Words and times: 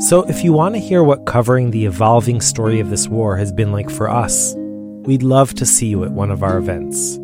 so, 0.00 0.22
if 0.28 0.44
you 0.44 0.52
want 0.52 0.76
to 0.76 0.80
hear 0.80 1.02
what 1.02 1.26
covering 1.26 1.72
the 1.72 1.84
evolving 1.84 2.40
story 2.40 2.78
of 2.78 2.88
this 2.88 3.08
war 3.08 3.36
has 3.36 3.50
been 3.50 3.72
like 3.72 3.90
for 3.90 4.08
us, 4.08 4.54
we'd 4.56 5.24
love 5.24 5.54
to 5.54 5.66
see 5.66 5.88
you 5.88 6.04
at 6.04 6.12
one 6.12 6.30
of 6.30 6.44
our 6.44 6.56
events. 6.56 7.18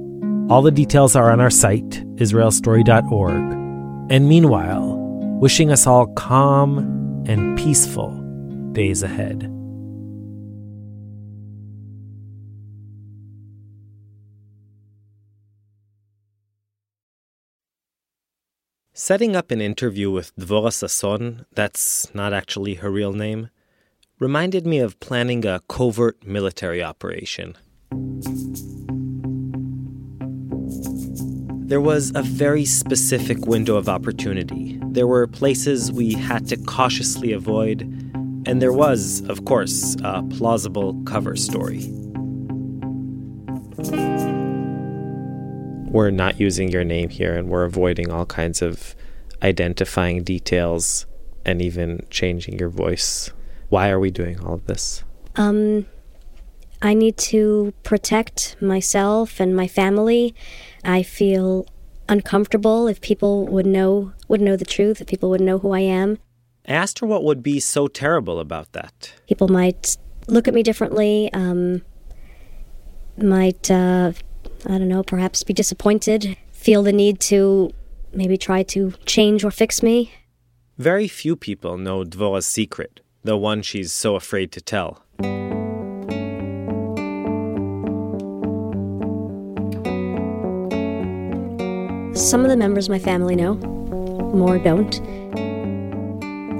All 0.51 0.61
the 0.61 0.73
details 0.73 1.15
are 1.15 1.31
on 1.31 1.41
our 1.41 1.51
site, 1.51 2.05
israelstory.org. 2.17 3.33
And 4.11 4.29
meanwhile, 4.29 4.97
wishing 5.41 5.71
us 5.71 5.87
all 5.87 6.09
calm 6.09 6.79
and 7.29 7.57
peaceful 7.57 8.11
days 8.73 9.05
ahead. 9.05 9.49
Setting 18.97 19.34
up 19.34 19.50
an 19.50 19.60
interview 19.60 20.09
with 20.09 20.32
Dvora 20.37 20.71
Sasson, 20.71 21.47
that's 21.53 22.15
not 22.15 22.32
actually 22.32 22.75
her 22.75 22.93
real 22.93 23.12
name, 23.12 23.50
reminded 24.21 24.69
me 24.69 24.78
of 24.78 25.00
planning 25.00 25.44
a 25.44 25.60
covert 25.69 26.25
military 26.25 26.81
operation. 26.81 27.56
There 31.66 31.81
was 31.81 32.12
a 32.15 32.22
very 32.22 32.65
specific 32.65 33.47
window 33.47 33.75
of 33.75 33.88
opportunity. 33.88 34.78
There 34.93 35.09
were 35.09 35.26
places 35.26 35.91
we 35.91 36.12
had 36.12 36.47
to 36.50 36.56
cautiously 36.56 37.32
avoid, 37.32 37.82
and 38.47 38.62
there 38.62 38.72
was, 38.72 39.28
of 39.28 39.44
course, 39.44 39.97
a 40.05 40.22
plausible 40.22 41.03
cover 41.03 41.34
story. 41.34 41.81
We're 45.94 46.10
not 46.10 46.41
using 46.41 46.69
your 46.72 46.82
name 46.82 47.09
here 47.09 47.37
and 47.37 47.49
we're 47.49 47.62
avoiding 47.62 48.10
all 48.10 48.27
kinds 48.27 48.60
of 48.60 48.97
identifying 49.44 50.25
details 50.25 51.06
and 51.47 51.62
even 51.62 52.05
changing 52.10 52.59
your 52.59 52.69
voice. 52.69 53.31
Why 53.69 53.91
are 53.91 54.00
we 54.00 54.10
doing 54.10 54.41
all 54.41 54.55
of 54.55 54.66
this? 54.66 55.05
Um, 55.37 55.87
I 56.82 56.94
need 56.94 57.16
to 57.19 57.72
protect 57.84 58.60
myself 58.60 59.38
and 59.38 59.55
my 59.55 59.69
family. 59.69 60.34
I 60.84 61.05
feel 61.05 61.65
uncomfortable 62.09 62.88
if 62.88 63.00
people 63.00 63.47
would 63.47 63.65
know 63.65 64.12
would 64.26 64.41
know 64.41 64.56
the 64.56 64.65
truth, 64.65 65.00
if 65.00 65.06
people 65.06 65.31
would 65.31 65.41
know 65.41 65.59
who 65.59 65.71
I 65.71 65.81
am. 65.81 66.19
I 66.66 66.72
asked 66.72 66.99
her 66.99 67.06
what 67.06 67.22
would 67.22 67.41
be 67.41 67.61
so 67.61 67.87
terrible 67.87 68.41
about 68.41 68.72
that. 68.72 69.15
People 69.28 69.47
might 69.47 69.97
look 70.26 70.49
at 70.49 70.55
me 70.55 70.65
differently, 70.65 71.32
um, 71.32 71.82
might 73.16 73.71
uh, 73.71 74.12
I 74.66 74.78
don't 74.78 74.88
know, 74.88 75.02
perhaps 75.02 75.42
be 75.42 75.52
disappointed, 75.52 76.38
feel 76.52 76.82
the 76.82 76.92
need 76.92 77.20
to 77.20 77.70
maybe 78.14 78.38
try 78.38 78.62
to 78.62 78.92
change 79.04 79.44
or 79.44 79.50
fix 79.50 79.82
me. 79.82 80.12
Very 80.78 81.06
few 81.06 81.36
people 81.36 81.76
know 81.76 82.02
Dvora's 82.02 82.47
secret, 82.47 83.00
the 83.22 83.36
one 83.36 83.60
she's 83.60 83.92
so 83.92 84.16
afraid 84.16 84.52
to 84.52 84.60
tell. 84.62 85.02
Some 92.16 92.42
of 92.42 92.48
the 92.48 92.56
members 92.56 92.86
of 92.86 92.91
my 92.91 92.98
family 92.98 93.36
know, 93.36 93.54
more 94.34 94.58
don't. 94.58 94.98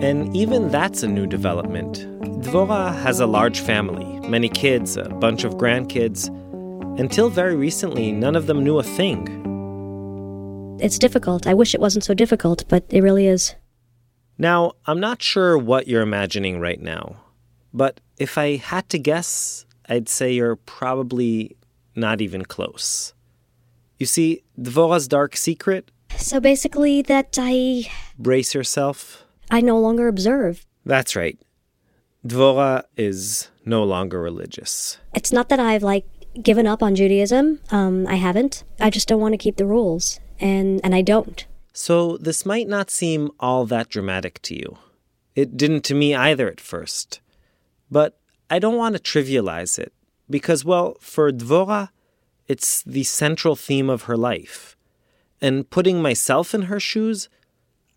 And 0.03 0.36
even 0.36 0.69
that's 0.69 1.03
a 1.03 1.09
new 1.09 1.26
development. 1.26 2.06
Dvora 2.42 2.94
has 3.00 3.19
a 3.19 3.26
large 3.26 3.60
family, 3.60 4.21
many 4.28 4.50
kids, 4.50 4.98
a 4.98 5.09
bunch 5.09 5.44
of 5.44 5.54
grandkids, 5.54 6.28
until 6.99 7.28
very 7.28 7.56
recently, 7.56 8.12
none 8.12 8.37
of 8.37 8.47
them 8.47 8.62
knew 8.62 8.78
a 8.78 8.82
thing. 8.82 9.43
It's 10.81 10.99
difficult. 10.99 11.47
I 11.47 11.55
wish 11.55 11.75
it 11.75 11.81
wasn't 11.81 12.05
so 12.05 12.15
difficult, 12.15 12.65
but 12.69 12.84
it 12.88 13.03
really 13.03 13.27
is. 13.27 13.55
Now, 14.38 14.72
I'm 14.87 15.00
not 15.00 15.22
sure 15.22 15.56
what 15.56 15.87
you're 15.87 16.03
imagining 16.03 16.60
right 16.60 16.80
now, 16.80 17.16
but 17.72 18.01
if 18.19 18.36
I 18.36 18.57
had 18.57 18.89
to 18.91 18.98
guess, 18.98 19.66
I'd 19.89 20.09
say 20.09 20.33
you're 20.33 20.57
probably 20.57 21.57
not 21.95 22.21
even 22.21 22.45
close. 22.45 23.15
You 23.98 24.07
see, 24.07 24.42
Dvora's 24.60 25.07
dark 25.07 25.36
secret? 25.36 25.91
So 26.16 26.41
basically, 26.41 27.03
that 27.03 27.39
I. 27.41 27.91
Brace 28.19 28.54
yourself. 28.54 29.24
I 29.51 29.60
no 29.60 29.78
longer 29.78 30.09
observe. 30.09 30.66
That's 30.84 31.15
right. 31.15 31.39
Dvora 32.27 32.84
is 32.97 33.51
no 33.65 33.84
longer 33.84 34.21
religious. 34.21 34.98
It's 35.15 35.33
not 35.33 35.48
that 35.51 35.60
I've, 35.60 35.83
like, 35.83 36.07
given 36.42 36.66
up 36.66 36.83
on 36.83 36.95
Judaism. 36.95 37.60
Um, 37.71 38.07
I 38.07 38.16
haven't. 38.16 38.65
I 38.81 38.91
just 38.91 39.09
don't 39.09 39.21
want 39.21 39.33
to 39.33 39.39
keep 39.39 39.57
the 39.57 39.66
rules, 39.66 40.21
and 40.41 40.81
and 40.84 40.95
I 40.95 41.03
don't. 41.03 41.47
So 41.72 42.16
this 42.19 42.47
might 42.47 42.69
not 42.69 42.91
seem 42.91 43.31
all 43.41 43.66
that 43.66 43.89
dramatic 43.89 44.41
to 44.42 44.54
you. 44.54 44.78
It 45.34 45.57
didn't 45.57 45.83
to 45.84 45.95
me 45.95 46.15
either 46.15 46.48
at 46.48 46.60
first. 46.60 47.21
But 47.91 48.19
I 48.48 48.59
don't 48.59 48.77
want 48.77 48.97
to 48.97 49.03
trivialize 49.03 49.78
it 49.78 49.92
because, 50.31 50.65
well, 50.65 50.97
for 51.01 51.31
Dvora, 51.33 51.91
it's 52.47 52.83
the 52.83 53.03
central 53.04 53.57
theme 53.57 53.91
of 53.91 54.03
her 54.03 54.16
life. 54.16 54.77
And 55.41 55.69
putting 55.69 56.01
myself 56.01 56.54
in 56.54 56.63
her 56.63 56.81
shoes, 56.81 57.28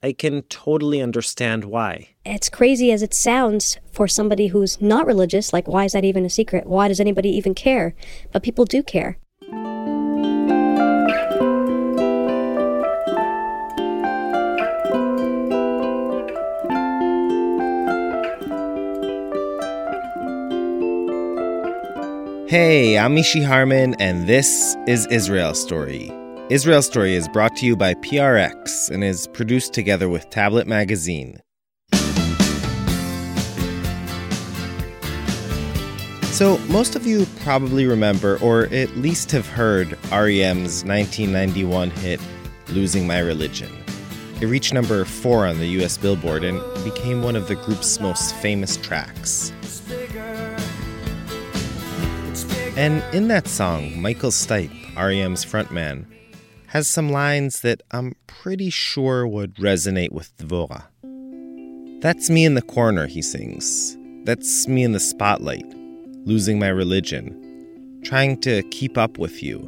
I 0.04 0.14
can 0.14 0.44
totally 0.44 1.02
understand 1.02 1.66
why. 1.66 2.10
It's 2.24 2.50
crazy 2.50 2.92
as 2.92 3.02
it 3.02 3.14
sounds 3.14 3.78
for 3.92 4.08
somebody 4.08 4.48
who's 4.48 4.80
not 4.80 5.08
religious. 5.08 5.54
Like, 5.54 5.68
why 5.68 5.86
is 5.86 5.94
that 5.94 6.06
even 6.06 6.24
a 6.24 6.30
secret? 6.30 6.68
Why 6.68 6.88
does 6.88 7.00
anybody 7.00 7.30
even 7.30 7.56
care? 7.56 7.96
But 8.32 8.44
people 8.44 8.66
do 8.66 8.84
care. 8.84 9.18
Hey, 22.48 22.98
I'm 22.98 23.14
Mishy 23.14 23.44
Harman, 23.44 23.96
and 24.00 24.26
this 24.26 24.78
is 24.88 25.06
Israel 25.08 25.54
Story. 25.54 26.17
Israel 26.50 26.82
Story 26.82 27.14
is 27.14 27.28
brought 27.28 27.58
to 27.58 27.66
you 27.66 27.76
by 27.76 27.94
PRX 27.96 28.90
and 28.90 29.04
is 29.04 29.28
produced 29.28 29.74
together 29.74 30.08
with 30.08 30.30
Tablet 30.30 30.66
Magazine. 30.66 31.42
So, 36.32 36.58
most 36.70 36.96
of 36.96 37.06
you 37.06 37.26
probably 37.42 37.86
remember, 37.86 38.40
or 38.42 38.68
at 38.68 38.96
least 38.96 39.30
have 39.32 39.46
heard, 39.46 39.98
REM's 40.10 40.86
1991 40.86 41.90
hit, 41.90 42.22
Losing 42.70 43.06
My 43.06 43.20
Religion. 43.20 43.70
It 44.40 44.46
reached 44.46 44.74
number 44.74 45.04
four 45.04 45.46
on 45.46 45.60
the 45.60 45.68
US 45.82 45.98
Billboard 45.98 46.46
and 46.46 46.62
became 46.86 47.24
one 47.24 47.36
of 47.36 47.50
the 47.50 47.56
group's 47.56 48.00
most 48.00 48.34
famous 48.36 48.78
tracks. 48.78 49.52
And 52.78 53.04
in 53.14 53.28
that 53.28 53.50
song, 53.50 54.02
Michael 54.02 54.32
Stipe, 54.32 54.72
REM's 54.96 55.44
frontman, 55.44 56.06
has 56.68 56.88
some 56.88 57.10
lines 57.10 57.62
that 57.62 57.82
I'm 57.92 58.16
pretty 58.28 58.70
sure 58.70 59.26
would 59.28 59.56
resonate 59.56 60.12
with 60.12 60.36
Dvorah. 60.38 60.84
That's 62.02 62.30
me 62.30 62.46
in 62.46 62.54
the 62.54 62.62
corner, 62.62 63.08
he 63.08 63.22
sings. 63.22 63.98
That's 64.26 64.68
me 64.68 64.84
in 64.84 64.92
the 64.92 65.00
spotlight, 65.00 65.66
losing 66.26 66.60
my 66.60 66.68
religion, 66.68 68.02
trying 68.04 68.40
to 68.42 68.64
keep 68.64 68.98
up 68.98 69.18
with 69.18 69.42
you. 69.42 69.68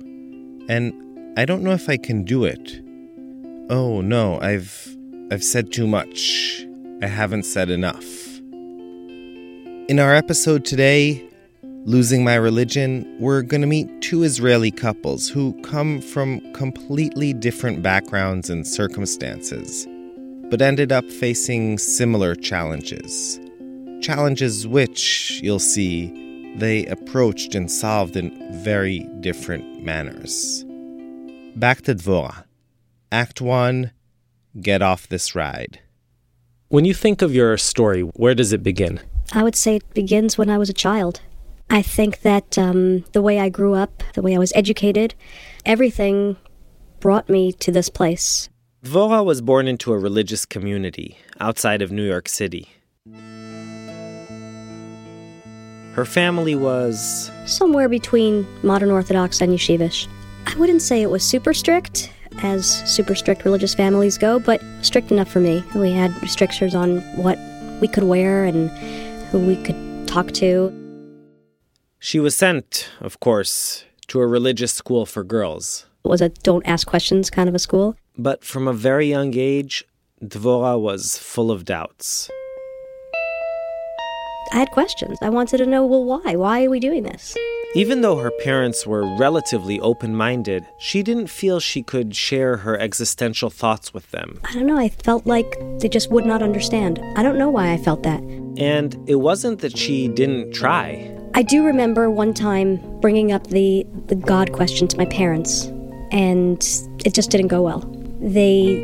And 0.67 0.93
I 1.39 1.45
don't 1.45 1.63
know 1.63 1.71
if 1.71 1.87
I 1.89 1.97
can 1.97 2.23
do 2.23 2.43
it. 2.43 2.81
Oh 3.69 4.01
no, 4.01 4.39
I've 4.41 4.95
I've 5.31 5.43
said 5.43 5.71
too 5.71 5.87
much. 5.87 6.65
I 7.01 7.07
haven't 7.07 7.43
said 7.43 7.69
enough. 7.69 8.05
In 9.87 9.99
our 9.99 10.13
episode 10.13 10.65
today, 10.65 11.28
Losing 11.85 12.25
My 12.25 12.35
Religion, 12.35 13.07
we're 13.19 13.41
going 13.41 13.61
to 13.61 13.67
meet 13.67 14.01
two 14.01 14.23
Israeli 14.23 14.69
couples 14.69 15.29
who 15.29 15.59
come 15.61 16.01
from 16.01 16.41
completely 16.53 17.31
different 17.31 17.81
backgrounds 17.81 18.49
and 18.49 18.67
circumstances, 18.67 19.87
but 20.49 20.61
ended 20.61 20.91
up 20.91 21.09
facing 21.09 21.77
similar 21.77 22.35
challenges. 22.35 23.39
Challenges 24.01 24.67
which, 24.67 25.39
you'll 25.41 25.57
see, 25.57 26.53
they 26.57 26.85
approached 26.87 27.55
and 27.55 27.71
solved 27.71 28.17
in 28.17 28.61
very 28.61 28.99
different 29.21 29.81
manners. 29.81 30.65
Back 31.55 31.83
to 31.83 31.95
Dvorah. 31.95 32.43
Act 33.09 33.39
1 33.39 33.91
Get 34.59 34.81
off 34.81 35.07
this 35.07 35.33
ride. 35.33 35.79
When 36.67 36.83
you 36.83 36.93
think 36.93 37.21
of 37.21 37.33
your 37.33 37.57
story, 37.57 38.01
where 38.01 38.35
does 38.35 38.51
it 38.51 38.63
begin? 38.63 38.99
I 39.31 39.43
would 39.43 39.55
say 39.55 39.77
it 39.77 39.93
begins 39.93 40.37
when 40.37 40.49
I 40.49 40.57
was 40.57 40.69
a 40.69 40.73
child. 40.73 41.21
I 41.71 41.81
think 41.81 42.21
that 42.21 42.57
um, 42.57 43.05
the 43.13 43.21
way 43.21 43.39
I 43.39 43.49
grew 43.49 43.75
up, 43.75 44.03
the 44.15 44.21
way 44.21 44.35
I 44.35 44.39
was 44.39 44.51
educated, 44.55 45.13
everything 45.65 46.37
brought 46.99 47.29
me 47.29 47.53
to 47.53 47.71
this 47.71 47.89
place. 47.89 48.49
Dvorah 48.83 49.23
was 49.23 49.41
born 49.41 49.67
into 49.67 49.93
a 49.93 49.97
religious 49.97 50.45
community 50.45 51.17
outside 51.39 51.81
of 51.81 51.91
New 51.91 52.07
York 52.07 52.27
City. 52.27 52.69
Her 55.93 56.05
family 56.05 56.55
was 56.55 57.29
somewhere 57.45 57.89
between 57.89 58.47
modern 58.63 58.89
Orthodox 58.89 59.41
and 59.41 59.51
yeshivish. 59.51 60.07
I 60.47 60.55
wouldn't 60.57 60.81
say 60.81 61.01
it 61.01 61.09
was 61.11 61.23
super 61.23 61.53
strict, 61.53 62.11
as 62.41 62.65
super 62.89 63.15
strict 63.15 63.43
religious 63.43 63.75
families 63.75 64.17
go, 64.17 64.39
but 64.39 64.61
strict 64.81 65.11
enough 65.11 65.29
for 65.29 65.39
me. 65.39 65.63
We 65.75 65.91
had 65.91 66.19
restrictions 66.21 66.73
on 66.73 67.01
what 67.15 67.37
we 67.81 67.87
could 67.87 68.05
wear 68.05 68.45
and 68.45 68.69
who 69.27 69.39
we 69.39 69.61
could 69.61 70.07
talk 70.07 70.31
to. 70.33 70.78
She 72.01 72.21
was 72.21 72.33
sent, 72.33 72.89
of 73.01 73.19
course, 73.19 73.83
to 74.07 74.21
a 74.21 74.27
religious 74.27 74.71
school 74.71 75.05
for 75.05 75.21
girls. 75.21 75.85
It 76.05 76.07
was 76.07 76.21
a 76.21 76.29
don't 76.29 76.65
ask 76.65 76.87
questions 76.87 77.29
kind 77.29 77.49
of 77.49 77.55
a 77.55 77.59
school. 77.59 77.97
But 78.17 78.45
from 78.45 78.69
a 78.69 78.73
very 78.73 79.07
young 79.07 79.33
age, 79.35 79.83
Dvorah 80.23 80.79
was 80.79 81.17
full 81.17 81.51
of 81.51 81.65
doubts. 81.65 82.29
I 84.53 84.59
had 84.59 84.71
questions. 84.71 85.17
I 85.21 85.29
wanted 85.29 85.57
to 85.57 85.65
know, 85.65 85.85
well, 85.85 86.05
why? 86.05 86.37
Why 86.37 86.63
are 86.63 86.69
we 86.69 86.79
doing 86.79 87.03
this? 87.03 87.35
Even 87.75 87.99
though 87.99 88.15
her 88.15 88.31
parents 88.31 88.87
were 88.87 89.05
relatively 89.17 89.79
open 89.81 90.15
minded, 90.15 90.65
she 90.79 91.03
didn't 91.03 91.27
feel 91.27 91.59
she 91.59 91.83
could 91.83 92.15
share 92.15 92.57
her 92.57 92.79
existential 92.79 93.49
thoughts 93.49 93.93
with 93.93 94.09
them. 94.11 94.39
I 94.45 94.53
don't 94.53 94.65
know. 94.65 94.77
I 94.77 94.87
felt 94.87 95.27
like 95.27 95.59
they 95.79 95.89
just 95.89 96.09
would 96.11 96.25
not 96.25 96.41
understand. 96.41 96.99
I 97.17 97.23
don't 97.23 97.37
know 97.37 97.49
why 97.49 97.73
I 97.73 97.77
felt 97.77 98.03
that. 98.03 98.21
And 98.57 98.97
it 99.05 99.15
wasn't 99.15 99.59
that 99.59 99.77
she 99.77 100.07
didn't 100.07 100.53
try. 100.53 101.18
I 101.35 101.43
do 101.43 101.63
remember 101.63 102.09
one 102.09 102.33
time 102.33 102.77
bringing 103.01 103.31
up 103.31 103.47
the, 103.47 103.85
the 104.07 104.15
God 104.15 104.51
question 104.51 104.87
to 104.87 104.97
my 104.97 105.05
parents, 105.05 105.65
and 106.11 106.57
it 107.05 107.13
just 107.13 107.29
didn't 107.29 107.47
go 107.47 107.61
well. 107.61 107.79
They 108.19 108.75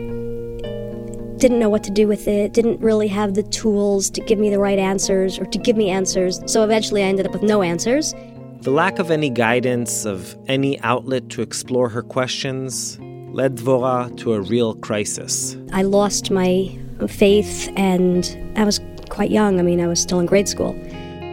didn't 1.38 1.60
know 1.60 1.70
what 1.70 1.84
to 1.84 1.92
do 1.92 2.08
with 2.08 2.28
it, 2.28 2.54
didn't 2.54 2.80
really 2.80 3.08
have 3.08 3.34
the 3.34 3.44
tools 3.44 4.10
to 4.12 4.22
give 4.22 4.40
me 4.40 4.50
the 4.50 4.60
right 4.60 4.80
answers 4.80 5.38
or 5.38 5.46
to 5.46 5.58
give 5.58 5.76
me 5.76 5.90
answers. 5.90 6.40
So 6.46 6.64
eventually 6.64 7.04
I 7.04 7.08
ended 7.08 7.26
up 7.26 7.34
with 7.34 7.44
no 7.44 7.62
answers. 7.62 8.14
The 8.62 8.72
lack 8.72 9.00
of 9.00 9.12
any 9.12 9.30
guidance, 9.30 10.06
of 10.06 10.36
any 10.48 10.80
outlet 10.82 11.30
to 11.30 11.42
explore 11.42 11.90
her 11.90 12.02
questions, 12.02 12.98
led 13.34 13.58
Dvorah 13.58 14.16
to 14.18 14.34
a 14.34 14.42
real 14.42 14.76
crisis. 14.76 15.58
I 15.74 15.82
lost 15.82 16.32
my 16.32 16.78
faith, 17.08 17.72
and 17.76 18.54
I 18.56 18.64
was 18.64 18.80
quite 19.10 19.30
young. 19.30 19.60
I 19.60 19.64
mean, 19.64 19.82
I 19.82 19.88
was 19.88 20.00
still 20.00 20.20
in 20.20 20.26
grade 20.26 20.48
school. 20.48 20.74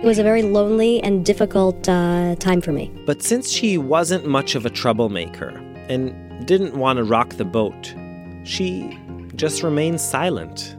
It 0.02 0.06
was 0.06 0.18
a 0.18 0.24
very 0.24 0.42
lonely 0.42 1.00
and 1.00 1.24
difficult 1.24 1.88
uh, 1.88 2.34
time 2.40 2.60
for 2.60 2.72
me. 2.72 2.90
But 3.06 3.22
since 3.22 3.48
she 3.48 3.78
wasn't 3.78 4.26
much 4.26 4.56
of 4.56 4.66
a 4.66 4.70
troublemaker 4.70 5.50
and 5.88 6.44
didn't 6.44 6.74
want 6.74 6.96
to 6.96 7.04
rock 7.04 7.34
the 7.34 7.44
boat, 7.44 7.94
she 8.42 8.98
just 9.36 9.62
remained 9.62 10.00
silent. 10.00 10.76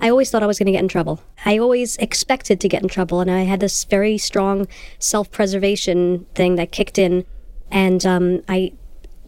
I 0.00 0.10
always 0.10 0.28
thought 0.28 0.42
I 0.42 0.46
was 0.46 0.58
going 0.58 0.66
to 0.66 0.72
get 0.72 0.82
in 0.82 0.88
trouble. 0.88 1.22
I 1.44 1.58
always 1.58 1.96
expected 1.98 2.58
to 2.62 2.68
get 2.68 2.82
in 2.82 2.88
trouble, 2.88 3.20
and 3.20 3.30
I 3.30 3.44
had 3.44 3.60
this 3.60 3.84
very 3.84 4.18
strong 4.18 4.66
self 4.98 5.30
preservation 5.30 6.26
thing 6.34 6.56
that 6.56 6.72
kicked 6.72 6.98
in, 6.98 7.24
and 7.70 8.04
um, 8.04 8.42
I 8.48 8.72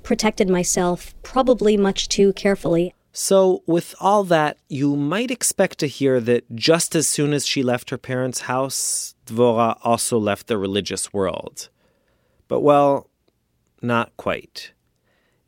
protected 0.02 0.48
myself 0.48 1.14
probably 1.22 1.76
much 1.76 2.08
too 2.08 2.32
carefully. 2.32 2.94
So, 3.20 3.64
with 3.66 3.96
all 3.98 4.22
that, 4.25 4.58
you 4.68 4.94
might 4.94 5.32
expect 5.32 5.78
to 5.80 5.88
hear 5.88 6.20
that 6.20 6.54
just 6.54 6.94
as 6.94 7.08
soon 7.08 7.32
as 7.32 7.44
she 7.44 7.64
left 7.64 7.90
her 7.90 7.98
parents' 7.98 8.42
house, 8.42 9.16
Dvorah 9.26 9.76
also 9.82 10.18
left 10.18 10.46
the 10.46 10.56
religious 10.56 11.12
world. 11.12 11.68
But, 12.46 12.60
well, 12.60 13.10
not 13.82 14.16
quite. 14.16 14.70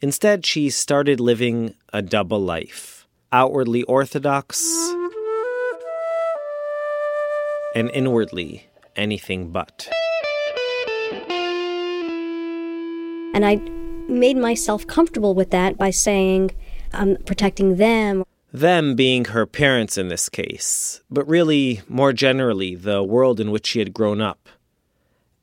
Instead, 0.00 0.44
she 0.44 0.68
started 0.68 1.20
living 1.20 1.76
a 1.92 2.02
double 2.02 2.40
life 2.40 3.06
outwardly 3.30 3.84
Orthodox 3.84 4.60
and 7.76 7.88
inwardly 7.94 8.66
anything 8.96 9.52
but. 9.52 9.88
And 13.32 13.46
I 13.46 13.60
made 14.08 14.36
myself 14.36 14.88
comfortable 14.88 15.34
with 15.34 15.52
that 15.52 15.78
by 15.78 15.90
saying, 15.90 16.50
um, 16.92 17.16
protecting 17.26 17.76
them. 17.76 18.24
Them 18.52 18.94
being 18.94 19.26
her 19.26 19.46
parents 19.46 19.96
in 19.96 20.08
this 20.08 20.28
case, 20.28 21.02
but 21.10 21.28
really, 21.28 21.82
more 21.88 22.12
generally, 22.12 22.74
the 22.74 23.02
world 23.02 23.38
in 23.38 23.50
which 23.50 23.66
she 23.66 23.78
had 23.78 23.94
grown 23.94 24.20
up. 24.20 24.48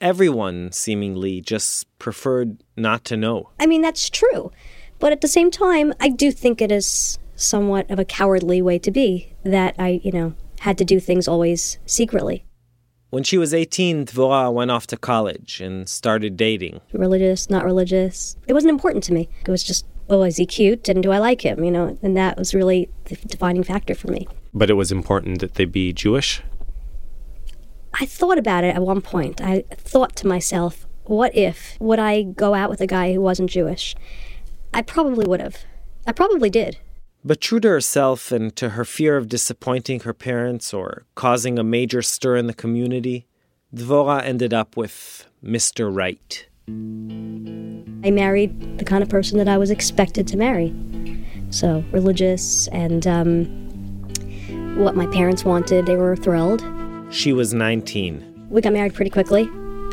Everyone 0.02 0.72
seemingly 0.72 1.42
just 1.42 1.88
preferred 2.00 2.62
not 2.76 3.06
to 3.06 3.18
know. 3.18 3.50
I 3.60 3.66
mean, 3.66 3.82
that's 3.82 4.10
true. 4.10 4.52
But 5.00 5.12
at 5.12 5.22
the 5.22 5.28
same 5.28 5.52
time, 5.52 5.94
I 6.00 6.10
do 6.10 6.32
think 6.32 6.62
it 6.62 6.72
is 6.72 7.18
somewhat 7.36 7.90
of 7.90 8.00
a 8.00 8.06
cowardly 8.06 8.62
way 8.62 8.80
to 8.80 8.92
be 8.92 9.34
that 9.44 9.76
I, 9.80 10.02
you 10.04 10.12
know, 10.12 10.34
had 10.60 10.78
to 10.80 10.86
do 10.86 11.00
things 11.00 11.28
always 11.28 11.78
secretly. 11.86 12.44
When 13.10 13.24
she 13.24 13.38
was 13.38 13.54
18, 13.54 14.08
Dvorah 14.08 14.54
went 14.54 14.72
off 14.72 14.86
to 14.88 14.98
college 14.98 15.62
and 15.62 15.88
started 15.88 16.36
dating. 16.36 16.82
Religious, 16.92 17.50
not 17.50 17.64
religious. 17.64 18.36
It 18.48 18.54
wasn't 18.54 18.72
important 18.72 19.04
to 19.06 19.14
me. 19.14 19.30
It 19.46 19.52
was 19.52 19.64
just 19.64 19.86
oh, 20.10 20.24
is 20.24 20.38
he 20.38 20.46
cute 20.46 20.90
and 20.90 21.04
do 21.04 21.12
I 21.12 21.18
like 21.20 21.42
him? 21.42 21.64
You 21.64 21.72
know, 21.72 21.98
and 22.02 22.16
that 22.18 22.38
was 22.38 22.54
really 22.54 22.90
the 23.06 23.16
defining 23.16 23.64
factor 23.64 23.96
for 23.96 24.12
me. 24.12 24.28
But 24.54 24.70
it 24.70 24.76
was 24.76 24.92
important 24.92 25.42
that 25.42 25.56
they 25.56 25.66
be 25.66 25.94
Jewish? 25.94 26.42
I 28.00 28.06
thought 28.06 28.38
about 28.38 28.64
it 28.64 28.76
at 28.76 28.82
one 28.82 29.02
point. 29.02 29.42
I 29.42 29.64
thought 29.72 30.16
to 30.18 30.28
myself, 30.28 30.86
what 31.06 31.36
if 31.36 31.78
would 31.80 32.00
I 32.00 32.24
go 32.24 32.54
out 32.54 32.70
with 32.70 32.82
a 32.82 32.88
guy 32.88 33.14
who 33.14 33.22
wasn't 33.22 33.50
Jewish? 33.50 33.96
I 34.74 34.82
probably 34.82 35.26
would 35.26 35.42
have. 35.42 35.64
I 36.06 36.12
probably 36.12 36.50
did. 36.50 36.78
But 37.24 37.42
true 37.42 37.60
to 37.60 37.68
herself 37.68 38.32
and 38.32 38.56
to 38.56 38.70
her 38.70 38.86
fear 38.86 39.18
of 39.18 39.28
disappointing 39.28 40.02
her 40.02 40.14
parents 40.14 40.74
or 40.74 41.06
causing 41.16 41.58
a 41.58 41.64
major 41.64 42.02
stir 42.02 42.38
in 42.38 42.48
the 42.48 42.54
community, 42.54 43.26
Dvora 43.76 44.24
ended 44.24 44.54
up 44.54 44.78
with 44.78 45.28
Mr. 45.44 45.94
Right. 45.94 46.48
I 48.04 48.12
married 48.12 48.78
the 48.78 48.86
kind 48.86 49.02
of 49.02 49.10
person 49.10 49.38
that 49.38 49.48
I 49.48 49.58
was 49.58 49.72
expected 49.72 50.28
to 50.28 50.38
marry. 50.38 50.74
So, 51.50 51.84
religious 51.92 52.68
and 52.70 53.08
um, 53.08 53.46
what 54.78 54.96
my 54.96 55.08
parents 55.08 55.44
wanted, 55.44 55.86
they 55.86 55.96
were 55.96 56.16
thrilled. 56.16 56.64
She 57.10 57.34
was 57.34 57.54
19. 57.54 58.48
We 58.50 58.62
got 58.62 58.74
married 58.74 58.94
pretty 58.94 59.10
quickly 59.10 59.44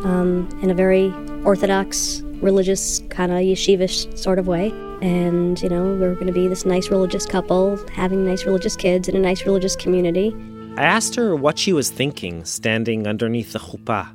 um, 0.04 0.49
in 0.62 0.71
a 0.71 0.75
very 0.75 1.12
orthodox, 1.45 2.21
religious, 2.43 3.00
kind 3.09 3.33
of 3.33 3.38
yeshivish 3.38 4.16
sort 4.19 4.38
of 4.38 4.47
way. 4.47 4.71
And, 5.00 5.61
you 5.62 5.69
know, 5.69 5.85
we 5.85 5.99
were 5.99 6.14
going 6.14 6.26
to 6.26 6.33
be 6.33 6.47
this 6.47 6.64
nice 6.64 6.90
religious 6.90 7.26
couple, 7.26 7.78
having 7.93 8.26
nice 8.26 8.45
religious 8.45 8.76
kids 8.76 9.09
in 9.09 9.16
a 9.16 9.21
nice 9.21 9.45
religious 9.47 9.76
community. 9.76 10.35
I 10.76 10.85
asked 10.85 11.14
her 11.14 11.35
what 11.37 11.59
she 11.59 11.73
was 11.73 11.90
thinking 11.90 12.45
standing 12.45 13.07
underneath 13.07 13.52
the 13.52 13.61
chuppah. 13.61 14.09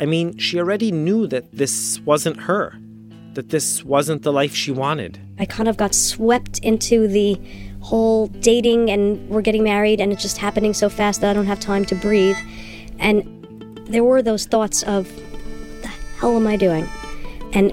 I 0.00 0.06
mean, 0.06 0.36
she 0.38 0.58
already 0.58 0.92
knew 0.92 1.26
that 1.26 1.50
this 1.52 2.00
wasn't 2.00 2.40
her, 2.42 2.74
that 3.34 3.50
this 3.50 3.84
wasn't 3.84 4.22
the 4.22 4.32
life 4.32 4.54
she 4.54 4.70
wanted. 4.70 5.18
I 5.38 5.44
kind 5.44 5.68
of 5.68 5.76
got 5.76 5.94
swept 5.94 6.58
into 6.60 7.08
the 7.08 7.40
whole 7.80 8.26
dating 8.26 8.90
and 8.90 9.28
we're 9.28 9.42
getting 9.42 9.62
married 9.62 10.00
and 10.00 10.12
it's 10.12 10.22
just 10.22 10.38
happening 10.38 10.74
so 10.74 10.88
fast 10.88 11.20
that 11.20 11.30
I 11.30 11.32
don't 11.32 11.46
have 11.46 11.60
time 11.60 11.84
to 11.86 11.94
breathe. 11.94 12.36
And 12.98 13.80
there 13.86 14.04
were 14.04 14.22
those 14.22 14.46
thoughts 14.46 14.82
of, 14.82 15.10
what 15.10 15.82
the 15.82 15.88
hell 15.88 16.36
am 16.36 16.46
I 16.46 16.56
doing? 16.56 16.88
And 17.52 17.72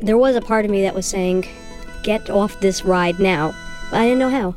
there 0.00 0.18
was 0.18 0.36
a 0.36 0.40
part 0.40 0.64
of 0.64 0.70
me 0.70 0.82
that 0.82 0.94
was 0.94 1.06
saying, 1.06 1.46
get 2.02 2.28
off 2.28 2.60
this 2.60 2.84
ride 2.84 3.18
now. 3.18 3.54
But 3.90 4.00
I 4.00 4.04
didn't 4.04 4.18
know 4.18 4.30
how. 4.30 4.54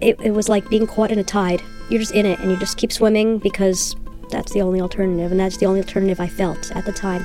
It, 0.00 0.20
it 0.20 0.30
was 0.30 0.48
like 0.48 0.68
being 0.68 0.86
caught 0.86 1.10
in 1.10 1.18
a 1.18 1.24
tide. 1.24 1.62
You're 1.90 2.00
just 2.00 2.12
in 2.12 2.26
it 2.26 2.38
and 2.38 2.50
you 2.50 2.56
just 2.56 2.76
keep 2.76 2.92
swimming 2.92 3.38
because 3.38 3.96
that's 4.30 4.52
the 4.52 4.62
only 4.62 4.80
alternative, 4.80 5.30
and 5.30 5.40
that's 5.40 5.56
the 5.56 5.66
only 5.66 5.80
alternative 5.80 6.20
I 6.20 6.28
felt 6.28 6.70
at 6.72 6.84
the 6.84 6.92
time. 6.92 7.24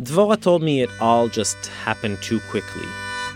Dvora 0.00 0.40
told 0.40 0.62
me 0.62 0.80
it 0.80 0.90
all 1.00 1.28
just 1.28 1.66
happened 1.84 2.18
too 2.22 2.40
quickly, 2.50 2.86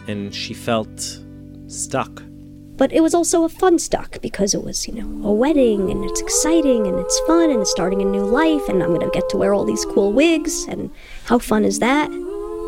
and 0.08 0.34
she 0.34 0.54
felt 0.54 1.20
stuck. 1.66 2.22
But 2.76 2.92
it 2.92 3.02
was 3.02 3.14
also 3.14 3.44
a 3.44 3.48
fun 3.48 3.78
stuck 3.78 4.20
because 4.20 4.52
it 4.52 4.64
was, 4.64 4.88
you 4.88 4.94
know, 4.94 5.28
a 5.28 5.32
wedding 5.32 5.90
and 5.90 6.04
it's 6.04 6.20
exciting 6.20 6.86
and 6.88 6.98
it's 6.98 7.20
fun 7.20 7.50
and 7.50 7.60
it's 7.60 7.70
starting 7.70 8.02
a 8.02 8.04
new 8.04 8.24
life 8.24 8.68
and 8.68 8.82
I'm 8.82 8.88
going 8.88 9.08
to 9.08 9.10
get 9.10 9.28
to 9.30 9.36
wear 9.36 9.54
all 9.54 9.64
these 9.64 9.84
cool 9.84 10.12
wigs 10.12 10.64
and 10.64 10.90
how 11.26 11.38
fun 11.38 11.64
is 11.64 11.78
that? 11.78 12.10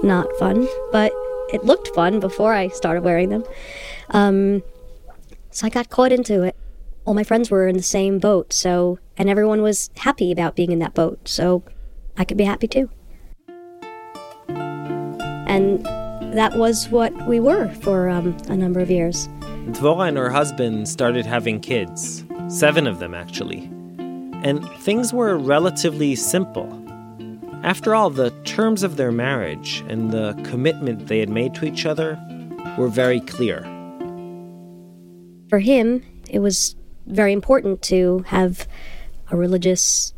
Not 0.05 0.29
fun, 0.39 0.69
but 0.93 1.13
it 1.53 1.65
looked 1.65 1.89
fun 1.89 2.21
before 2.21 2.53
I 2.53 2.69
started 2.69 3.03
wearing 3.03 3.31
them. 3.31 3.45
Um, 4.11 4.63
so 5.51 5.67
I 5.67 5.71
got 5.71 5.91
caught 5.91 6.13
into 6.13 6.43
it. 6.43 6.55
All 7.07 7.15
my 7.15 7.23
friends 7.23 7.53
were 7.53 7.69
in 7.69 7.77
the 7.77 7.85
same 7.85 8.19
boat, 8.19 8.53
so 8.53 8.99
and 9.17 9.31
everyone 9.31 9.63
was 9.63 9.91
happy 9.97 10.33
about 10.33 10.57
being 10.57 10.73
in 10.73 10.81
that 10.81 10.93
boat, 10.93 11.29
so 11.29 11.63
I 12.17 12.25
could 12.25 12.37
be 12.37 12.43
happy 12.43 12.67
too. 12.67 12.91
And 14.49 15.85
that 16.35 16.57
was 16.57 16.89
what 16.89 17.15
we 17.29 17.39
were 17.39 17.73
for 17.75 18.09
um, 18.09 18.37
a 18.49 18.57
number 18.57 18.81
of 18.81 18.91
years. 18.91 19.29
Dvora 19.71 20.09
and 20.09 20.17
her 20.17 20.31
husband 20.31 20.89
started 20.89 21.25
having 21.25 21.61
kids, 21.61 22.25
seven 22.49 22.89
of 22.89 22.99
them 22.99 23.15
actually. 23.15 23.71
And 24.43 24.69
things 24.81 25.13
were 25.13 25.39
relatively 25.39 26.17
simple. 26.17 26.69
After 27.63 27.95
all, 27.95 28.11
the 28.11 28.31
terms 28.43 28.83
of 28.83 28.97
their 28.97 29.13
marriage 29.13 29.85
and 29.89 30.11
the 30.11 30.35
commitment 30.45 31.07
they 31.07 31.21
had 31.21 31.31
made 31.31 31.55
to 31.55 31.67
each 31.67 31.87
other 31.87 32.19
were 32.77 32.89
very 32.89 33.21
clear. 33.21 33.63
For 35.49 35.61
him, 35.61 36.03
it 36.29 36.41
was 36.41 36.75
very 37.07 37.33
important 37.33 37.83
to 37.83 38.25
have 38.29 38.67
a 39.31 39.37
religious 39.37 40.13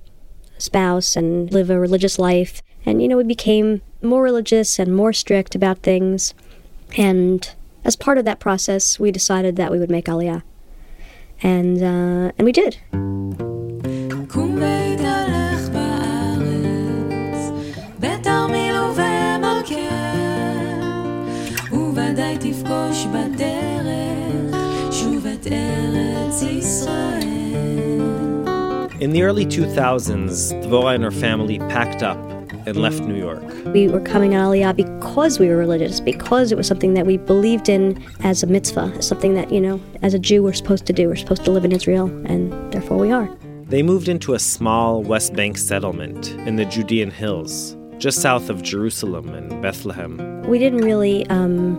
spouse 0.58 1.16
and 1.16 1.52
live 1.52 1.70
a 1.70 1.78
religious 1.78 2.18
life. 2.18 2.62
And, 2.84 3.00
you 3.02 3.08
know, 3.08 3.16
we 3.16 3.24
became 3.24 3.82
more 4.02 4.22
religious 4.22 4.78
and 4.78 4.94
more 4.94 5.12
strict 5.12 5.54
about 5.54 5.78
things. 5.78 6.34
And 6.96 7.48
as 7.84 7.96
part 7.96 8.18
of 8.18 8.24
that 8.24 8.40
process, 8.40 8.98
we 8.98 9.10
decided 9.10 9.56
that 9.56 9.70
we 9.70 9.78
would 9.78 9.90
make 9.90 10.06
Aliyah. 10.06 10.42
And, 11.42 11.82
uh, 11.82 12.32
and 12.36 12.44
we 12.44 12.52
did. 12.52 12.78
In 29.08 29.14
the 29.14 29.22
early 29.22 29.46
2000s, 29.46 30.52
Dvora 30.62 30.94
and 30.94 31.02
her 31.02 31.10
family 31.10 31.58
packed 31.60 32.02
up 32.02 32.18
and 32.66 32.76
left 32.76 33.00
New 33.00 33.16
York. 33.16 33.42
We 33.72 33.88
were 33.88 34.00
coming 34.00 34.36
on 34.36 34.50
Aliyah 34.50 34.76
because 34.76 35.38
we 35.38 35.48
were 35.48 35.56
religious, 35.56 35.98
because 35.98 36.52
it 36.52 36.58
was 36.58 36.66
something 36.66 36.92
that 36.92 37.06
we 37.06 37.16
believed 37.16 37.70
in 37.70 38.04
as 38.20 38.42
a 38.42 38.46
mitzvah, 38.46 39.00
something 39.00 39.32
that, 39.32 39.50
you 39.50 39.62
know, 39.62 39.80
as 40.02 40.12
a 40.12 40.18
Jew 40.18 40.42
we're 40.42 40.52
supposed 40.52 40.84
to 40.84 40.92
do. 40.92 41.08
We're 41.08 41.16
supposed 41.16 41.42
to 41.46 41.50
live 41.50 41.64
in 41.64 41.72
Israel, 41.72 42.08
and 42.26 42.52
therefore 42.70 42.98
we 42.98 43.10
are. 43.10 43.34
They 43.64 43.82
moved 43.82 44.10
into 44.10 44.34
a 44.34 44.38
small 44.38 45.02
West 45.02 45.32
Bank 45.32 45.56
settlement 45.56 46.28
in 46.46 46.56
the 46.56 46.66
Judean 46.66 47.10
hills, 47.10 47.78
just 47.96 48.20
south 48.20 48.50
of 48.50 48.60
Jerusalem 48.60 49.30
and 49.30 49.62
Bethlehem. 49.62 50.42
We 50.42 50.58
didn't 50.58 50.84
really 50.84 51.26
um, 51.28 51.78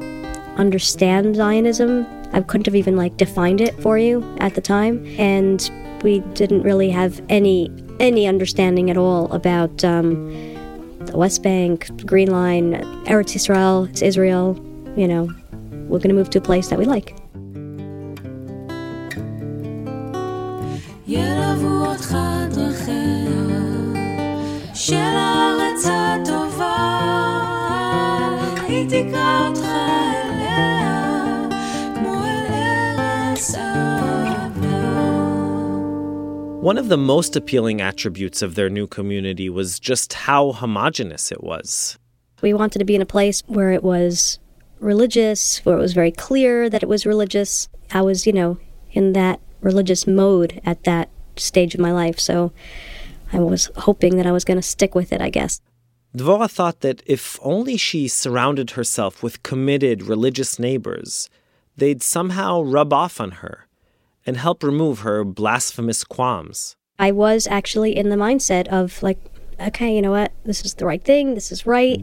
understand 0.57 1.35
Zionism. 1.35 2.07
I 2.33 2.41
couldn't 2.41 2.65
have 2.65 2.75
even 2.75 2.95
like 2.95 3.17
defined 3.17 3.61
it 3.61 3.79
for 3.83 3.99
you 3.99 4.23
at 4.39 4.55
the 4.55 4.61
time, 4.61 5.05
and 5.19 5.69
we 6.03 6.19
didn't 6.33 6.63
really 6.63 6.89
have 6.89 7.21
any 7.29 7.71
any 7.99 8.27
understanding 8.27 8.89
at 8.89 8.97
all 8.97 9.31
about 9.33 9.83
um, 9.83 10.29
the 11.05 11.17
West 11.17 11.43
Bank, 11.43 11.89
Green 12.05 12.31
Line, 12.31 12.75
Eretz 13.05 13.35
Israel, 13.35 13.85
it's 13.85 14.01
Israel. 14.01 14.55
You 14.95 15.07
know, 15.07 15.29
we're 15.87 15.99
going 15.99 16.09
to 16.09 16.13
move 16.13 16.29
to 16.31 16.37
a 16.39 16.41
place 16.41 16.69
that 16.69 16.79
we 16.79 16.85
like. 16.85 17.18
One 36.59 36.77
of 36.77 36.89
the 36.89 36.97
most 36.97 37.37
appealing 37.37 37.79
attributes 37.79 38.41
of 38.41 38.55
their 38.55 38.69
new 38.69 38.85
community 38.85 39.49
was 39.49 39.79
just 39.79 40.11
how 40.11 40.51
homogenous 40.51 41.31
it 41.31 41.41
was. 41.41 41.97
We 42.41 42.53
wanted 42.53 42.79
to 42.79 42.85
be 42.85 42.95
in 42.95 43.01
a 43.01 43.05
place 43.05 43.41
where 43.47 43.71
it 43.71 43.81
was 43.81 44.39
religious, 44.81 45.59
where 45.59 45.77
it 45.77 45.81
was 45.81 45.93
very 45.93 46.11
clear 46.11 46.69
that 46.69 46.83
it 46.83 46.89
was 46.89 47.05
religious. 47.05 47.69
I 47.91 48.01
was, 48.01 48.27
you 48.27 48.33
know, 48.33 48.57
in 48.91 49.13
that 49.13 49.39
religious 49.61 50.05
mode 50.05 50.59
at 50.65 50.83
that 50.83 51.07
stage 51.37 51.75
of 51.75 51.79
my 51.79 51.93
life, 51.93 52.19
so 52.19 52.51
I 53.31 53.39
was 53.39 53.71
hoping 53.77 54.17
that 54.17 54.27
I 54.27 54.33
was 54.33 54.43
going 54.43 54.57
to 54.59 54.61
stick 54.61 54.93
with 54.93 55.13
it, 55.13 55.21
I 55.21 55.29
guess. 55.29 55.61
Dvora 56.13 56.51
thought 56.51 56.81
that 56.81 57.01
if 57.05 57.39
only 57.41 57.77
she 57.77 58.09
surrounded 58.09 58.71
herself 58.71 59.23
with 59.23 59.43
committed 59.43 60.03
religious 60.03 60.59
neighbors, 60.59 61.29
they'd 61.77 62.03
somehow 62.03 62.61
rub 62.63 62.91
off 62.91 63.21
on 63.21 63.31
her 63.31 63.68
and 64.25 64.37
help 64.37 64.63
remove 64.63 64.99
her 64.99 65.23
blasphemous 65.23 66.03
qualms. 66.03 66.75
I 66.97 67.11
was 67.11 67.47
actually 67.47 67.95
in 67.95 68.09
the 68.09 68.15
mindset 68.15 68.67
of 68.67 69.01
like, 69.01 69.19
okay, 69.59 69.95
you 69.95 70.01
know 70.01 70.11
what? 70.11 70.31
This 70.45 70.65
is 70.65 70.73
the 70.75 70.85
right 70.85 71.03
thing. 71.03 71.33
This 71.33 71.51
is 71.51 71.65
right. 71.65 71.99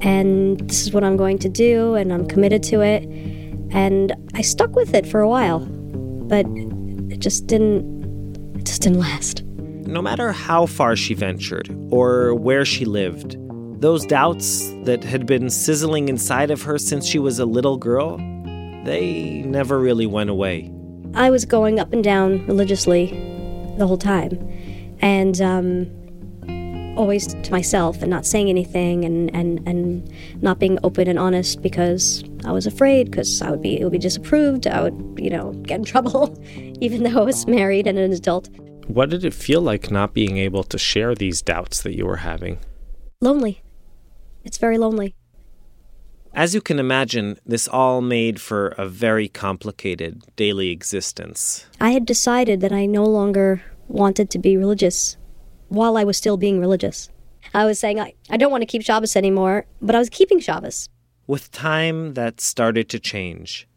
And 0.00 0.60
this 0.68 0.82
is 0.82 0.92
what 0.92 1.04
I'm 1.04 1.16
going 1.16 1.38
to 1.38 1.48
do. 1.48 1.94
And 1.94 2.12
I'm 2.12 2.26
committed 2.26 2.62
to 2.64 2.80
it. 2.80 3.04
And 3.72 4.14
I 4.34 4.42
stuck 4.42 4.74
with 4.74 4.94
it 4.94 5.06
for 5.06 5.20
a 5.20 5.28
while. 5.28 5.60
But 5.60 6.46
it 7.12 7.18
just 7.18 7.46
didn't, 7.46 8.56
it 8.56 8.64
just 8.64 8.82
didn't 8.82 8.98
last. 8.98 9.42
No 9.44 10.00
matter 10.00 10.32
how 10.32 10.66
far 10.66 10.96
she 10.96 11.14
ventured 11.14 11.68
or 11.90 12.34
where 12.34 12.64
she 12.64 12.84
lived, 12.84 13.36
those 13.80 14.06
doubts 14.06 14.70
that 14.84 15.02
had 15.02 15.26
been 15.26 15.50
sizzling 15.50 16.08
inside 16.08 16.50
of 16.50 16.62
her 16.62 16.78
since 16.78 17.06
she 17.06 17.18
was 17.18 17.38
a 17.38 17.44
little 17.44 17.76
girl, 17.76 18.16
they 18.84 19.42
never 19.42 19.78
really 19.78 20.06
went 20.06 20.30
away. 20.30 20.70
I 21.14 21.30
was 21.30 21.44
going 21.44 21.78
up 21.78 21.92
and 21.92 22.02
down 22.02 22.46
religiously 22.46 23.06
the 23.78 23.86
whole 23.86 23.98
time, 23.98 24.38
and 25.00 25.40
um, 25.40 25.90
always 26.96 27.34
to 27.34 27.50
myself 27.50 28.02
and 28.02 28.10
not 28.10 28.26
saying 28.26 28.48
anything 28.48 29.04
and, 29.04 29.34
and, 29.34 29.66
and 29.66 30.12
not 30.42 30.58
being 30.58 30.78
open 30.82 31.08
and 31.08 31.18
honest 31.18 31.62
because 31.62 32.22
I 32.44 32.52
was 32.52 32.66
afraid 32.66 33.10
because 33.10 33.40
I 33.42 33.50
would 33.50 33.62
be 33.62 33.80
it 33.80 33.84
would 33.84 33.92
be 33.92 33.98
disapproved. 33.98 34.66
I 34.66 34.82
would 34.82 35.18
you 35.18 35.30
know 35.30 35.52
get 35.62 35.80
in 35.80 35.84
trouble, 35.92 36.38
even 36.80 37.02
though 37.02 37.20
I 37.20 37.24
was 37.24 37.46
married 37.46 37.86
and 37.86 37.98
an 37.98 38.12
adult. 38.12 38.48
What 38.86 39.10
did 39.10 39.24
it 39.24 39.34
feel 39.34 39.60
like 39.60 39.90
not 39.90 40.12
being 40.12 40.38
able 40.38 40.64
to 40.64 40.78
share 40.78 41.14
these 41.14 41.40
doubts 41.40 41.82
that 41.82 41.96
you 41.96 42.04
were 42.04 42.16
having? 42.16 42.58
Lonely. 43.20 43.62
It's 44.44 44.58
very 44.58 44.76
lonely. 44.76 45.14
As 46.34 46.54
you 46.54 46.62
can 46.62 46.78
imagine, 46.78 47.38
this 47.44 47.68
all 47.68 48.00
made 48.00 48.40
for 48.40 48.68
a 48.78 48.88
very 48.88 49.28
complicated 49.28 50.22
daily 50.34 50.70
existence. 50.70 51.66
I 51.78 51.90
had 51.90 52.06
decided 52.06 52.62
that 52.62 52.72
I 52.72 52.86
no 52.86 53.04
longer 53.04 53.62
wanted 53.86 54.30
to 54.30 54.38
be 54.38 54.56
religious 54.56 55.18
while 55.68 55.98
I 55.98 56.04
was 56.04 56.16
still 56.16 56.38
being 56.38 56.58
religious. 56.58 57.10
I 57.52 57.66
was 57.66 57.78
saying, 57.78 58.00
I, 58.00 58.14
I 58.30 58.38
don't 58.38 58.50
want 58.50 58.62
to 58.62 58.66
keep 58.66 58.82
Shabbos 58.82 59.14
anymore, 59.14 59.66
but 59.82 59.94
I 59.94 59.98
was 59.98 60.08
keeping 60.08 60.40
Shabbos. 60.40 60.88
With 61.26 61.50
time, 61.50 62.14
that 62.14 62.40
started 62.40 62.88
to 62.90 62.98
change. 62.98 63.68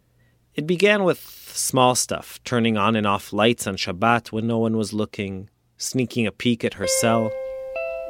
It 0.54 0.66
began 0.66 1.04
with 1.04 1.20
small 1.20 1.94
stuff, 1.94 2.40
turning 2.46 2.78
on 2.78 2.96
and 2.96 3.06
off 3.06 3.34
lights 3.34 3.68
on 3.68 3.76
Shabbat 3.76 4.32
when 4.32 4.48
no 4.48 4.60
one 4.60 4.78
was 4.78 4.94
looking, 4.94 5.50
sneaking 5.78 6.26
a 6.26 6.32
peek 6.32 6.64
at 6.64 6.76
her 6.76 6.88
cell. 6.88 7.32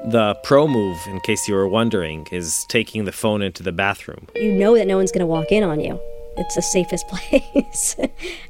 The 0.08 0.36
pro 0.44 0.68
move, 0.68 1.00
in 1.08 1.20
case 1.22 1.48
you 1.48 1.56
were 1.56 1.68
wondering, 1.68 2.28
is 2.32 2.64
taking 2.70 3.06
the 3.06 3.12
phone 3.12 3.42
into 3.42 3.64
the 3.64 3.72
bathroom. 3.72 4.28
You 4.36 4.54
know 4.54 4.76
that 4.76 4.86
no 4.86 4.98
one's 4.98 5.12
going 5.12 5.22
to 5.22 5.26
walk 5.26 5.52
in 5.52 5.64
on 5.64 5.80
you. 5.80 6.00
It's 6.38 6.54
the 6.54 6.62
safest 6.62 7.08
place. 7.10 7.96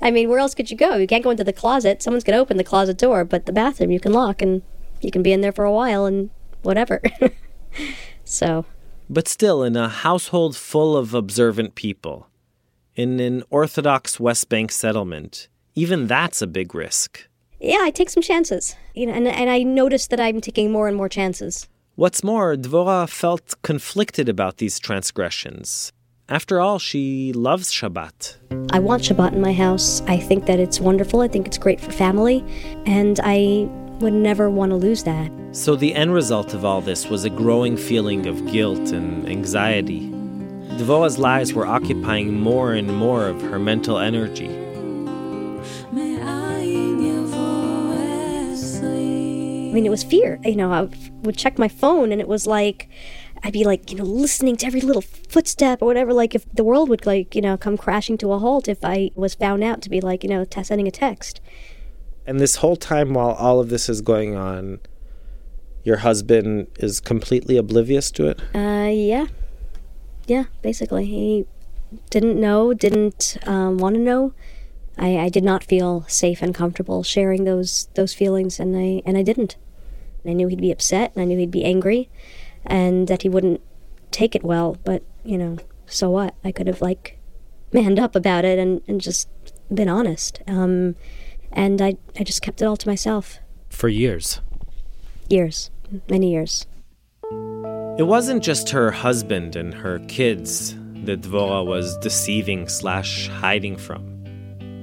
I 0.02 0.12
mean, 0.12 0.28
where 0.28 0.40
else 0.40 0.54
could 0.54 0.70
you 0.70 0.76
go? 0.76 0.96
You 0.96 1.08
can't 1.08 1.24
go 1.24 1.30
into 1.30 1.46
the 1.46 1.54
closet. 1.54 2.04
Someone's 2.04 2.26
going 2.26 2.36
to 2.36 2.42
open 2.42 2.58
the 2.58 2.66
closet 2.66 2.98
door, 2.98 3.24
but 3.24 3.46
the 3.46 3.54
bathroom 3.54 3.90
you 3.90 4.02
can 4.02 4.12
lock 4.12 4.42
and 4.42 4.64
you 5.00 5.12
can 5.12 5.24
be 5.24 5.32
in 5.32 5.40
there 5.40 5.54
for 5.54 5.64
a 5.64 5.72
while 5.72 6.06
and 6.06 6.30
whatever. 6.62 7.02
so. 8.26 8.66
But 9.10 9.30
still, 9.30 9.64
in 9.64 9.78
a 9.78 9.88
household 9.88 10.58
full 10.58 10.98
of 10.98 11.14
observant 11.14 11.76
people, 11.76 12.28
in 12.96 13.22
an 13.22 13.44
Orthodox 13.50 14.20
West 14.20 14.50
Bank 14.50 14.74
settlement, 14.74 15.48
even 15.74 16.08
that's 16.08 16.42
a 16.42 16.48
big 16.48 16.76
risk 16.76 17.30
yeah, 17.60 17.80
I 17.82 17.90
take 17.90 18.10
some 18.10 18.24
chances. 18.24 18.76
You 18.94 19.08
know, 19.08 19.14
and, 19.14 19.28
and 19.28 19.50
I 19.50 19.64
notice 19.64 20.08
that 20.08 20.20
I'm 20.20 20.42
taking 20.42 20.72
more 20.72 20.88
and 20.88 20.96
more 20.96 21.10
chances. 21.10 21.68
What's 21.96 22.24
more, 22.24 22.56
Dvora 22.56 23.08
felt 23.08 23.56
conflicted 23.62 24.28
about 24.28 24.58
these 24.58 24.80
transgressions. 24.80 25.94
After 26.28 26.60
all, 26.60 26.80
she 26.80 27.32
loves 27.34 27.72
Shabbat. 27.72 28.38
I 28.72 28.80
want 28.80 29.04
Shabbat 29.04 29.34
in 29.34 29.42
my 29.42 29.54
house. 29.54 30.02
I 30.08 30.18
think 30.18 30.48
that 30.48 30.60
it's 30.60 30.80
wonderful. 30.80 31.22
I 31.22 31.28
think 31.28 31.46
it's 31.48 31.58
great 31.58 31.80
for 31.80 31.92
family. 31.92 32.44
And 32.86 33.20
I 33.24 33.70
would 34.00 34.14
never 34.14 34.50
want 34.50 34.72
to 34.72 34.76
lose 34.76 35.04
that. 35.04 35.32
So, 35.52 35.76
the 35.76 35.94
end 35.94 36.14
result 36.14 36.54
of 36.54 36.66
all 36.66 36.82
this 36.82 37.08
was 37.08 37.24
a 37.24 37.30
growing 37.30 37.78
feeling 37.78 38.26
of 38.26 38.46
guilt 38.52 38.92
and 38.92 39.30
anxiety. 39.30 40.10
Dvora's 40.80 41.18
lies 41.18 41.54
were 41.54 41.66
occupying 41.66 42.34
more 42.34 42.74
and 42.74 42.94
more 42.94 43.28
of 43.28 43.42
her 43.44 43.60
mental 43.60 44.00
energy. 44.00 44.65
Mean, 49.76 49.86
it 49.86 49.90
was 49.90 50.04
fear. 50.04 50.40
You 50.44 50.56
know, 50.56 50.72
I 50.72 50.90
would 51.22 51.38
check 51.38 51.60
my 51.60 51.68
phone 51.68 52.12
and 52.12 52.20
it 52.20 52.28
was 52.28 52.48
like, 52.48 52.90
I'd 53.44 53.54
be 53.54 53.64
like, 53.64 53.92
you 53.92 53.98
know, 53.98 54.04
listening 54.04 54.56
to 54.58 54.66
every 54.66 54.82
little 54.82 55.02
footstep 55.02 55.82
or 55.82 55.86
whatever. 55.86 56.14
Like, 56.14 56.34
if 56.34 56.52
the 56.54 56.64
world 56.64 56.90
would, 56.90 57.06
like, 57.06 57.36
you 57.36 57.42
know, 57.42 57.58
come 57.58 57.78
crashing 57.78 58.18
to 58.20 58.32
a 58.32 58.40
halt 58.40 58.68
if 58.68 58.84
I 58.84 59.12
was 59.16 59.36
found 59.36 59.64
out 59.64 59.82
to 59.84 59.90
be, 59.90 60.02
like, 60.02 60.24
you 60.24 60.30
know, 60.30 60.46
t- 60.46 60.64
sending 60.64 60.88
a 60.88 60.92
text. 60.92 61.42
And 62.26 62.40
this 62.40 62.56
whole 62.56 62.76
time 62.76 63.14
while 63.14 63.32
all 63.34 63.60
of 63.60 63.70
this 63.70 63.88
is 63.88 64.02
going 64.02 64.36
on, 64.36 64.80
your 65.84 65.98
husband 65.98 66.68
is 66.80 67.00
completely 67.00 67.58
oblivious 67.58 68.10
to 68.12 68.28
it? 68.30 68.42
Uh, 68.56 68.90
yeah. 68.90 69.28
Yeah, 70.26 70.46
basically. 70.64 71.06
He 71.06 71.46
didn't 72.10 72.40
know, 72.40 72.74
didn't 72.74 73.38
um, 73.46 73.78
want 73.78 73.96
to 73.96 74.02
know. 74.02 74.34
I, 74.98 75.18
I 75.18 75.30
did 75.30 75.44
not 75.44 75.64
feel 75.64 76.06
safe 76.08 76.42
and 76.42 76.56
comfortable 76.56 77.04
sharing 77.04 77.44
those 77.44 77.90
those 77.96 78.14
feelings, 78.14 78.60
and 78.60 78.76
I 78.76 79.02
and 79.06 79.18
I 79.18 79.24
didn't. 79.24 79.58
I 80.30 80.34
knew 80.34 80.48
he'd 80.48 80.62
be 80.62 80.72
upset, 80.72 81.12
and 81.14 81.22
I 81.22 81.26
knew 81.26 81.38
he'd 81.38 81.52
be 81.52 81.66
angry, 81.66 82.10
and 82.66 83.08
that 83.08 83.22
he 83.22 83.30
wouldn't 83.30 83.62
take 84.12 84.36
it 84.36 84.44
well. 84.44 84.78
But 84.84 85.04
you 85.24 85.38
know, 85.38 85.58
so 85.86 86.10
what? 86.10 86.36
I 86.44 86.52
could 86.52 86.68
have 86.68 86.82
like 86.82 87.20
manned 87.74 88.00
up 88.00 88.16
about 88.16 88.46
it 88.46 88.58
and, 88.60 88.82
and 88.88 89.02
just 89.02 89.30
been 89.74 89.90
honest. 89.90 90.42
Um, 90.48 90.96
and 91.52 91.82
I 91.82 91.98
I 92.20 92.24
just 92.24 92.42
kept 92.42 92.62
it 92.62 92.66
all 92.66 92.78
to 92.78 92.88
myself. 92.88 93.40
For 93.70 93.90
years. 93.90 94.42
Years, 95.30 95.72
many 96.10 96.32
years. 96.32 96.68
It 97.98 98.08
wasn't 98.08 98.44
just 98.44 98.70
her 98.70 98.92
husband 98.92 99.56
and 99.56 99.74
her 99.74 100.00
kids 100.08 100.76
that 101.06 101.22
Dvora 101.22 101.66
was 101.66 101.98
deceiving 101.98 102.68
slash 102.68 103.30
hiding 103.30 103.78
from. 103.78 104.04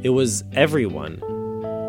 It 0.02 0.10
was 0.10 0.44
everyone, 0.52 1.20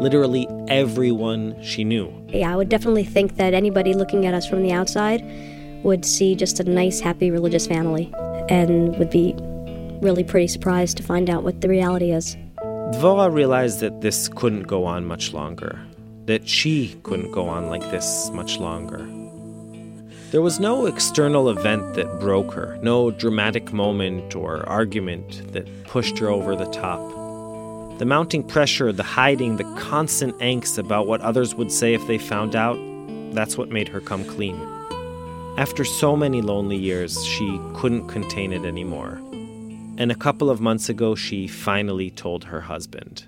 literally 0.04 0.48
everyone 0.68 1.60
she 1.64 1.84
knew. 1.84 2.14
Yeah, 2.28 2.52
I 2.52 2.56
would 2.56 2.70
definitely 2.70 3.06
think 3.06 3.38
that 3.38 3.54
anybody 3.54 3.94
looking 3.94 4.26
at 4.26 4.34
us 4.34 4.48
from 4.48 4.62
the 4.62 4.72
outside 4.72 5.24
would 5.84 6.06
see 6.06 6.36
just 6.36 6.60
a 6.60 6.64
nice, 6.64 7.00
happy 7.00 7.32
religious 7.32 7.66
family 7.66 8.14
and 8.50 8.98
would 9.00 9.10
be 9.10 9.34
really 10.02 10.24
pretty 10.24 10.48
surprised 10.48 10.98
to 10.98 11.04
find 11.04 11.30
out 11.30 11.44
what 11.44 11.62
the 11.62 11.70
reality 11.70 12.12
is. 12.12 12.36
Dvora 12.94 13.34
realized 13.34 13.80
that 13.80 14.02
this 14.02 14.28
couldn't 14.30 14.64
go 14.64 14.86
on 14.86 15.06
much 15.06 15.34
longer, 15.34 15.80
that 16.26 16.48
she 16.48 17.00
couldn't 17.04 17.32
go 17.32 17.48
on 17.48 17.70
like 17.70 17.82
this 17.90 18.30
much 18.32 18.60
longer. 18.60 19.08
There 20.32 20.42
was 20.42 20.60
no 20.60 20.88
external 20.88 21.50
event 21.50 21.94
that 21.94 22.20
broke 22.20 22.54
her, 22.54 22.78
no 22.82 23.12
dramatic 23.12 23.72
moment 23.72 24.36
or 24.36 24.68
argument 24.68 25.54
that 25.54 25.68
pushed 25.86 26.18
her 26.20 26.28
over 26.28 26.56
the 26.56 26.66
top. 26.66 27.23
The 28.00 28.06
mounting 28.06 28.44
pressure, 28.44 28.92
the 28.92 29.04
hiding, 29.04 29.58
the 29.58 29.76
constant 29.76 30.38
angst 30.40 30.78
about 30.78 31.06
what 31.06 31.22
others 31.22 31.54
would 31.54 31.72
say 31.72 31.94
if 31.94 32.06
they 32.08 32.18
found 32.18 32.56
out, 32.56 32.78
that's 33.34 33.58
what 33.58 33.70
made 33.70 33.88
her 33.88 34.02
come 34.02 34.26
clean. 34.26 34.60
After 35.58 35.86
so 35.86 36.16
many 36.16 36.42
lonely 36.42 36.76
years, 36.76 37.24
she 37.24 37.60
couldn't 37.76 38.08
contain 38.08 38.52
it 38.52 38.66
anymore. 38.66 39.22
And 39.98 40.12
a 40.12 40.16
couple 40.16 40.50
of 40.50 40.60
months 40.60 40.90
ago, 40.90 41.14
she 41.14 41.48
finally 41.48 42.10
told 42.10 42.46
her 42.46 42.62
husband. 42.62 43.28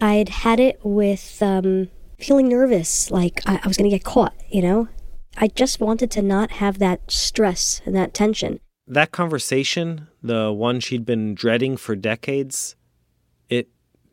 I'd 0.00 0.30
had 0.30 0.58
it 0.58 0.80
with 0.82 1.42
um, 1.42 1.88
feeling 2.18 2.48
nervous, 2.48 3.10
like 3.10 3.42
I, 3.44 3.60
I 3.62 3.68
was 3.68 3.76
going 3.76 3.90
to 3.90 3.94
get 3.94 4.04
caught, 4.04 4.34
you 4.48 4.62
know? 4.62 4.88
I 5.36 5.48
just 5.48 5.80
wanted 5.80 6.10
to 6.12 6.22
not 6.22 6.52
have 6.52 6.78
that 6.78 7.10
stress 7.10 7.82
and 7.84 7.94
that 7.94 8.14
tension. 8.14 8.60
That 8.86 9.12
conversation, 9.12 10.08
the 10.22 10.50
one 10.50 10.80
she'd 10.80 11.04
been 11.04 11.34
dreading 11.34 11.76
for 11.76 11.94
decades, 11.94 12.74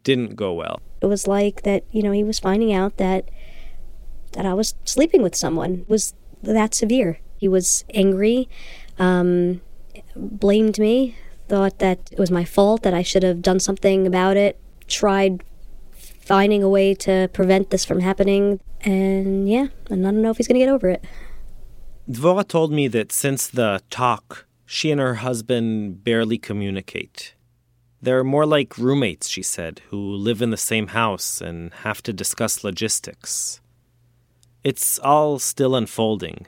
didn't 0.05 0.35
go 0.35 0.53
well. 0.53 0.81
It 1.01 1.07
was 1.07 1.27
like 1.27 1.63
that, 1.63 1.83
you 1.91 2.01
know, 2.01 2.11
he 2.13 2.23
was 2.23 2.39
finding 2.39 2.71
out 2.71 2.95
that 2.95 3.29
that 4.31 4.45
I 4.45 4.53
was 4.53 4.75
sleeping 4.85 5.21
with 5.21 5.35
someone 5.35 5.81
it 5.81 5.89
was 5.89 6.13
that 6.43 6.73
severe. 6.73 7.19
He 7.37 7.47
was 7.49 7.83
angry, 7.93 8.47
um, 8.97 9.61
blamed 10.15 10.79
me, 10.79 11.17
thought 11.49 11.79
that 11.79 12.09
it 12.11 12.19
was 12.19 12.31
my 12.31 12.45
fault, 12.45 12.83
that 12.83 12.93
I 12.93 13.01
should 13.01 13.23
have 13.23 13.41
done 13.41 13.59
something 13.59 14.07
about 14.07 14.37
it, 14.37 14.59
tried 14.87 15.43
finding 15.93 16.63
a 16.63 16.69
way 16.69 16.93
to 16.95 17.29
prevent 17.33 17.69
this 17.69 17.85
from 17.85 17.99
happening. 17.99 18.59
And 18.81 19.47
yeah, 19.49 19.67
and 19.89 20.07
I 20.07 20.11
don't 20.11 20.21
know 20.21 20.31
if 20.31 20.37
he's 20.37 20.47
going 20.47 20.59
to 20.59 20.65
get 20.65 20.71
over 20.71 20.89
it. 20.89 21.03
Dvora 22.09 22.47
told 22.47 22.71
me 22.71 22.87
that 22.89 23.11
since 23.11 23.47
the 23.47 23.81
talk, 23.89 24.47
she 24.65 24.91
and 24.91 24.99
her 24.99 25.15
husband 25.15 26.03
barely 26.03 26.37
communicate. 26.37 27.34
They're 28.01 28.23
more 28.23 28.45
like 28.45 28.77
roommates, 28.77 29.27
she 29.27 29.41
said, 29.41 29.81
who 29.89 29.97
live 29.97 30.41
in 30.41 30.51
the 30.51 30.57
same 30.57 30.87
house 30.87 31.41
and 31.41 31.73
have 31.73 32.03
to 32.03 32.13
discuss 32.13 32.63
logistics. 32.63 33.61
It's 34.63 34.99
all 34.99 35.39
still 35.39 35.75
unfolding, 35.75 36.47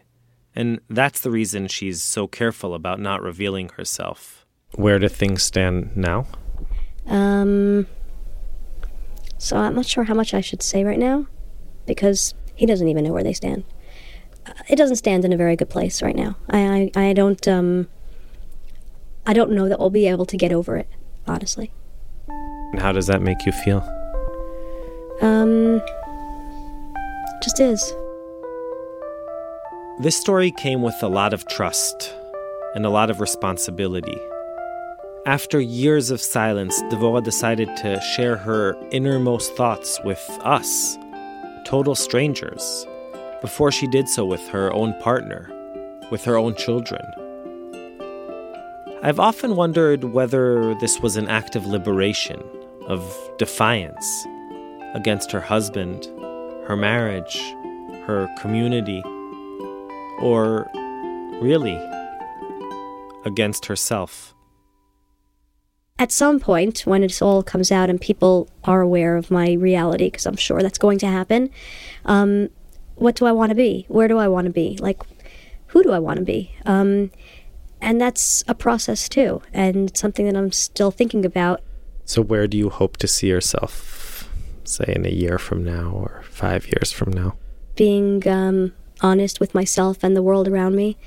and 0.55 0.79
that's 0.89 1.21
the 1.21 1.31
reason 1.31 1.67
she's 1.67 2.03
so 2.03 2.27
careful 2.27 2.73
about 2.73 2.99
not 2.99 3.21
revealing 3.21 3.69
herself. 3.69 4.45
Where 4.75 4.99
do 4.99 5.07
things 5.07 5.43
stand 5.43 5.95
now? 5.95 6.27
Um. 7.07 7.87
So 9.39 9.55
I'm 9.57 9.75
not 9.75 9.85
sure 9.85 10.03
how 10.03 10.15
much 10.15 10.33
I 10.33 10.41
should 10.41 10.63
say 10.63 10.83
right 10.83 10.99
now, 10.99 11.27
because 11.85 12.33
he 12.55 12.65
doesn't 12.65 12.87
even 12.87 13.03
know 13.03 13.13
where 13.13 13.23
they 13.23 13.33
stand. 13.33 13.63
Uh, 14.45 14.53
it 14.67 14.75
doesn't 14.75 14.95
stand 14.95 15.25
in 15.25 15.31
a 15.31 15.37
very 15.37 15.55
good 15.55 15.69
place 15.69 16.01
right 16.01 16.15
now. 16.15 16.37
I 16.49 16.91
I, 16.95 17.09
I 17.09 17.13
don't 17.13 17.47
um. 17.47 17.87
I 19.25 19.33
don't 19.33 19.51
know 19.51 19.69
that 19.69 19.79
we'll 19.79 19.89
be 19.89 20.07
able 20.07 20.25
to 20.25 20.37
get 20.37 20.51
over 20.51 20.77
it 20.77 20.89
honestly. 21.27 21.71
And 22.27 22.81
how 22.81 22.91
does 22.91 23.07
that 23.07 23.21
make 23.21 23.45
you 23.45 23.51
feel? 23.51 23.79
Um, 25.21 25.81
just 27.41 27.59
is. 27.59 27.93
This 29.99 30.15
story 30.15 30.51
came 30.51 30.81
with 30.81 31.01
a 31.01 31.07
lot 31.07 31.33
of 31.33 31.47
trust 31.47 32.13
and 32.75 32.85
a 32.85 32.89
lot 32.89 33.09
of 33.09 33.19
responsibility. 33.19 34.17
After 35.25 35.59
years 35.59 36.11
of 36.11 36.21
silence, 36.21 36.81
Devora 36.83 37.23
decided 37.23 37.75
to 37.77 37.99
share 37.99 38.37
her 38.37 38.77
innermost 38.91 39.55
thoughts 39.55 39.99
with 40.03 40.23
us, 40.41 40.97
total 41.65 41.95
strangers, 41.95 42.85
before 43.41 43.71
she 43.71 43.87
did 43.87 44.07
so 44.07 44.25
with 44.25 44.47
her 44.49 44.71
own 44.71 44.93
partner, 45.01 45.49
with 46.11 46.23
her 46.23 46.37
own 46.37 46.55
children. 46.55 47.01
I've 49.07 49.21
often 49.21 49.55
wondered 49.55 50.03
whether 50.03 50.75
this 50.75 50.99
was 50.99 51.15
an 51.15 51.29
act 51.29 51.55
of 51.55 51.65
liberation, 51.65 52.43
of 52.87 53.01
defiance 53.37 54.27
against 54.95 55.31
her 55.31 55.39
husband, 55.39 56.03
her 56.67 56.75
marriage, 56.75 57.37
her 58.05 58.27
community, 58.37 59.01
or 60.19 60.69
really 61.41 61.79
against 63.23 63.67
herself. 63.67 64.35
At 65.97 66.11
some 66.11 66.41
point, 66.41 66.81
when 66.81 67.01
it 67.01 67.21
all 67.21 67.43
comes 67.43 67.71
out 67.71 67.89
and 67.89 68.01
people 68.01 68.49
are 68.65 68.81
aware 68.81 69.15
of 69.15 69.31
my 69.31 69.53
reality, 69.53 70.07
because 70.07 70.25
I'm 70.25 70.35
sure 70.35 70.61
that's 70.61 70.77
going 70.77 70.99
to 70.99 71.07
happen, 71.07 71.49
um, 72.03 72.49
what 72.95 73.15
do 73.15 73.25
I 73.25 73.31
want 73.31 73.51
to 73.51 73.55
be? 73.55 73.85
Where 73.87 74.09
do 74.09 74.17
I 74.17 74.27
want 74.27 74.47
to 74.47 74.51
be? 74.51 74.77
Like, 74.81 75.01
who 75.67 75.81
do 75.81 75.91
I 75.91 75.99
want 75.99 76.19
to 76.19 76.25
be? 76.25 76.51
Um, 76.65 77.09
and 77.81 77.99
that's 78.01 78.43
a 78.47 78.55
process 78.55 79.07
too, 79.09 79.41
and 79.53 79.95
something 79.95 80.25
that 80.25 80.35
I'm 80.35 80.51
still 80.51 80.91
thinking 80.91 81.25
about. 81.25 81.61
So, 82.05 82.21
where 82.21 82.47
do 82.47 82.57
you 82.57 82.69
hope 82.69 82.97
to 82.97 83.07
see 83.07 83.27
yourself, 83.27 84.29
say, 84.63 84.93
in 84.95 85.05
a 85.05 85.09
year 85.09 85.37
from 85.37 85.63
now 85.63 85.89
or 85.89 86.23
five 86.29 86.67
years 86.67 86.91
from 86.91 87.11
now? 87.11 87.35
Being 87.75 88.27
um, 88.27 88.73
honest 89.01 89.39
with 89.39 89.53
myself 89.53 90.03
and 90.03 90.15
the 90.15 90.23
world 90.23 90.47
around 90.47 90.75
me. 90.75 90.97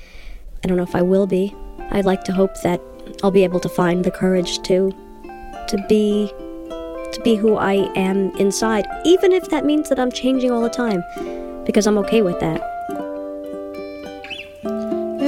I 0.63 0.67
don't 0.67 0.77
know 0.77 0.83
if 0.83 0.95
I 0.95 1.01
will 1.01 1.27
be. 1.27 1.55
I'd 1.89 2.05
like 2.05 2.23
to 2.25 2.33
hope 2.33 2.61
that 2.61 2.81
I'll 3.23 3.31
be 3.31 3.43
able 3.43 3.59
to 3.59 3.69
find 3.69 4.03
the 4.03 4.11
courage 4.11 4.61
to 4.63 4.91
to 5.67 5.85
be 5.87 6.31
to 7.11 7.21
be 7.23 7.35
who 7.35 7.55
I 7.55 7.91
am 7.95 8.35
inside, 8.37 8.85
even 9.03 9.31
if 9.33 9.49
that 9.49 9.65
means 9.65 9.89
that 9.89 9.99
I'm 9.99 10.11
changing 10.11 10.51
all 10.51 10.61
the 10.61 10.69
time, 10.69 11.03
because 11.65 11.85
I'm 11.85 11.97
okay 11.99 12.21
with 12.21 12.39
that. 12.39 12.61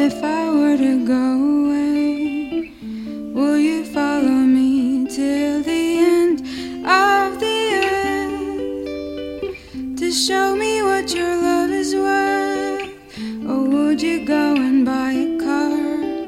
If 0.06 0.22
I 0.22 0.50
were 0.50 0.76
to 0.76 1.06
go 1.08 1.63
away, 1.63 2.74
will 3.34 3.58
you 3.58 3.86
follow 3.86 4.44
me 4.58 5.08
till 5.08 5.63
the 5.63 5.98
end 5.98 6.42
of 6.86 7.39
the 7.39 7.74
earth 7.88 8.89
to 10.00 10.12
show 10.12 10.58
me 10.58 10.82
what 10.82 11.16
your 11.16 11.38
love 11.42 11.70
is 11.70 11.96
worth? 11.96 12.84
Or 13.48 13.63
would 13.63 14.02
you 14.02 14.26
go 14.26 14.58
and 14.58 14.86
buy 14.86 15.13
a 15.13 15.38
car? 15.39 16.28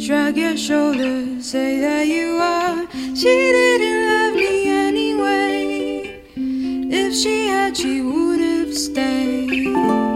Shrug 0.00 0.38
your 0.38 0.56
shoulders, 0.56 1.50
say 1.50 1.78
that 1.80 2.06
you 2.06 2.38
are. 2.40 2.86
She 3.14 3.52
didn't 3.56 4.06
love 4.08 4.36
me 4.36 4.68
anyway. 4.70 6.22
If 6.34 7.14
she 7.14 7.48
had, 7.48 7.76
she 7.76 8.00
would 8.00 8.40
have 8.40 8.74
stayed. 8.74 10.15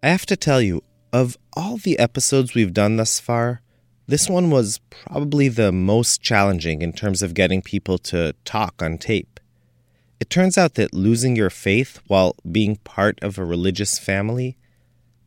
I 0.00 0.10
have 0.10 0.26
to 0.26 0.36
tell 0.36 0.62
you, 0.62 0.84
of 1.12 1.36
all 1.54 1.76
the 1.76 1.98
episodes 1.98 2.54
we've 2.54 2.72
done 2.72 2.96
thus 2.96 3.18
far, 3.18 3.62
this 4.06 4.30
one 4.30 4.48
was 4.48 4.78
probably 4.90 5.48
the 5.48 5.72
most 5.72 6.22
challenging 6.22 6.82
in 6.82 6.92
terms 6.92 7.20
of 7.20 7.34
getting 7.34 7.62
people 7.62 7.98
to 7.98 8.32
talk 8.44 8.80
on 8.80 8.98
tape. 8.98 9.40
It 10.20 10.30
turns 10.30 10.56
out 10.56 10.74
that 10.74 10.94
losing 10.94 11.34
your 11.34 11.50
faith 11.50 12.00
while 12.06 12.36
being 12.50 12.76
part 12.76 13.18
of 13.22 13.38
a 13.38 13.44
religious 13.44 13.98
family 13.98 14.56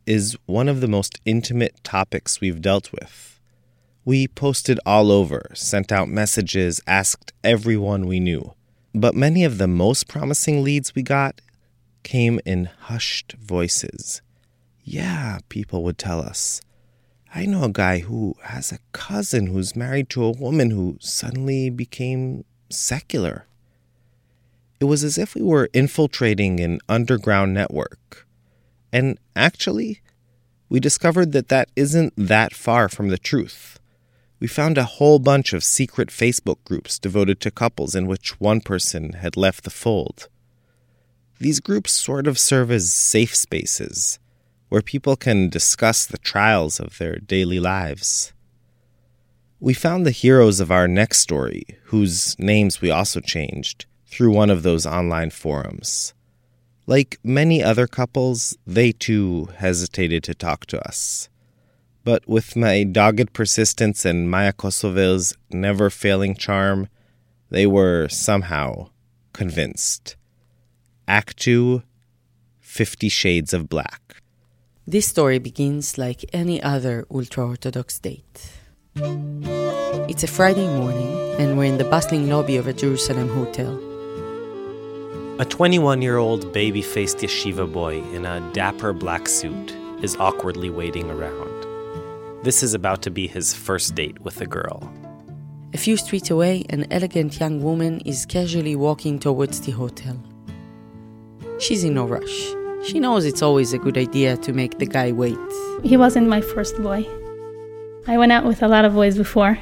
is 0.06 0.38
one 0.46 0.70
of 0.70 0.80
the 0.80 0.88
most 0.88 1.20
intimate 1.26 1.84
topics 1.84 2.40
we've 2.40 2.62
dealt 2.62 2.92
with. 2.92 3.38
We 4.06 4.26
posted 4.26 4.80
all 4.86 5.12
over, 5.12 5.50
sent 5.52 5.92
out 5.92 6.08
messages, 6.08 6.80
asked 6.86 7.34
everyone 7.44 8.06
we 8.06 8.20
knew. 8.20 8.54
But 8.94 9.14
many 9.14 9.44
of 9.44 9.58
the 9.58 9.68
most 9.68 10.08
promising 10.08 10.64
leads 10.64 10.94
we 10.94 11.02
got 11.02 11.42
came 12.04 12.40
in 12.46 12.70
hushed 12.80 13.34
voices. 13.34 14.22
Yeah, 14.84 15.38
people 15.48 15.84
would 15.84 15.98
tell 15.98 16.20
us. 16.20 16.60
I 17.34 17.46
know 17.46 17.64
a 17.64 17.72
guy 17.72 18.00
who 18.00 18.36
has 18.42 18.72
a 18.72 18.78
cousin 18.92 19.46
who's 19.46 19.76
married 19.76 20.10
to 20.10 20.24
a 20.24 20.32
woman 20.32 20.70
who 20.70 20.98
suddenly 21.00 21.70
became 21.70 22.44
secular. 22.68 23.46
It 24.80 24.84
was 24.84 25.04
as 25.04 25.16
if 25.16 25.34
we 25.34 25.42
were 25.42 25.70
infiltrating 25.72 26.60
an 26.60 26.80
underground 26.88 27.54
network. 27.54 28.26
And 28.92 29.18
actually, 29.36 30.02
we 30.68 30.80
discovered 30.80 31.32
that 31.32 31.48
that 31.48 31.70
isn't 31.76 32.12
that 32.16 32.52
far 32.52 32.88
from 32.88 33.08
the 33.08 33.18
truth. 33.18 33.78
We 34.40 34.48
found 34.48 34.76
a 34.76 34.84
whole 34.84 35.20
bunch 35.20 35.52
of 35.52 35.62
secret 35.62 36.08
Facebook 36.08 36.58
groups 36.64 36.98
devoted 36.98 37.40
to 37.40 37.50
couples 37.52 37.94
in 37.94 38.08
which 38.08 38.40
one 38.40 38.60
person 38.60 39.12
had 39.12 39.36
left 39.36 39.62
the 39.62 39.70
fold. 39.70 40.28
These 41.38 41.60
groups 41.60 41.92
sort 41.92 42.26
of 42.26 42.38
serve 42.38 42.70
as 42.70 42.92
safe 42.92 43.34
spaces 43.34 44.18
where 44.72 44.80
people 44.80 45.16
can 45.16 45.50
discuss 45.50 46.06
the 46.06 46.16
trials 46.16 46.80
of 46.80 46.96
their 46.96 47.16
daily 47.16 47.60
lives. 47.60 48.32
We 49.60 49.74
found 49.74 50.06
the 50.06 50.10
heroes 50.10 50.60
of 50.60 50.70
our 50.70 50.88
next 50.88 51.18
story, 51.18 51.64
whose 51.92 52.38
names 52.38 52.80
we 52.80 52.90
also 52.90 53.20
changed, 53.20 53.84
through 54.06 54.32
one 54.32 54.48
of 54.48 54.62
those 54.62 54.86
online 54.86 55.28
forums. 55.28 56.14
Like 56.86 57.18
many 57.22 57.62
other 57.62 57.86
couples, 57.86 58.56
they 58.66 58.92
too 58.92 59.50
hesitated 59.58 60.24
to 60.24 60.34
talk 60.34 60.64
to 60.68 60.80
us. 60.88 61.28
But 62.02 62.26
with 62.26 62.56
my 62.56 62.82
dogged 62.82 63.34
persistence 63.34 64.06
and 64.06 64.30
Maya 64.30 64.54
Kosovel's 64.54 65.36
never 65.50 65.90
failing 65.90 66.34
charm, 66.34 66.88
they 67.50 67.66
were 67.66 68.08
somehow 68.08 68.88
convinced. 69.34 70.16
Act 71.06 71.36
2 71.40 71.82
Fifty 72.62 73.10
Shades 73.10 73.52
of 73.52 73.68
Black. 73.68 74.01
This 74.84 75.06
story 75.06 75.38
begins 75.38 75.96
like 75.96 76.24
any 76.32 76.60
other 76.60 77.06
ultra 77.08 77.46
Orthodox 77.46 78.00
date. 78.00 78.50
It's 78.96 80.24
a 80.24 80.26
Friday 80.26 80.66
morning, 80.66 81.36
and 81.38 81.56
we're 81.56 81.66
in 81.66 81.78
the 81.78 81.84
bustling 81.84 82.28
lobby 82.28 82.56
of 82.56 82.66
a 82.66 82.72
Jerusalem 82.72 83.28
hotel. 83.28 83.78
A 85.38 85.44
21 85.44 86.02
year 86.02 86.16
old 86.16 86.52
baby 86.52 86.82
faced 86.82 87.18
yeshiva 87.18 87.72
boy 87.72 88.02
in 88.12 88.26
a 88.26 88.40
dapper 88.52 88.92
black 88.92 89.28
suit 89.28 89.72
is 90.02 90.16
awkwardly 90.16 90.68
waiting 90.68 91.08
around. 91.10 92.42
This 92.42 92.64
is 92.64 92.74
about 92.74 93.02
to 93.02 93.10
be 93.12 93.28
his 93.28 93.54
first 93.54 93.94
date 93.94 94.20
with 94.22 94.40
a 94.40 94.46
girl. 94.46 94.92
A 95.74 95.78
few 95.78 95.96
streets 95.96 96.28
away, 96.28 96.64
an 96.70 96.88
elegant 96.90 97.38
young 97.38 97.62
woman 97.62 98.00
is 98.00 98.26
casually 98.26 98.74
walking 98.74 99.20
towards 99.20 99.60
the 99.60 99.70
hotel. 99.70 100.20
She's 101.60 101.84
in 101.84 101.94
no 101.94 102.04
rush. 102.04 102.52
She 102.84 102.98
knows 102.98 103.24
it's 103.24 103.42
always 103.42 103.72
a 103.72 103.78
good 103.78 103.96
idea 103.96 104.36
to 104.38 104.52
make 104.52 104.78
the 104.78 104.86
guy 104.86 105.12
wait. 105.12 105.38
He 105.84 105.96
wasn't 105.96 106.28
my 106.28 106.40
first 106.40 106.76
boy. 106.82 107.06
I 108.08 108.18
went 108.18 108.32
out 108.32 108.44
with 108.44 108.62
a 108.62 108.68
lot 108.68 108.84
of 108.84 108.94
boys 108.94 109.16
before. 109.16 109.58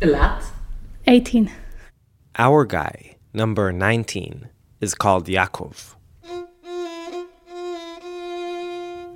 A 0.00 0.06
lot? 0.06 0.42
18. 1.06 1.50
Our 2.36 2.64
guy, 2.64 3.16
number 3.34 3.70
19, 3.70 4.48
is 4.80 4.94
called 4.94 5.26
Yaakov. 5.26 5.94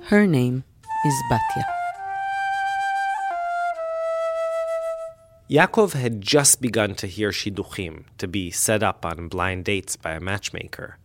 Her 0.03 0.27
name 0.27 0.63
is 1.05 1.13
Batya. 1.31 1.63
Yaakov 5.49 5.93
had 5.93 6.21
just 6.21 6.61
begun 6.61 6.93
to 6.93 7.07
hear 7.07 7.31
shidduchim, 7.31 8.03
to 8.19 8.27
be 8.27 8.51
set 8.51 8.83
up 8.83 9.03
on 9.03 9.27
blind 9.27 9.65
dates 9.65 9.95
by 9.95 10.11
a 10.11 10.19
matchmaker, 10.19 10.99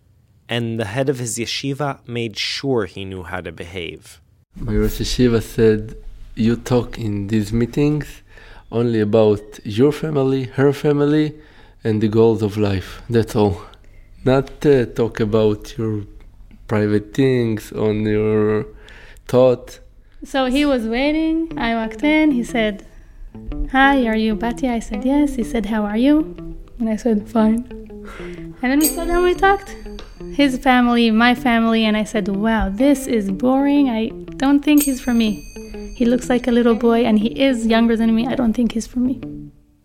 and 0.48 0.78
the 0.78 0.86
head 0.86 1.08
of 1.08 1.18
his 1.18 1.38
yeshiva 1.38 2.06
made 2.06 2.36
sure 2.38 2.86
he 2.86 3.04
knew 3.04 3.22
how 3.22 3.40
to 3.40 3.52
behave. 3.52 4.20
My 4.56 4.74
Rosh 4.74 5.00
Yeshiva 5.00 5.42
said, 5.42 5.96
You 6.34 6.56
talk 6.56 6.98
in 6.98 7.26
these 7.26 7.52
meetings 7.52 8.22
only 8.70 9.00
about 9.00 9.42
your 9.64 9.92
family, 9.92 10.44
her 10.44 10.72
family, 10.72 11.34
and 11.82 12.00
the 12.00 12.08
goals 12.08 12.42
of 12.42 12.56
life. 12.56 13.02
That's 13.10 13.34
all. 13.36 13.62
Not 14.24 14.64
uh, 14.64 14.86
talk 14.86 15.20
about 15.20 15.76
your 15.76 16.04
private 16.66 17.14
things 17.14 17.72
on 17.72 18.04
your 18.04 18.66
thought. 19.26 19.80
So 20.24 20.46
he 20.46 20.64
was 20.64 20.86
waiting. 20.86 21.58
I 21.58 21.74
walked 21.74 22.02
in. 22.02 22.30
He 22.30 22.44
said, 22.44 22.86
Hi, 23.72 24.06
are 24.06 24.16
you 24.16 24.34
Batya? 24.36 24.70
I 24.70 24.78
said, 24.78 25.04
Yes. 25.04 25.34
He 25.34 25.44
said, 25.44 25.66
How 25.66 25.84
are 25.84 25.96
you? 25.96 26.56
And 26.78 26.88
I 26.88 26.96
said, 26.96 27.28
Fine. 27.28 27.64
And 28.62 28.70
then 28.70 28.78
we 28.78 28.86
sat 28.86 29.06
down, 29.06 29.16
and 29.16 29.24
we 29.24 29.34
talked. 29.34 29.76
His 30.32 30.58
family, 30.58 31.10
my 31.10 31.34
family, 31.34 31.84
and 31.84 31.96
I 31.96 32.04
said, 32.04 32.28
Wow, 32.28 32.70
this 32.70 33.06
is 33.06 33.30
boring. 33.30 33.88
I 33.90 34.08
don't 34.36 34.62
think 34.64 34.82
he's 34.82 35.00
for 35.00 35.14
me. 35.14 35.30
He 35.96 36.04
looks 36.04 36.28
like 36.28 36.48
a 36.48 36.50
little 36.50 36.74
boy 36.74 37.04
and 37.04 37.18
he 37.18 37.28
is 37.40 37.66
younger 37.66 37.96
than 37.96 38.14
me. 38.14 38.26
I 38.26 38.34
don't 38.34 38.52
think 38.52 38.72
he's 38.72 38.86
for 38.86 38.98
me. 38.98 39.20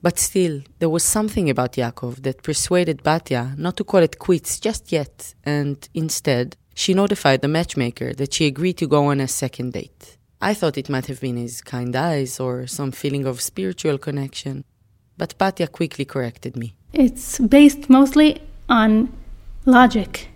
But 0.01 0.17
still, 0.17 0.61
there 0.79 0.89
was 0.89 1.03
something 1.03 1.49
about 1.49 1.73
Yaakov 1.73 2.23
that 2.23 2.41
persuaded 2.41 3.03
Batya 3.03 3.57
not 3.57 3.75
to 3.77 3.83
call 3.83 4.01
it 4.01 4.17
quits 4.17 4.59
just 4.59 4.91
yet, 4.91 5.35
and 5.43 5.77
instead, 5.93 6.55
she 6.73 6.93
notified 6.93 7.41
the 7.41 7.49
matchmaker 7.49 8.13
that 8.13 8.33
she 8.33 8.47
agreed 8.47 8.77
to 8.77 8.87
go 8.87 9.07
on 9.07 9.19
a 9.19 9.27
second 9.27 9.73
date. 9.73 10.17
I 10.41 10.53
thought 10.53 10.77
it 10.77 10.89
might 10.89 11.07
have 11.07 11.19
been 11.19 11.35
his 11.35 11.61
kind 11.61 11.93
eyes 11.95 12.39
or 12.39 12.65
some 12.65 12.91
feeling 12.93 13.25
of 13.25 13.41
spiritual 13.41 13.97
connection, 13.97 14.63
but 15.17 15.37
Batya 15.37 15.69
quickly 15.69 16.05
corrected 16.05 16.55
me. 16.55 16.75
It's 16.93 17.39
based 17.39 17.89
mostly 17.89 18.41
on 18.67 19.11
logic. 19.65 20.29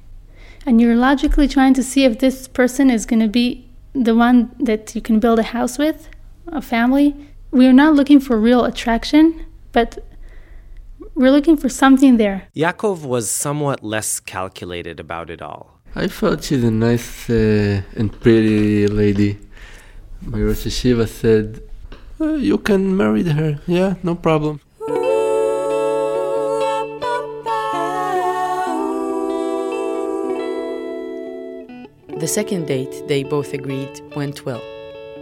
And 0.65 0.79
you're 0.79 0.95
logically 0.95 1.47
trying 1.47 1.73
to 1.73 1.83
see 1.83 2.05
if 2.05 2.19
this 2.19 2.47
person 2.47 2.89
is 2.89 3.05
going 3.05 3.19
to 3.19 3.27
be 3.27 3.67
the 3.93 4.15
one 4.15 4.51
that 4.59 4.95
you 4.95 5.01
can 5.01 5.19
build 5.19 5.39
a 5.39 5.43
house 5.43 5.77
with, 5.77 6.09
a 6.47 6.61
family. 6.61 7.15
We 7.51 7.67
are 7.67 7.73
not 7.73 7.95
looking 7.95 8.19
for 8.19 8.39
real 8.39 8.63
attraction, 8.65 9.45
but 9.71 10.03
we're 11.15 11.31
looking 11.31 11.57
for 11.57 11.69
something 11.69 12.17
there. 12.17 12.47
Yaakov 12.55 13.03
was 13.05 13.29
somewhat 13.29 13.83
less 13.83 14.19
calculated 14.19 14.99
about 14.99 15.29
it 15.29 15.41
all. 15.41 15.79
I 15.95 16.07
thought 16.07 16.43
she's 16.43 16.63
a 16.63 16.71
nice 16.71 17.29
uh, 17.29 17.81
and 17.95 18.11
pretty 18.21 18.87
lady. 18.87 19.37
My 20.25 20.39
Rosh 20.39 20.65
Yeshiva 20.65 21.07
said, 21.07 21.61
"Uh, 22.19 22.33
You 22.33 22.57
can 22.57 22.97
marry 22.97 23.23
her. 23.23 23.59
Yeah, 23.67 23.95
no 24.01 24.15
problem. 24.15 24.59
The 32.23 32.27
second 32.27 32.67
date, 32.67 33.05
they 33.09 33.21
both 33.23 33.53
agreed, 33.53 33.99
went 34.15 34.45
well. 34.45 34.63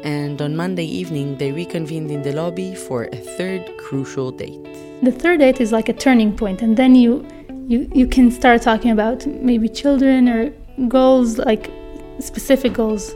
And 0.03 0.39
on 0.39 0.55
Monday 0.55 0.85
evening, 0.85 1.35
they 1.35 1.51
reconvened 1.51 2.11
in 2.11 2.21
the 2.21 2.31
lobby 2.31 2.75
for 2.75 3.05
a 3.05 3.15
third 3.15 3.75
crucial 3.79 4.29
date. 4.29 4.63
The 5.01 5.11
third 5.11 5.39
date 5.39 5.59
is 5.59 5.71
like 5.71 5.89
a 5.89 5.93
turning 5.93 6.37
point, 6.37 6.61
and 6.61 6.77
then 6.77 6.93
you, 6.93 7.25
you, 7.67 7.89
you 7.91 8.05
can 8.05 8.29
start 8.29 8.61
talking 8.61 8.91
about 8.91 9.25
maybe 9.25 9.67
children 9.67 10.29
or 10.29 10.51
goals, 10.87 11.39
like 11.39 11.71
specific 12.19 12.73
goals. 12.73 13.15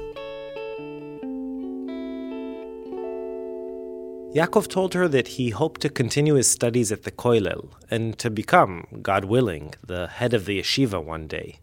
Yaakov 4.33 4.67
told 4.67 4.95
her 4.95 5.07
that 5.07 5.27
he 5.27 5.51
hoped 5.51 5.81
to 5.81 5.89
continue 5.89 6.33
his 6.33 6.49
studies 6.49 6.91
at 6.91 7.03
the 7.03 7.11
Koilel 7.11 7.69
and 7.91 8.17
to 8.17 8.31
become, 8.31 8.87
God 9.03 9.25
willing, 9.25 9.75
the 9.85 10.07
head 10.07 10.33
of 10.33 10.45
the 10.45 10.59
yeshiva 10.59 11.05
one 11.05 11.27
day. 11.27 11.59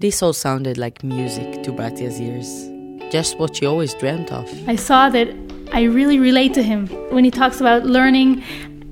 This 0.00 0.22
all 0.22 0.32
sounded 0.32 0.76
like 0.76 1.04
music 1.04 1.62
to 1.62 1.70
Batya's 1.70 2.20
ears, 2.20 2.68
just 3.12 3.38
what 3.38 3.54
she 3.54 3.64
always 3.64 3.94
dreamt 3.94 4.32
of. 4.32 4.50
I 4.68 4.74
saw 4.74 5.08
that 5.10 5.28
I 5.72 5.82
really 5.82 6.18
relate 6.18 6.52
to 6.54 6.64
him. 6.64 6.88
When 7.10 7.24
he 7.24 7.30
talks 7.30 7.60
about 7.60 7.84
learning, 7.84 8.42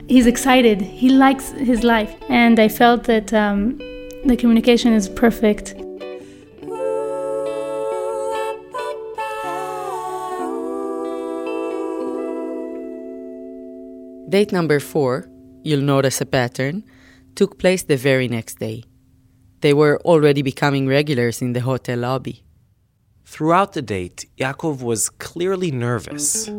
he's 0.07 0.29
excited. 0.29 0.81
He 0.81 1.09
likes 1.09 1.51
his 1.51 1.83
life. 1.83 2.15
And 2.29 2.61
I 2.61 2.69
felt 2.69 3.05
that 3.05 3.33
um, 3.35 3.79
the 4.25 4.37
communication 4.39 4.93
is 4.93 5.09
perfect. 5.09 5.75
Date 14.31 14.53
number 14.53 14.79
four, 14.79 15.29
you'll 15.65 15.83
notice 15.83 16.21
a 16.21 16.27
pattern, 16.27 16.85
took 17.35 17.59
place 17.59 17.83
the 17.83 17.97
very 17.97 18.29
next 18.29 18.61
day. 18.61 18.85
They 19.63 19.73
were 19.73 20.01
already 20.05 20.43
becoming 20.43 20.89
regulars 20.89 21.41
in 21.41 21.53
the 21.53 21.61
hotel 21.61 21.99
lobby. 21.99 22.43
Throughout 23.25 23.73
the 23.75 23.81
date, 23.81 24.27
Yaakov 24.37 24.83
was 24.83 25.09
clearly 25.09 25.71
nervous. 25.71 26.51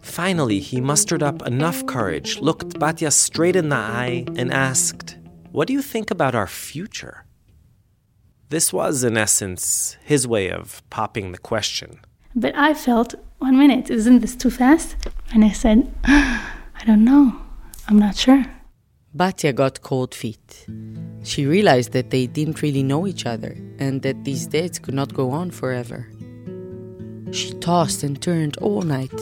Finally, 0.00 0.60
he 0.60 0.80
mustered 0.80 1.22
up 1.22 1.46
enough 1.46 1.84
courage, 1.84 2.40
looked 2.40 2.70
Batya 2.80 3.12
straight 3.12 3.54
in 3.54 3.68
the 3.68 3.76
eye, 3.76 4.24
and 4.36 4.50
asked, 4.50 5.18
What 5.52 5.68
do 5.68 5.74
you 5.74 5.82
think 5.82 6.10
about 6.10 6.34
our 6.34 6.46
future? 6.46 7.26
This 8.48 8.72
was, 8.72 9.04
in 9.04 9.18
essence, 9.18 9.98
his 10.02 10.26
way 10.26 10.50
of 10.50 10.82
popping 10.88 11.32
the 11.32 11.38
question. 11.38 12.00
But 12.34 12.56
I 12.56 12.72
felt, 12.72 13.14
one 13.38 13.58
minute, 13.58 13.90
isn't 13.90 14.20
this 14.20 14.34
too 14.34 14.50
fast? 14.50 14.96
And 15.34 15.44
I 15.44 15.52
said, 15.52 15.92
I 16.04 16.82
don't 16.86 17.04
know. 17.04 17.36
I'm 17.86 17.98
not 17.98 18.16
sure. 18.16 18.46
Batya 19.14 19.54
got 19.54 19.82
cold 19.82 20.14
feet. 20.14 20.66
She 21.28 21.44
realized 21.44 21.92
that 21.92 22.08
they 22.08 22.26
didn't 22.26 22.62
really 22.62 22.82
know 22.82 23.06
each 23.06 23.26
other 23.26 23.54
and 23.78 24.00
that 24.00 24.24
these 24.24 24.46
dates 24.46 24.78
could 24.78 24.94
not 24.94 25.12
go 25.12 25.30
on 25.30 25.50
forever. 25.50 26.08
She 27.32 27.52
tossed 27.60 28.02
and 28.02 28.16
turned 28.18 28.56
all 28.56 28.80
night, 28.80 29.20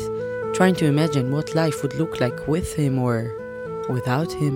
trying 0.55 0.77
to 0.77 0.87
imagine 0.87 1.33
what 1.33 1.57
life 1.57 1.83
would 1.83 1.95
look 1.95 2.21
like 2.21 2.47
with 2.47 2.77
him 2.77 3.01
or 3.01 3.35
without 3.91 4.31
him. 4.33 4.55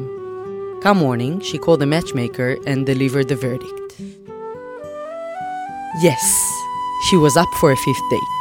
Come 0.81 0.99
morning, 0.99 1.41
she 1.41 1.59
called 1.59 1.81
the 1.81 1.87
matchmaker 1.87 2.57
and 2.69 2.87
delivered 2.87 3.27
the 3.27 3.35
verdict. 3.35 4.01
Yes, 6.01 6.23
she 7.09 7.17
was 7.17 7.37
up 7.37 7.53
for 7.59 7.73
a 7.73 7.77
fifth 7.77 8.11
date. 8.11 8.37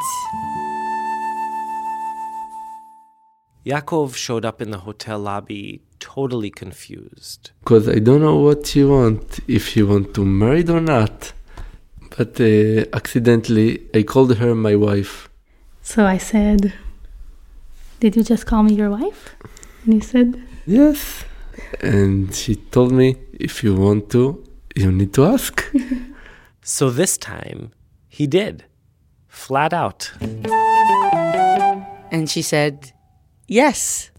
Yaakov 3.66 4.14
showed 4.14 4.46
up 4.46 4.62
in 4.62 4.70
the 4.70 4.78
hotel 4.78 5.18
lobby 5.18 5.82
totally 6.00 6.50
confused. 6.50 7.52
Because 7.62 7.88
I 7.88 8.00
don't 8.00 8.22
know 8.22 8.38
what 8.38 8.76
you 8.76 8.90
want, 8.90 9.40
if 9.48 9.76
you 9.76 9.88
want 9.88 10.14
to 10.16 10.26
marry 10.26 10.68
or 10.68 10.82
not. 10.82 11.34
But 12.18 12.40
uh, 12.42 12.86
accidentally, 12.94 13.82
I 13.94 14.04
called 14.04 14.36
her 14.38 14.56
my 14.56 14.76
wife. 14.76 15.30
So 15.82 16.06
I 16.06 16.18
said, 16.18 16.74
Did 18.00 18.16
you 18.16 18.24
just 18.24 18.46
call 18.46 18.64
me 18.64 18.74
your 18.74 18.90
wife? 18.90 19.36
And 19.86 19.94
he 19.94 20.00
said, 20.00 20.42
Yes. 20.66 21.26
And 21.82 22.34
she 22.34 22.56
told 22.56 22.92
me, 22.92 23.16
if 23.34 23.64
you 23.64 23.76
want 23.76 24.10
to, 24.12 24.44
you 24.76 24.92
need 24.92 25.14
to 25.14 25.26
ask. 25.26 25.72
So 26.62 26.92
this 26.92 27.18
time, 27.18 27.72
he 28.10 28.28
did. 28.28 28.66
Flat 29.28 29.74
out. 29.74 30.12
And 32.12 32.30
she 32.30 32.44
said, 32.44 32.92
Yes. 33.48 34.12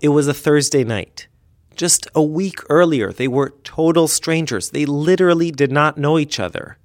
It 0.00 0.10
was 0.10 0.28
a 0.28 0.34
Thursday 0.34 0.84
night. 0.84 1.26
Just 1.74 2.06
a 2.14 2.22
week 2.22 2.60
earlier, 2.68 3.12
they 3.12 3.26
were 3.26 3.54
total 3.64 4.06
strangers. 4.06 4.70
They 4.70 4.86
literally 4.86 5.50
did 5.50 5.72
not 5.72 5.98
know 5.98 6.18
each 6.20 6.38
other. 6.38 6.78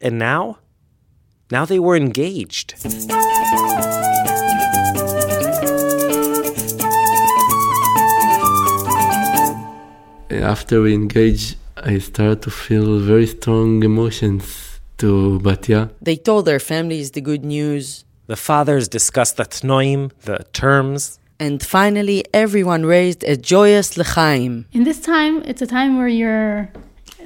And 0.00 0.18
now? 0.18 0.58
Now 1.50 1.64
they 1.64 1.78
were 1.78 1.96
engaged. 1.96 2.74
After 10.30 10.82
we 10.82 10.92
engaged, 10.92 11.56
I 11.76 11.98
started 11.98 12.42
to 12.42 12.50
feel 12.50 12.98
very 12.98 13.26
strong 13.26 13.82
emotions 13.82 14.80
to 14.98 15.40
Batya. 15.42 15.90
They 16.02 16.16
told 16.16 16.44
their 16.44 16.60
families 16.60 17.12
the 17.12 17.22
good 17.22 17.44
news, 17.44 18.04
The 18.26 18.36
fathers 18.36 18.88
discussed 18.88 19.38
the 19.38 19.44
tnoim, 19.44 20.10
the 20.22 20.44
terms. 20.52 21.18
And 21.44 21.62
finally 21.62 22.24
everyone 22.32 22.82
raised 22.86 23.22
a 23.24 23.36
joyous 23.36 23.88
lechaim. 24.00 24.64
In 24.72 24.84
this 24.84 25.00
time, 25.00 25.42
it's 25.50 25.62
a 25.62 25.66
time 25.66 25.98
where 25.98 26.12
you're 26.20 26.70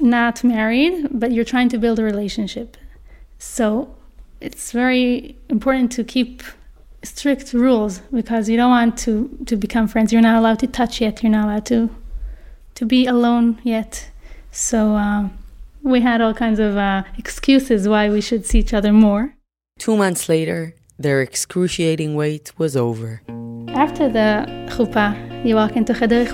not 0.00 0.42
married, 0.42 0.94
but 1.12 1.30
you're 1.32 1.50
trying 1.54 1.68
to 1.74 1.78
build 1.78 1.98
a 1.98 2.04
relationship. 2.12 2.76
So 3.38 3.62
it's 4.40 4.72
very 4.72 5.36
important 5.48 5.92
to 5.92 6.02
keep 6.04 6.42
strict 7.04 7.52
rules 7.52 8.00
because 8.20 8.48
you 8.48 8.56
don't 8.56 8.70
want 8.70 8.98
to, 9.04 9.12
to 9.46 9.54
become 9.56 9.86
friends. 9.86 10.12
You're 10.12 10.28
not 10.30 10.36
allowed 10.40 10.58
to 10.64 10.66
touch 10.66 11.00
yet. 11.00 11.22
You're 11.22 11.36
not 11.38 11.44
allowed 11.46 11.66
to 11.66 11.90
to 12.78 12.86
be 12.86 13.06
alone 13.06 13.58
yet. 13.64 14.08
So 14.52 14.78
um, 14.94 15.36
we 15.82 16.00
had 16.00 16.20
all 16.20 16.32
kinds 16.32 16.60
of 16.60 16.76
uh, 16.76 17.02
excuses 17.16 17.88
why 17.88 18.08
we 18.08 18.20
should 18.20 18.46
see 18.46 18.60
each 18.60 18.72
other 18.72 18.92
more. 18.92 19.34
Two 19.80 19.96
months 19.96 20.28
later, 20.28 20.74
their 21.00 21.22
excruciating 21.22 22.16
wait 22.16 22.52
was 22.58 22.76
over. 22.76 23.22
After 23.68 24.08
the 24.08 24.44
chuppah, 24.68 25.44
you 25.44 25.54
walk 25.54 25.76
into 25.76 25.94
cheder 25.94 26.24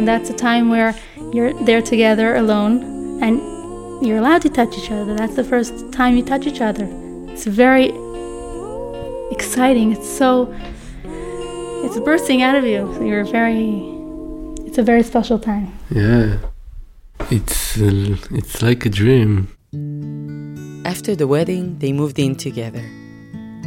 and 0.00 0.08
that's 0.08 0.30
a 0.30 0.32
time 0.32 0.70
where 0.70 0.94
you're 1.34 1.52
there 1.64 1.82
together 1.82 2.36
alone 2.36 3.22
and 3.22 3.36
you're 4.06 4.16
allowed 4.16 4.40
to 4.40 4.48
touch 4.48 4.74
each 4.78 4.90
other. 4.90 5.14
That's 5.14 5.36
the 5.36 5.44
first 5.44 5.92
time 5.92 6.16
you 6.16 6.24
touch 6.24 6.46
each 6.46 6.62
other. 6.62 6.88
It's 7.28 7.44
very 7.44 7.92
exciting. 9.30 9.92
It's 9.92 10.08
so 10.08 10.54
it's 11.84 11.98
bursting 12.00 12.42
out 12.42 12.54
of 12.54 12.64
you. 12.64 12.92
So 12.94 13.02
you're 13.02 13.24
very, 13.24 13.82
it's 14.66 14.78
a 14.78 14.82
very 14.82 15.02
special 15.02 15.38
time. 15.38 15.72
Yeah. 15.90 16.38
It's 17.30 17.78
uh, 17.78 18.16
it's 18.30 18.62
like 18.62 18.86
a 18.86 18.88
dream. 18.88 19.48
After 20.84 21.14
the 21.14 21.26
wedding, 21.26 21.78
they 21.78 21.92
moved 21.92 22.18
in 22.18 22.34
together. 22.34 22.84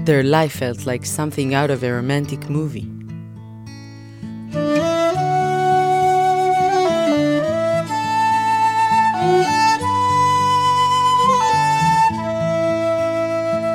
Their 0.05 0.23
life 0.23 0.53
felt 0.53 0.85
like 0.85 1.05
something 1.05 1.53
out 1.53 1.69
of 1.69 1.83
a 1.83 1.91
romantic 1.91 2.49
movie. 2.49 2.89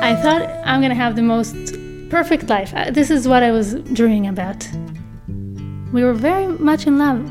I 0.01 0.15
thought 0.21 0.43
I'm 0.65 0.81
gonna 0.81 0.95
have 0.95 1.15
the 1.15 1.21
most 1.21 1.78
perfect 2.09 2.49
life. 2.49 2.73
Uh, 2.75 2.91
This 2.91 3.09
is 3.11 3.27
what 3.27 3.43
I 3.43 3.51
was 3.51 3.75
dreaming 3.93 4.27
about. 4.27 4.67
We 5.93 6.03
were 6.03 6.13
very 6.13 6.47
much 6.47 6.87
in 6.87 6.97
love. 6.97 7.21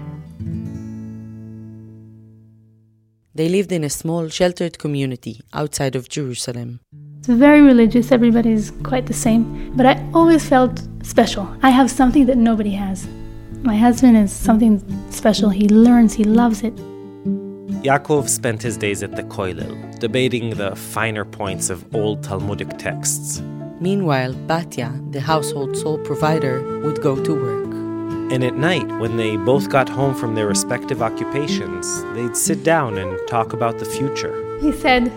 They 3.35 3.49
lived 3.49 3.71
in 3.71 3.85
a 3.85 3.91
small, 3.91 4.29
sheltered 4.29 4.79
community 4.79 5.41
outside 5.53 5.95
of 5.95 6.09
Jerusalem. 6.09 6.81
It's 7.19 7.29
very 7.29 7.61
religious, 7.61 8.11
everybody's 8.11 8.73
quite 8.83 9.07
the 9.07 9.15
same, 9.15 9.73
but 9.77 9.87
I 9.87 9.95
always 10.13 10.49
felt 10.49 10.83
special. 11.03 11.49
I 11.63 11.71
have 11.71 11.91
something 11.91 12.27
that 12.27 12.37
nobody 12.37 12.71
has. 12.71 13.07
My 13.63 13.77
husband 13.77 14.17
is 14.17 14.33
something 14.33 14.83
special. 15.11 15.51
He 15.51 15.69
learns, 15.69 16.15
he 16.15 16.25
loves 16.25 16.63
it. 16.63 16.75
Yaakov 17.85 18.29
spent 18.29 18.61
his 18.63 18.77
days 18.77 19.03
at 19.05 19.15
the 19.15 19.23
Koilel, 19.23 19.99
debating 20.01 20.51
the 20.51 20.75
finer 20.75 21.25
points 21.25 21.71
of 21.71 21.85
old 21.95 22.25
Talmudic 22.25 22.77
texts. 22.79 23.41
Meanwhile, 23.81 24.35
Batya, 24.35 25.13
the 25.13 25.21
household 25.21 25.77
sole 25.77 25.99
provider, 25.99 26.81
would 26.83 27.01
go 27.01 27.15
to 27.23 27.35
work. 27.35 27.69
And 28.33 28.43
at 28.43 28.57
night, 28.57 28.89
when 28.99 29.17
they 29.17 29.37
both 29.37 29.71
got 29.71 29.89
home 29.89 30.15
from 30.15 30.35
their 30.35 30.47
respective 30.47 31.01
occupations, 31.01 32.03
they'd 32.15 32.37
sit 32.37 32.65
down 32.65 32.99
and 32.99 33.17
talk 33.29 33.53
about 33.53 33.79
the 33.79 33.85
future. 33.85 34.35
He 34.61 34.73
said, 34.73 35.13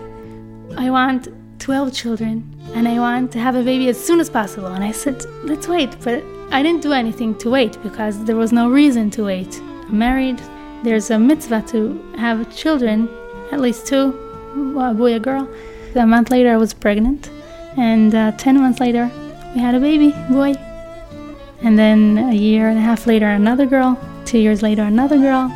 I 0.78 0.90
want 0.90 1.28
12 1.58 1.92
children 1.92 2.48
and 2.74 2.88
I 2.88 2.98
want 2.98 3.32
to 3.32 3.38
have 3.38 3.54
a 3.54 3.62
baby 3.62 3.88
as 3.88 4.02
soon 4.02 4.20
as 4.20 4.30
possible. 4.30 4.68
And 4.68 4.82
I 4.84 4.92
said, 4.92 5.24
let's 5.42 5.68
wait. 5.68 5.96
But 6.02 6.22
I 6.50 6.62
didn't 6.62 6.82
do 6.82 6.92
anything 6.92 7.36
to 7.38 7.50
wait 7.50 7.76
because 7.82 8.24
there 8.24 8.36
was 8.36 8.52
no 8.52 8.70
reason 8.70 9.10
to 9.10 9.24
wait. 9.24 9.60
I'm 9.60 9.98
married. 9.98 10.40
There's 10.84 11.10
a 11.10 11.18
mitzvah 11.18 11.62
to 11.68 12.00
have 12.16 12.54
children, 12.56 13.08
at 13.50 13.60
least 13.60 13.86
two, 13.86 14.10
a 14.78 14.94
boy, 14.94 15.14
a 15.14 15.20
girl. 15.20 15.48
A 15.94 16.06
month 16.06 16.30
later, 16.30 16.52
I 16.52 16.56
was 16.56 16.72
pregnant. 16.72 17.28
And 17.76 18.14
uh, 18.14 18.32
10 18.32 18.60
months 18.60 18.80
later, 18.80 19.10
we 19.54 19.60
had 19.60 19.74
a 19.74 19.80
baby, 19.80 20.12
boy. 20.30 20.54
And 21.62 21.78
then 21.78 22.18
a 22.18 22.34
year 22.34 22.68
and 22.68 22.78
a 22.78 22.82
half 22.82 23.06
later, 23.06 23.28
another 23.28 23.66
girl. 23.66 23.98
Two 24.24 24.38
years 24.38 24.62
later, 24.62 24.82
another 24.82 25.18
girl. 25.18 25.50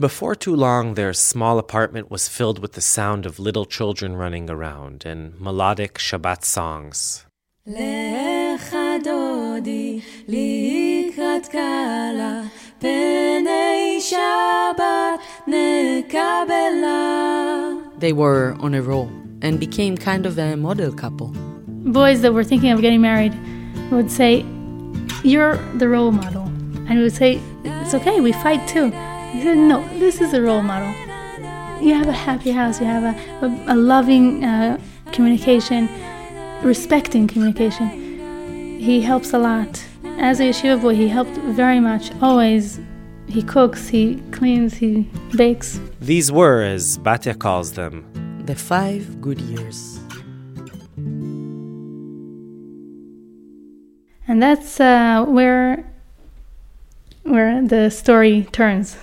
Before 0.00 0.34
too 0.34 0.56
long, 0.56 0.94
their 0.94 1.12
small 1.12 1.58
apartment 1.58 2.10
was 2.10 2.26
filled 2.26 2.58
with 2.58 2.72
the 2.72 2.80
sound 2.80 3.26
of 3.26 3.38
little 3.38 3.66
children 3.66 4.16
running 4.16 4.48
around 4.48 5.04
and 5.04 5.38
melodic 5.38 5.98
Shabbat 5.98 6.42
songs. 6.42 7.26
לך 7.67 8.75
דודי 9.03 9.99
לקראת 10.27 11.47
כלה, 11.47 12.41
פני 12.79 13.97
שבת 13.99 15.47
נקבלה. 15.47 17.01
They 17.99 18.13
were 18.13 18.55
on 18.59 18.73
a 18.73 18.81
roll 18.81 19.09
and 19.41 19.59
became 19.59 19.97
kind 19.97 20.25
of 20.25 20.37
a 20.37 20.55
model 20.55 20.91
couple. 20.91 21.31
boys 21.85 22.21
that 22.21 22.33
were 22.33 22.43
thinking 22.43 22.71
of 22.71 22.81
getting 22.81 23.01
married 23.01 23.33
would 23.91 24.11
say, 24.11 24.45
You're 25.23 25.57
the 25.75 25.87
role 25.87 26.11
model. 26.11 26.43
And 26.87 26.97
we 26.97 27.03
would 27.03 27.13
say, 27.13 27.39
It's 27.63 27.93
okay, 27.93 28.19
we 28.21 28.31
fight 28.31 28.67
too. 28.67 28.85
He 29.31 29.41
said, 29.43 29.57
No, 29.57 29.87
this 29.99 30.21
is 30.21 30.33
a 30.33 30.41
role 30.41 30.61
model. 30.61 30.91
You 31.81 31.93
have 31.93 32.07
a 32.07 32.19
happy 32.27 32.51
house, 32.51 32.79
you 32.79 32.85
have 32.85 33.03
a, 33.03 33.45
a, 33.45 33.73
a 33.73 33.75
loving 33.75 34.43
uh, 34.43 34.79
communication, 35.11 35.87
respecting 36.62 37.26
communication. 37.26 37.88
He 38.78 39.00
helps 39.00 39.32
a 39.32 39.38
lot. 39.38 39.82
As 40.18 40.40
a 40.40 40.44
yeshiva 40.44 40.80
boy, 40.80 40.94
he 40.94 41.08
helped 41.08 41.36
very 41.56 41.80
much, 41.80 42.10
always. 42.20 42.80
He 43.28 43.42
cooks, 43.42 43.88
he 43.88 44.16
cleans, 44.32 44.74
he 44.74 45.08
bakes. 45.36 45.80
These 46.00 46.32
were, 46.32 46.62
as 46.62 46.98
Batya 46.98 47.38
calls 47.38 47.72
them, 47.72 48.04
The 48.46 48.54
five 48.54 49.20
good 49.20 49.40
years. 49.40 50.00
And 54.26 54.42
that's 54.42 54.80
uh, 54.80 55.24
where 55.26 55.84
where 57.22 57.62
the 57.66 57.90
story 57.90 58.48
turns. 58.52 58.96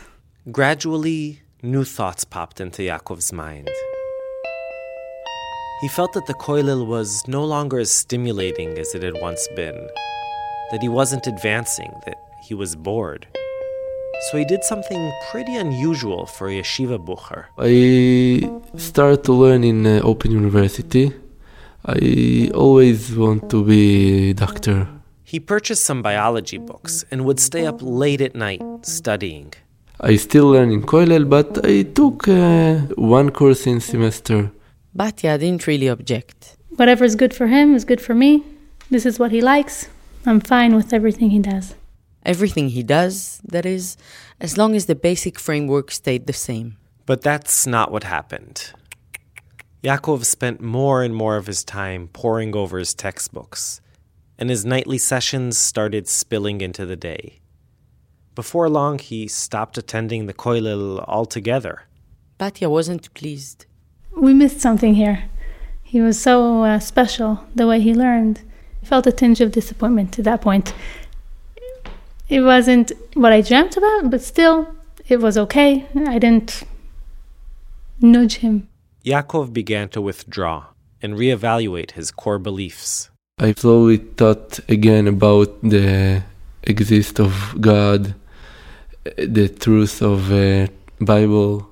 Gradually, 0.51 1.41
new 1.61 1.83
thoughts 1.83 2.23
popped 2.23 2.59
into 2.59 2.81
Yaakov's 2.81 3.31
mind. 3.31 3.69
He 5.79 5.87
felt 5.87 6.13
that 6.13 6.25
the 6.25 6.33
koilel 6.33 6.87
was 6.87 7.27
no 7.27 7.45
longer 7.45 7.77
as 7.77 7.91
stimulating 7.91 8.79
as 8.79 8.95
it 8.95 9.03
had 9.03 9.13
once 9.21 9.47
been, 9.55 9.77
that 10.71 10.81
he 10.81 10.89
wasn't 10.89 11.27
advancing, 11.27 11.93
that 12.07 12.17
he 12.43 12.55
was 12.55 12.75
bored. 12.75 13.27
So 14.25 14.39
he 14.39 14.45
did 14.45 14.63
something 14.63 15.13
pretty 15.29 15.55
unusual 15.55 16.25
for 16.25 16.49
a 16.49 16.53
yeshiva 16.59 16.97
bucher. 16.97 17.45
I 17.59 18.49
started 18.75 19.23
to 19.25 19.33
learn 19.33 19.63
in 19.63 19.85
uh, 19.85 20.01
Open 20.03 20.31
University. 20.31 21.13
I 21.85 22.49
always 22.55 23.15
want 23.15 23.47
to 23.51 23.63
be 23.63 24.33
doctor. 24.33 24.87
He 25.23 25.39
purchased 25.39 25.83
some 25.85 26.01
biology 26.01 26.57
books 26.57 27.05
and 27.11 27.23
would 27.23 27.39
stay 27.39 27.67
up 27.67 27.83
late 27.83 28.21
at 28.21 28.33
night 28.33 28.63
studying. 28.81 29.53
I 29.99 30.15
still 30.15 30.47
learn 30.49 30.71
in 30.71 30.81
Koilel, 30.81 31.29
but 31.29 31.63
I 31.63 31.83
took 31.83 32.27
uh, 32.27 32.77
one 32.95 33.29
course 33.29 33.67
in 33.67 33.79
semester. 33.79 34.51
Batya 34.97 35.39
didn't 35.39 35.67
really 35.67 35.85
object. 35.85 36.57
Whatever 36.75 37.05
is 37.05 37.15
good 37.15 37.31
for 37.31 37.45
him 37.45 37.75
is 37.75 37.85
good 37.85 38.01
for 38.01 38.15
me. 38.15 38.43
This 38.89 39.05
is 39.05 39.19
what 39.19 39.31
he 39.31 39.41
likes. 39.41 39.89
I'm 40.25 40.39
fine 40.39 40.75
with 40.75 40.91
everything 40.91 41.29
he 41.29 41.37
does. 41.37 41.75
Everything 42.25 42.69
he 42.69 42.81
does, 42.81 43.39
that 43.45 43.65
is, 43.65 43.95
as 44.41 44.57
long 44.57 44.75
as 44.75 44.87
the 44.87 44.95
basic 44.95 45.39
framework 45.39 45.91
stayed 45.91 46.25
the 46.25 46.33
same. 46.33 46.77
But 47.05 47.21
that's 47.21 47.67
not 47.67 47.91
what 47.91 48.05
happened. 48.05 48.73
Yaakov 49.83 50.25
spent 50.25 50.61
more 50.61 51.03
and 51.03 51.13
more 51.15 51.37
of 51.37 51.45
his 51.45 51.63
time 51.63 52.09
poring 52.11 52.55
over 52.55 52.79
his 52.79 52.95
textbooks, 52.95 53.79
and 54.39 54.49
his 54.49 54.65
nightly 54.65 54.97
sessions 54.97 55.59
started 55.59 56.07
spilling 56.07 56.59
into 56.59 56.87
the 56.87 56.95
day. 56.95 57.39
Before 58.33 58.67
long, 58.67 58.97
he 58.97 59.27
stopped 59.27 59.77
attending 59.77 60.25
the 60.25 60.33
koilel 60.33 61.05
altogether. 61.07 61.83
Batya 62.39 62.69
wasn't 62.69 63.13
pleased. 63.13 63.67
We 64.17 64.33
missed 64.33 64.59
something 64.59 64.95
here. 64.95 65.25
He 65.83 66.01
was 66.01 66.19
so 66.19 66.63
uh, 66.63 66.79
special 66.79 67.45
the 67.53 67.67
way 67.67 67.79
he 67.79 67.93
learned. 67.93 68.41
I 68.81 68.85
felt 68.85 69.05
a 69.05 69.11
tinge 69.11 69.41
of 69.41 69.51
disappointment 69.51 70.17
at 70.17 70.25
that 70.25 70.41
point. 70.41 70.73
It 72.27 72.41
wasn't 72.41 72.91
what 73.13 73.31
I 73.31 73.41
dreamt 73.41 73.77
about, 73.77 74.09
but 74.09 74.21
still, 74.21 74.75
it 75.07 75.21
was 75.21 75.37
okay. 75.37 75.85
I 75.95 76.17
didn't 76.17 76.63
nudge 78.01 78.37
him. 78.37 78.67
Yaakov 79.05 79.53
began 79.53 79.87
to 79.89 80.01
withdraw 80.01 80.65
and 81.01 81.13
reevaluate 81.13 81.91
his 81.91 82.09
core 82.11 82.39
beliefs. 82.39 83.09
I 83.39 83.53
slowly 83.53 83.97
thought 83.97 84.59
again 84.67 85.07
about 85.07 85.61
the 85.61 86.23
exist 86.63 87.19
of 87.19 87.55
God, 87.61 88.15
the 89.15 89.47
truth 89.47 90.01
of 90.01 90.31
uh, 90.31 90.67
Bible, 90.99 91.69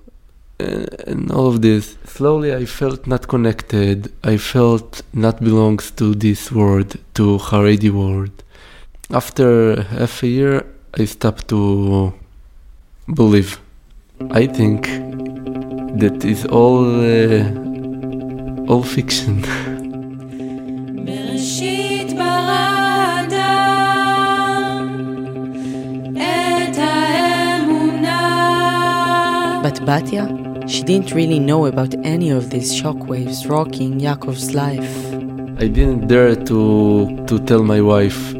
and, 0.59 0.89
and 1.07 1.31
all 1.33 1.49
of 1.49 1.63
this. 1.63 1.97
Slowly, 2.05 2.55
I 2.55 2.65
felt 2.65 3.07
not 3.07 3.29
connected. 3.29 4.13
I 4.23 4.37
felt 4.37 5.03
not 5.13 5.41
belongs 5.41 5.91
to 5.93 6.15
this 6.15 6.53
world, 6.53 6.97
to 7.15 7.39
Haredi 7.39 7.91
world. 7.91 8.43
After 9.11 9.83
half 9.83 10.23
a 10.23 10.27
year, 10.27 10.67
I 10.99 11.05
stopped 11.05 11.49
to 11.49 12.13
believe. 13.13 13.61
I 14.31 14.47
think 14.47 14.89
that 16.01 16.25
is 16.25 16.45
all 16.47 16.85
uh, 16.85 18.71
all 18.71 18.83
fiction. 18.83 19.43
בראשית 21.05 22.13
ברא 22.13 22.61
She 30.68 30.82
didn't 30.82 31.12
really 31.14 31.40
know 31.40 31.68
about 31.68 31.94
any 32.04 32.32
of 32.32 32.50
these 32.50 32.74
shockwaves 32.74 33.48
rocking 33.48 34.00
Yaakov's 34.00 34.56
life. 34.56 35.14
I 35.62 35.68
didn't 35.68 36.08
dare 36.08 36.36
to, 36.36 37.26
to 37.28 37.40
tell 37.46 37.64
my 37.64 37.82
wife. 37.82 38.34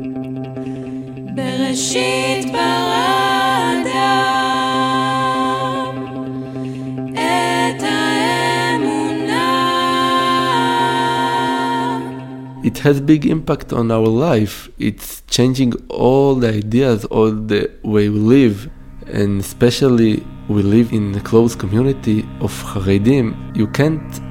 it 12.66 12.80
has 12.80 13.00
big 13.00 13.28
impact 13.28 13.72
on 13.72 13.92
our 13.92 14.08
life 14.08 14.68
it's 14.80 15.22
changing 15.28 15.72
all 15.88 16.34
the 16.34 16.50
ideas 16.50 17.06
all 17.06 17.32
the 17.32 17.70
way 17.84 18.10
we 18.10 18.18
live 18.18 18.70
and 19.06 19.40
especially 19.40 20.26
we 20.48 20.62
live 20.62 20.94
in 20.94 21.16
a 21.16 21.22
close 21.22 21.56
community 21.56 22.20
of 22.40 22.52
Haredim. 22.64 23.56
You 23.56 23.68
can't 23.68 24.22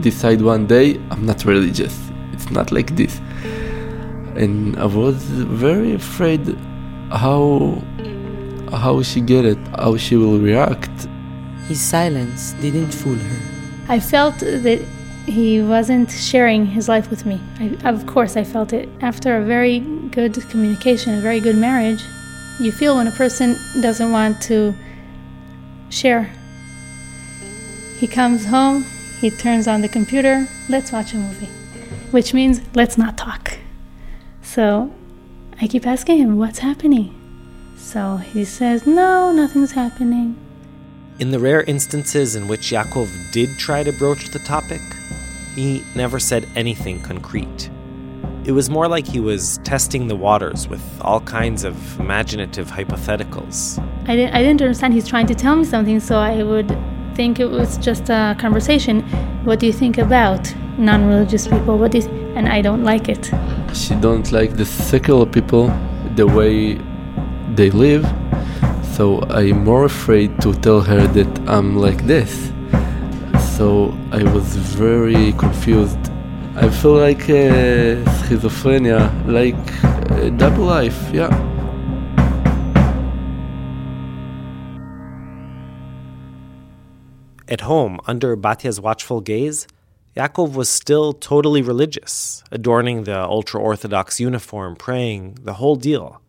decide 0.00 0.40
one 0.40 0.66
day 0.66 1.00
I'm 1.10 1.26
not 1.26 1.44
religious. 1.44 1.98
It's 2.32 2.50
not 2.50 2.70
like 2.70 2.94
this. 2.94 3.18
And 4.36 4.78
I 4.78 4.86
was 4.86 5.16
very 5.64 5.94
afraid 5.94 6.56
how 7.10 7.82
how 8.72 9.02
she 9.02 9.20
get 9.20 9.44
it, 9.44 9.58
how 9.78 9.96
she 9.96 10.16
will 10.16 10.38
react. 10.38 11.06
His 11.68 11.80
silence 11.80 12.52
didn't 12.60 12.92
fool 12.92 13.14
her. 13.14 13.40
I 13.88 14.00
felt 14.00 14.38
that 14.40 14.80
he 15.26 15.62
wasn't 15.62 16.10
sharing 16.10 16.66
his 16.66 16.88
life 16.88 17.10
with 17.10 17.26
me. 17.26 17.40
I, 17.58 17.76
of 17.88 18.06
course, 18.06 18.36
I 18.36 18.44
felt 18.44 18.72
it. 18.72 18.88
After 19.00 19.36
a 19.36 19.44
very 19.44 19.80
good 20.10 20.34
communication, 20.50 21.18
a 21.18 21.20
very 21.20 21.40
good 21.40 21.56
marriage, 21.56 22.02
you 22.60 22.70
feel 22.70 22.96
when 22.96 23.06
a 23.06 23.12
person 23.12 23.56
doesn't 23.80 24.12
want 24.12 24.40
to 24.42 24.74
share. 25.90 26.32
He 27.98 28.06
comes 28.06 28.46
home, 28.46 28.84
he 29.20 29.30
turns 29.30 29.66
on 29.66 29.80
the 29.80 29.88
computer, 29.88 30.46
let's 30.68 30.92
watch 30.92 31.14
a 31.14 31.16
movie, 31.16 31.48
which 32.10 32.34
means 32.34 32.60
let's 32.74 32.98
not 32.98 33.16
talk. 33.16 33.58
So 34.42 34.92
I 35.60 35.66
keep 35.66 35.86
asking 35.86 36.18
him, 36.18 36.36
what's 36.36 36.58
happening? 36.58 37.12
So 37.76 38.16
he 38.16 38.44
says, 38.44 38.86
no, 38.86 39.32
nothing's 39.32 39.72
happening. 39.72 40.36
In 41.18 41.30
the 41.30 41.38
rare 41.38 41.62
instances 41.62 42.36
in 42.36 42.46
which 42.46 42.70
Yaakov 42.70 43.32
did 43.32 43.56
try 43.58 43.82
to 43.82 43.92
broach 43.92 44.28
the 44.28 44.38
topic, 44.40 44.82
he 45.54 45.82
never 45.94 46.18
said 46.18 46.46
anything 46.54 47.00
concrete. 47.00 47.70
It 48.46 48.52
was 48.52 48.70
more 48.70 48.86
like 48.86 49.08
he 49.08 49.18
was 49.18 49.58
testing 49.64 50.06
the 50.06 50.14
waters 50.14 50.68
with 50.68 50.80
all 51.00 51.20
kinds 51.20 51.64
of 51.64 51.98
imaginative 51.98 52.70
hypotheticals. 52.70 53.76
I 54.08 54.14
didn't, 54.14 54.34
I 54.36 54.38
didn't 54.38 54.62
understand 54.62 54.94
he's 54.94 55.08
trying 55.08 55.26
to 55.26 55.34
tell 55.34 55.56
me 55.56 55.64
something, 55.64 55.98
so 55.98 56.18
I 56.20 56.44
would 56.44 56.68
think 57.16 57.40
it 57.40 57.50
was 57.50 57.76
just 57.76 58.08
a 58.08 58.36
conversation. 58.38 59.02
What 59.44 59.58
do 59.58 59.66
you 59.66 59.72
think 59.72 59.98
about 59.98 60.54
non-religious 60.78 61.48
people? 61.48 61.76
What 61.76 61.90
do 61.90 61.98
you 61.98 62.04
th-? 62.04 62.26
and 62.36 62.48
I 62.48 62.62
don't 62.62 62.84
like 62.84 63.08
it. 63.08 63.32
She 63.74 63.96
don't 63.96 64.30
like 64.30 64.56
the 64.56 64.64
secular 64.64 65.26
people, 65.26 65.66
the 66.14 66.28
way 66.28 66.74
they 67.56 67.70
live. 67.70 68.06
So 68.94 69.22
I'm 69.28 69.64
more 69.64 69.86
afraid 69.86 70.40
to 70.42 70.54
tell 70.54 70.82
her 70.82 71.04
that 71.08 71.48
I'm 71.48 71.76
like 71.76 72.06
this. 72.06 72.52
So 73.56 73.92
I 74.12 74.22
was 74.22 74.54
very 74.54 75.32
confused. 75.32 76.05
I 76.58 76.70
feel 76.70 76.94
like 76.94 77.24
uh, 77.28 78.00
schizophrenia, 78.18 79.10
like 79.26 79.54
uh, 79.84 80.30
double 80.30 80.64
life, 80.64 80.98
yeah. 81.12 81.28
At 87.46 87.60
home, 87.60 88.00
under 88.06 88.36
Batya's 88.36 88.80
watchful 88.80 89.20
gaze, 89.20 89.66
Yaakov 90.16 90.54
was 90.54 90.70
still 90.70 91.12
totally 91.12 91.60
religious, 91.60 92.42
adorning 92.50 93.04
the 93.04 93.22
ultra 93.22 93.60
Orthodox 93.60 94.18
uniform, 94.18 94.76
praying, 94.76 95.38
the 95.42 95.54
whole 95.54 95.76
deal. 95.76 96.22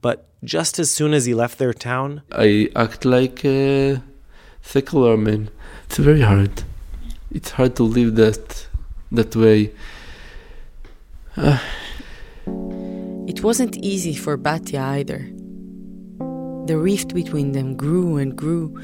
But 0.00 0.28
just 0.44 0.78
as 0.78 0.92
soon 0.92 1.12
as 1.12 1.24
he 1.24 1.34
left 1.34 1.58
their 1.58 1.74
town, 1.74 2.22
I 2.30 2.70
act 2.76 3.04
like 3.04 3.44
a 3.44 4.00
secular 4.62 5.16
man. 5.16 5.50
It's 5.86 5.96
very 5.98 6.20
hard. 6.20 6.62
It's 7.32 7.50
hard 7.50 7.74
to 7.76 7.82
live 7.82 8.14
that 8.14 8.68
that 9.16 9.34
way. 9.34 9.72
Uh, 11.36 11.58
It 13.26 13.42
wasn't 13.42 13.76
easy 13.78 14.14
for 14.14 14.38
Batya 14.38 14.80
either. 14.80 15.18
The 16.66 16.78
rift 16.78 17.12
between 17.12 17.52
them 17.52 17.76
grew 17.76 18.18
and 18.18 18.36
grew, 18.36 18.80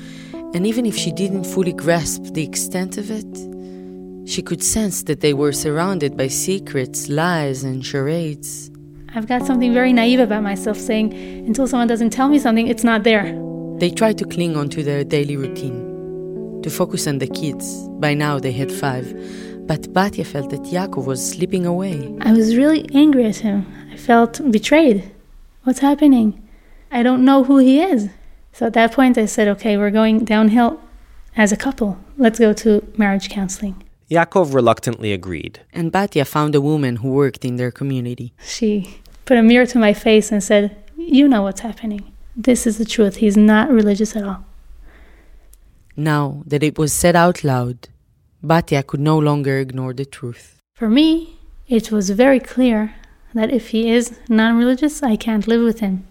and 0.53 0.67
even 0.67 0.85
if 0.85 0.97
she 0.97 1.13
didn't 1.13 1.45
fully 1.45 1.73
grasp 1.73 2.25
the 2.35 2.43
extent 2.43 2.99
of 2.99 3.11
it, 3.11 4.29
she 4.29 4.43
could 4.43 4.63
sense 4.63 5.05
that 5.05 5.21
they 5.21 5.33
were 5.33 5.53
surrounded 5.53 6.17
by 6.17 6.27
secrets, 6.27 7.09
lies, 7.09 7.63
and 7.63 7.87
charades. 7.87 8.71
I've 9.15 9.27
got 9.27 9.47
something 9.47 9.73
very 9.73 9.93
naive 9.93 10.21
about 10.21 10.43
myself 10.43 10.77
saying, 10.77 11.15
until 11.47 11.67
someone 11.67 11.89
doesn't 11.89 12.11
tell 12.11 12.29
me 12.29 12.39
something, 12.39 12.67
it's 12.67 12.85
not 12.85 13.05
there. 13.05 13.33
They 13.79 13.91
tried 13.91 14.19
to 14.19 14.25
cling 14.25 14.57
onto 14.57 14.83
their 14.83 15.05
daily 15.05 15.37
routine, 15.37 16.61
to 16.63 16.69
focus 16.69 17.07
on 17.07 17.19
the 17.19 17.29
kids. 17.29 17.89
By 18.01 18.15
now 18.15 18.39
they 18.39 18.53
had 18.53 18.73
five, 18.73 19.07
but 19.67 19.83
Batya 19.93 20.27
felt 20.27 20.51
that 20.51 20.63
Yaakov 20.63 21.07
was 21.07 21.31
slipping 21.33 21.67
away. 21.67 22.15
I 22.21 22.33
was 22.33 22.57
really 22.57 22.89
angry 22.95 23.25
at 23.27 23.37
him. 23.37 23.67
I 23.93 23.97
felt 23.97 24.41
betrayed. 24.51 25.13
What's 25.65 25.79
happening? 25.79 26.47
I 26.91 27.03
don't 27.03 27.25
know 27.25 27.45
who 27.45 27.59
he 27.59 27.81
is. 27.81 28.11
So 28.53 28.67
at 28.67 28.75
that 28.75 28.93
point, 28.93 29.17
I 29.17 29.27
said, 29.27 29.49
okay, 29.49 29.77
we're 29.77 29.91
going 29.91 30.25
downhill 30.25 30.81
as 31.37 31.53
a 31.53 31.57
couple. 31.57 31.99
Let's 32.19 32.39
go 32.39 32.53
to 32.53 32.87
marriage 32.97 33.31
counseling. 33.31 33.83
Yaakov 34.11 34.53
reluctantly 34.53 35.13
agreed. 35.13 35.61
And 35.73 35.91
Batya 35.91 36.27
found 36.27 36.55
a 36.55 36.61
woman 36.61 36.97
who 36.97 37.09
worked 37.11 37.45
in 37.45 37.57
their 37.57 37.71
community. 37.71 38.35
She 38.45 38.99
put 39.25 39.39
a 39.39 39.43
mirror 39.43 39.67
to 39.67 39.79
my 39.79 39.95
face 39.95 40.31
and 40.31 40.43
said, 40.43 40.77
You 40.97 41.29
know 41.29 41.43
what's 41.43 41.61
happening. 41.61 42.13
This 42.37 42.67
is 42.67 42.77
the 42.79 42.85
truth. 42.85 43.17
He's 43.17 43.37
not 43.37 43.71
religious 43.71 44.15
at 44.17 44.25
all. 44.25 44.45
Now 45.97 46.43
that 46.47 46.63
it 46.63 46.79
was 46.79 46.93
said 46.93 47.17
out 47.17 47.45
loud, 47.45 47.89
Batya 48.45 48.85
could 48.87 49.01
no 49.01 49.19
longer 49.19 49.59
ignore 49.59 49.93
the 49.95 50.05
truth. 50.05 50.59
For 50.75 50.89
me, 50.89 51.39
it 51.69 51.93
was 51.93 52.11
very 52.11 52.41
clear 52.41 52.95
that 53.35 53.53
if 53.53 53.69
he 53.69 53.91
is 53.91 54.19
non 54.29 54.59
religious, 54.59 55.03
I 55.03 55.17
can't 55.17 55.47
live 55.47 55.63
with 55.63 55.81
him. 55.81 56.07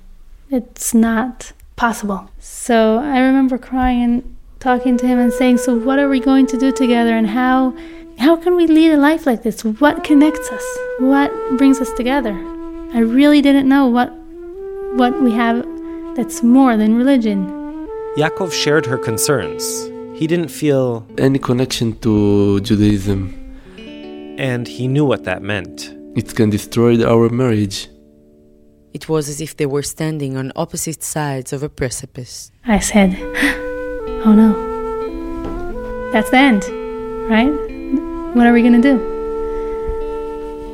It's 0.50 0.94
not 0.94 1.52
possible. 1.76 2.30
So 2.40 3.00
I 3.00 3.20
remember 3.20 3.58
crying 3.58 4.04
and 4.04 4.38
talking 4.60 4.98
to 4.98 5.08
him 5.08 5.20
and 5.20 5.34
saying, 5.34 5.58
So 5.58 5.76
what 5.76 6.00
are 6.00 6.08
we 6.08 6.20
going 6.20 6.48
to 6.48 6.58
do 6.58 6.72
together 6.72 7.18
and 7.18 7.28
how 7.28 7.76
how 8.18 8.36
can 8.36 8.56
we 8.56 8.68
lead 8.68 8.92
a 8.92 8.98
life 8.98 9.26
like 9.26 9.44
this? 9.44 9.64
What 9.66 10.04
connects 10.04 10.50
us? 10.50 10.78
What 11.00 11.32
brings 11.58 11.80
us 11.82 11.92
together? 11.94 12.34
I 12.94 13.00
really 13.00 13.42
didn't 13.42 13.68
know 13.68 13.88
what 13.88 14.10
what 14.96 15.22
we 15.22 15.32
have 15.34 15.66
that's 16.16 16.44
more 16.44 16.78
than 16.78 16.96
religion. 16.96 17.46
Yaakov 18.16 18.54
shared 18.54 18.86
her 18.86 18.98
concerns. 18.98 19.91
He 20.22 20.28
didn't 20.28 20.50
feel 20.50 21.08
any 21.18 21.40
connection 21.40 21.98
to 22.02 22.60
Judaism. 22.60 23.34
And 24.38 24.68
he 24.68 24.88
knew 24.88 25.04
what 25.04 25.24
that 25.24 25.42
meant. 25.42 25.96
It 26.16 26.36
can 26.36 26.52
destroy 26.52 27.04
our 27.04 27.28
marriage. 27.30 27.90
It 28.94 29.10
was 29.10 29.28
as 29.30 29.42
if 29.42 29.58
they 29.58 29.66
were 29.66 29.82
standing 29.82 30.38
on 30.38 30.52
opposite 30.56 31.02
sides 31.02 31.54
of 31.54 31.64
a 31.64 31.70
precipice. 31.70 32.52
I 32.68 32.78
said, 32.78 33.18
Oh 34.24 34.34
no. 34.36 34.52
That's 36.12 36.30
the 36.30 36.38
end, 36.38 36.66
right? 37.28 37.52
What 38.36 38.46
are 38.46 38.54
we 38.54 38.62
going 38.62 38.80
to 38.80 38.88
do? 38.92 38.98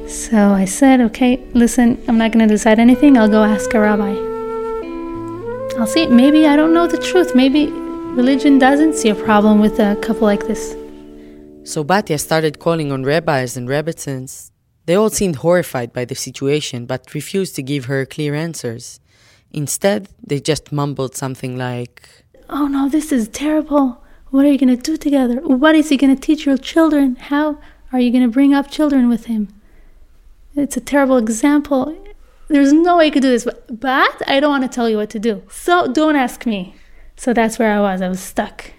So 0.09 0.51
I 0.51 0.65
said, 0.65 0.99
Okay, 0.99 1.41
listen, 1.53 2.03
I'm 2.09 2.17
not 2.17 2.33
going 2.33 2.45
to 2.45 2.53
decide 2.53 2.79
anything. 2.79 3.17
I'll 3.17 3.29
go 3.29 3.45
ask 3.45 3.73
a 3.73 3.79
rabbi. 3.79 4.13
I'll 5.79 5.87
see. 5.87 6.05
Maybe 6.07 6.45
I 6.47 6.57
don't 6.57 6.73
know 6.73 6.85
the 6.85 6.97
truth. 6.97 7.33
Maybe 7.33 7.71
religion 8.17 8.57
doesn't 8.57 8.95
see 8.95 9.09
a 9.09 9.15
problem 9.15 9.59
with 9.59 9.79
a 9.79 9.95
couple 9.97 10.23
like 10.23 10.47
this. 10.47 10.75
So 11.63 11.83
Batya 11.83 12.19
started 12.19 12.57
calling 12.57 12.91
on 12.91 13.03
rabbis 13.03 13.55
and 13.55 13.69
rebbitzins. 13.69 14.49
They 14.87 14.95
all 14.95 15.11
seemed 15.11 15.37
horrified 15.37 15.93
by 15.93 16.05
the 16.05 16.15
situation, 16.15 16.87
but 16.87 17.13
refused 17.13 17.55
to 17.57 17.61
give 17.61 17.85
her 17.85 18.07
clear 18.07 18.33
answers. 18.33 18.99
Instead, 19.51 20.09
they 20.25 20.39
just 20.39 20.71
mumbled 20.71 21.15
something 21.15 21.57
like, 21.57 22.09
Oh 22.49 22.65
no, 22.65 22.89
this 22.89 23.11
is 23.11 23.27
terrible. 23.27 24.03
What 24.31 24.45
are 24.45 24.51
you 24.51 24.57
going 24.57 24.75
to 24.75 24.81
do 24.81 24.97
together? 24.97 25.35
What 25.41 25.75
is 25.75 25.89
he 25.89 25.95
going 25.95 26.15
to 26.15 26.19
teach 26.19 26.43
your 26.45 26.57
children? 26.57 27.17
How 27.17 27.59
are 27.93 27.99
you 27.99 28.09
going 28.11 28.23
to 28.23 28.33
bring 28.33 28.51
up 28.51 28.71
children 28.71 29.09
with 29.09 29.25
him? 29.25 29.47
It's 30.55 30.75
a 30.75 30.81
terrible 30.81 31.17
example. 31.17 31.95
There's 32.47 32.73
no 32.73 32.97
way 32.97 33.05
you 33.05 33.11
could 33.11 33.21
do 33.21 33.29
this, 33.29 33.45
but, 33.45 33.79
but 33.79 34.23
I 34.27 34.39
don't 34.39 34.49
want 34.49 34.63
to 34.63 34.75
tell 34.75 34.89
you 34.89 34.97
what 34.97 35.11
to 35.11 35.19
do. 35.19 35.43
So 35.51 35.91
don't 35.93 36.15
ask 36.15 36.47
me. 36.47 36.73
So 37.17 37.33
that's 37.33 37.59
where 37.59 37.71
I 37.71 37.81
was. 37.81 38.01
I 38.01 38.09
was 38.09 38.19
stuck. 38.19 38.71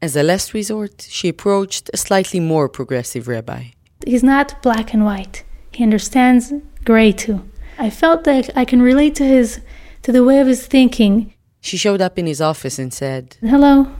As 0.00 0.16
a 0.16 0.22
last 0.22 0.54
resort, 0.54 1.06
she 1.08 1.28
approached 1.28 1.90
a 1.92 1.96
slightly 1.96 2.40
more 2.40 2.68
progressive 2.68 3.28
rabbi. 3.28 3.64
He's 4.04 4.24
not 4.24 4.60
black 4.62 4.94
and 4.94 5.04
white. 5.04 5.44
He 5.72 5.82
understands 5.82 6.52
gray 6.84 7.12
too. 7.12 7.48
I 7.78 7.90
felt 7.90 8.24
that 8.24 8.50
I 8.56 8.64
can 8.64 8.82
relate 8.82 9.14
to 9.16 9.24
his 9.24 9.60
to 10.02 10.12
the 10.12 10.24
way 10.24 10.40
of 10.40 10.48
his 10.48 10.66
thinking. 10.66 11.34
She 11.60 11.76
showed 11.76 12.00
up 12.00 12.18
in 12.18 12.26
his 12.26 12.40
office 12.40 12.78
and 12.78 12.92
said, 12.92 13.36
Hello, 13.40 13.94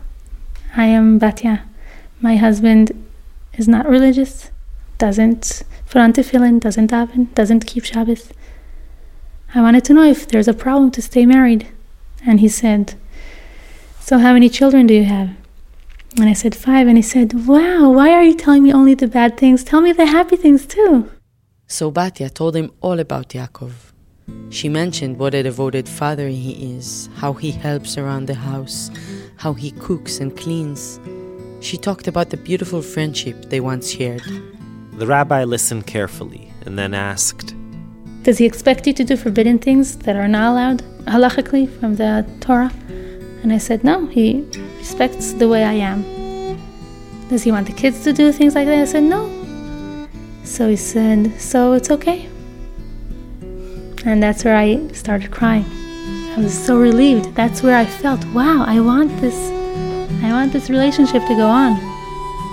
I 0.76 0.87
am 0.87 1.20
Batya. 1.20 1.62
My 2.20 2.37
husband 2.37 2.91
is 3.55 3.68
not 3.68 3.89
religious, 3.89 4.51
doesn't 4.99 5.62
on 6.01 6.12
tefillin, 6.12 6.59
doesn't 6.59 6.91
daven, 6.91 7.33
doesn't 7.35 7.66
keep 7.66 7.85
Shabbos. 7.85 8.30
I 9.55 9.61
wanted 9.61 9.85
to 9.85 9.95
know 9.95 10.05
if 10.05 10.26
there's 10.26 10.49
a 10.49 10.55
problem 10.55 10.91
to 10.93 11.03
stay 11.03 11.26
married. 11.26 11.68
And 12.24 12.41
he 12.41 12.49
said, 12.49 12.95
So 14.05 14.18
how 14.18 14.32
many 14.32 14.48
children 14.48 14.88
do 14.88 14.94
you 14.94 15.05
have? 15.05 15.30
And 16.18 16.28
I 16.28 16.32
said, 16.32 16.57
Five. 16.57 16.88
And 16.88 16.96
he 16.96 17.03
said, 17.03 17.46
Wow, 17.46 17.92
why 17.92 18.11
are 18.11 18.24
you 18.24 18.34
telling 18.34 18.64
me 18.64 18.72
only 18.72 18.94
the 18.94 19.07
bad 19.07 19.36
things? 19.36 19.62
Tell 19.62 19.80
me 19.80 19.92
the 19.92 20.07
happy 20.07 20.34
things 20.34 20.66
too. 20.66 21.09
So 21.68 21.92
Batya 21.92 22.34
told 22.34 22.57
him 22.57 22.72
all 22.80 22.98
about 22.98 23.28
Yaakov. 23.28 23.72
She 24.50 24.68
mentioned 24.68 25.18
what 25.18 25.34
a 25.34 25.42
devoted 25.44 25.88
father 25.88 26.26
he 26.26 26.76
is, 26.76 27.09
how 27.14 27.32
he 27.32 27.53
helps 27.53 27.96
around 27.96 28.26
the 28.26 28.34
house, 28.34 28.90
how 29.36 29.53
he 29.53 29.70
cooks 29.70 30.18
and 30.18 30.36
cleans. 30.36 30.98
She 31.61 31.76
talked 31.76 32.09
about 32.09 32.30
the 32.30 32.36
beautiful 32.36 32.82
friendship 32.82 33.50
they 33.50 33.61
once 33.61 33.88
shared. 33.92 34.24
The 34.94 35.07
rabbi 35.07 35.44
listened 35.44 35.86
carefully 35.86 36.53
and 36.66 36.76
then 36.76 36.92
asked, 36.92 37.55
Does 38.24 38.38
he 38.38 38.46
expect 38.46 38.86
you 38.88 38.92
to 38.94 39.05
do 39.05 39.16
forbidden 39.16 39.61
things 39.61 39.96
that 39.98 40.16
are 40.16 40.28
not 40.28 40.50
allowed 40.50 40.82
halachically 41.07 41.70
from 41.78 41.94
the 41.94 42.26
Torah? 42.40 42.72
And 43.43 43.53
I 43.53 43.59
said, 43.59 43.84
No, 43.84 44.07
he 44.07 44.47
respects 44.78 45.32
the 45.32 45.49
way 45.49 45.64
I 45.64 45.72
am. 45.72 46.03
Does 47.28 47.43
he 47.43 47.53
want 47.53 47.66
the 47.66 47.72
kids 47.72 48.05
to 48.05 48.12
do 48.12 48.30
things 48.32 48.55
like 48.55 48.66
that? 48.66 48.78
I 48.78 48.84
said, 48.84 49.03
No. 49.03 50.09
So 50.45 50.68
he 50.68 50.76
said, 50.76 51.40
So 51.40 51.72
it's 51.72 51.90
okay. 51.90 52.28
And 54.05 54.22
that's 54.22 54.45
where 54.45 54.57
I 54.57 54.88
started 54.93 55.30
crying. 55.30 55.64
I 56.34 56.36
was 56.38 56.53
so 56.53 56.78
relieved. 56.78 57.34
That's 57.34 57.62
where 57.62 57.76
I 57.76 57.84
felt, 57.84 58.24
wow, 58.26 58.64
I 58.66 58.80
want 58.80 59.20
this 59.20 59.36
I 60.22 60.30
want 60.30 60.53
this 60.53 60.70
relationship 60.70 61.22
to 61.26 61.34
go 61.34 61.47
on. 61.47 61.72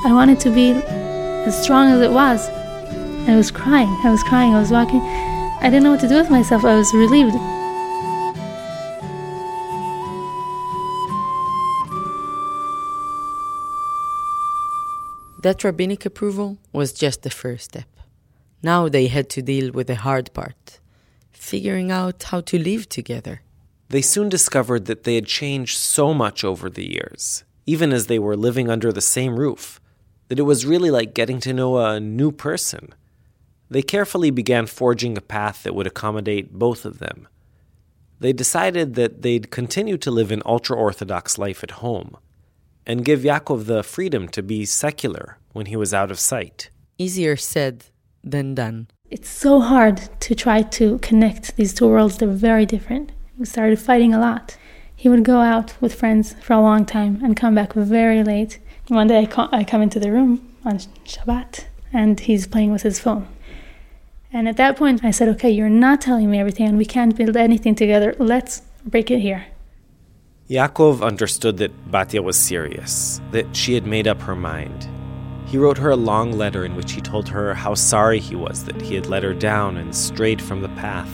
I 0.05 0.11
want 0.11 0.31
it 0.31 0.39
to 0.41 0.49
be 0.49 0.71
as 0.71 1.61
strong 1.63 1.91
as 1.91 2.01
it 2.01 2.11
was. 2.11 2.49
I 3.29 3.35
was 3.35 3.51
crying. 3.51 3.89
I 4.03 4.09
was 4.09 4.23
crying. 4.23 4.55
I 4.55 4.59
was 4.59 4.71
walking. 4.71 5.01
I 5.01 5.63
didn't 5.65 5.83
know 5.83 5.91
what 5.91 5.99
to 5.99 6.07
do 6.07 6.15
with 6.15 6.31
myself. 6.31 6.65
I 6.65 6.75
was 6.75 6.91
relieved. 6.95 7.35
That 15.41 15.63
rabbinic 15.63 16.05
approval 16.05 16.57
was 16.73 16.91
just 16.91 17.21
the 17.21 17.29
first 17.29 17.65
step. 17.65 17.87
Now 18.61 18.89
they 18.89 19.07
had 19.07 19.29
to 19.29 19.41
deal 19.41 19.71
with 19.71 19.87
the 19.87 19.95
hard 19.95 20.33
part 20.33 20.79
figuring 21.31 21.89
out 21.89 22.21
how 22.23 22.41
to 22.41 22.59
live 22.59 22.89
together. 22.89 23.41
They 23.87 24.01
soon 24.01 24.27
discovered 24.27 24.85
that 24.85 25.05
they 25.05 25.15
had 25.15 25.25
changed 25.25 25.77
so 25.77 26.13
much 26.13 26.43
over 26.43 26.69
the 26.69 26.85
years, 26.85 27.45
even 27.65 27.93
as 27.93 28.07
they 28.07 28.19
were 28.19 28.35
living 28.35 28.69
under 28.69 28.91
the 28.91 28.99
same 28.99 29.39
roof, 29.39 29.79
that 30.27 30.37
it 30.37 30.43
was 30.43 30.65
really 30.65 30.91
like 30.91 31.13
getting 31.13 31.39
to 31.39 31.53
know 31.53 31.77
a 31.77 32.01
new 32.01 32.33
person. 32.33 32.93
They 33.69 33.81
carefully 33.81 34.31
began 34.31 34.65
forging 34.65 35.17
a 35.17 35.21
path 35.21 35.63
that 35.63 35.73
would 35.73 35.87
accommodate 35.87 36.51
both 36.51 36.83
of 36.83 36.99
them. 36.99 37.29
They 38.19 38.33
decided 38.33 38.95
that 38.95 39.21
they'd 39.21 39.49
continue 39.49 39.97
to 39.99 40.11
live 40.11 40.31
an 40.31 40.43
ultra 40.45 40.75
Orthodox 40.75 41.37
life 41.37 41.63
at 41.63 41.79
home 41.79 42.17
and 42.89 43.05
give 43.05 43.19
Yaakov 43.19 43.67
the 43.67 43.83
freedom 43.83 44.27
to 44.27 44.41
be 44.41 44.65
secular 44.65 45.37
when 45.53 45.67
he 45.67 45.75
was 45.75 45.93
out 45.93 46.09
of 46.09 46.19
sight. 46.19 46.71
Easier 46.97 47.35
said 47.35 47.85
than 48.23 48.55
done. 48.55 48.87
It's 49.11 49.29
so 49.29 49.59
hard 49.59 49.97
to 50.21 50.33
try 50.33 50.63
to 50.63 50.97
connect 50.97 51.55
these 51.55 51.71
two 51.71 51.87
worlds. 51.87 52.17
They're 52.17 52.27
very 52.49 52.65
different. 52.65 53.11
We 53.37 53.45
started 53.45 53.79
fighting 53.79 54.11
a 54.11 54.19
lot. 54.19 54.57
He 54.95 55.07
would 55.07 55.23
go 55.23 55.39
out 55.39 55.79
with 55.79 55.93
friends 55.93 56.35
for 56.41 56.53
a 56.53 56.61
long 56.61 56.83
time 56.83 57.23
and 57.23 57.37
come 57.37 57.53
back 57.53 57.73
very 57.73 58.23
late. 58.23 58.57
One 58.87 59.05
day 59.05 59.19
I, 59.19 59.25
co- 59.27 59.49
I 59.51 59.63
come 59.63 59.83
into 59.83 59.99
the 59.99 60.11
room 60.11 60.55
on 60.65 60.79
Shabbat 61.05 61.65
and 61.93 62.19
he's 62.19 62.47
playing 62.47 62.71
with 62.71 62.81
his 62.81 62.99
phone. 62.99 63.27
And 64.33 64.49
at 64.49 64.57
that 64.57 64.77
point, 64.77 65.05
I 65.05 65.11
said, 65.11 65.29
Okay, 65.29 65.51
you're 65.51 65.69
not 65.69 66.01
telling 66.01 66.29
me 66.31 66.39
everything 66.39 66.67
and 66.67 66.77
we 66.77 66.85
can't 66.85 67.15
build 67.15 67.37
anything 67.37 67.75
together. 67.75 68.15
Let's 68.17 68.63
break 68.83 69.11
it 69.11 69.19
here. 69.19 69.45
Yaakov 70.49 71.03
understood 71.03 71.57
that 71.57 71.91
Batya 71.91 72.23
was 72.23 72.35
serious, 72.35 73.21
that 73.29 73.55
she 73.55 73.75
had 73.75 73.85
made 73.85 74.07
up 74.07 74.19
her 74.21 74.35
mind. 74.35 74.89
He 75.45 75.59
wrote 75.59 75.77
her 75.77 75.91
a 75.91 75.95
long 75.95 76.31
letter 76.31 76.65
in 76.65 76.75
which 76.75 76.93
he 76.93 77.01
told 77.01 77.29
her 77.29 77.53
how 77.53 77.75
sorry 77.75 78.19
he 78.19 78.35
was 78.35 78.63
that 78.63 78.81
he 78.81 78.95
had 78.95 79.05
let 79.05 79.21
her 79.21 79.35
down 79.35 79.77
and 79.77 79.95
strayed 79.95 80.41
from 80.41 80.61
the 80.61 80.69
path. 80.69 81.11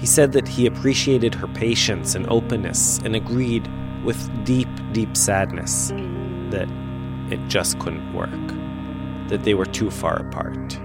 He 0.00 0.06
said 0.06 0.32
that 0.32 0.48
he 0.48 0.66
appreciated 0.66 1.32
her 1.32 1.46
patience 1.46 2.16
and 2.16 2.28
openness 2.28 2.98
and 3.04 3.14
agreed 3.14 3.70
with 4.04 4.18
deep, 4.44 4.68
deep 4.90 5.16
sadness 5.16 5.90
that 6.50 6.68
it 7.30 7.38
just 7.46 7.78
couldn't 7.78 8.12
work, 8.12 8.30
that 9.28 9.44
they 9.44 9.54
were 9.54 9.66
too 9.66 9.92
far 9.92 10.16
apart. 10.26 10.79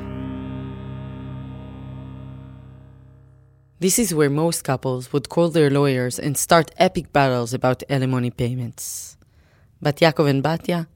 This 3.86 4.00
is 4.00 4.16
where 4.16 4.32
most 4.32 4.64
couples 4.64 5.14
would 5.14 5.30
call 5.30 5.50
their 5.50 5.70
lawyers 5.70 6.18
and 6.18 6.36
start 6.36 6.72
epic 6.78 7.14
battles 7.14 7.54
about 7.54 7.84
alimony 7.88 8.32
payments. 8.32 9.16
But 9.80 9.98
Yaakov 9.98 10.28
and 10.28 10.44
Batya, 10.44 10.88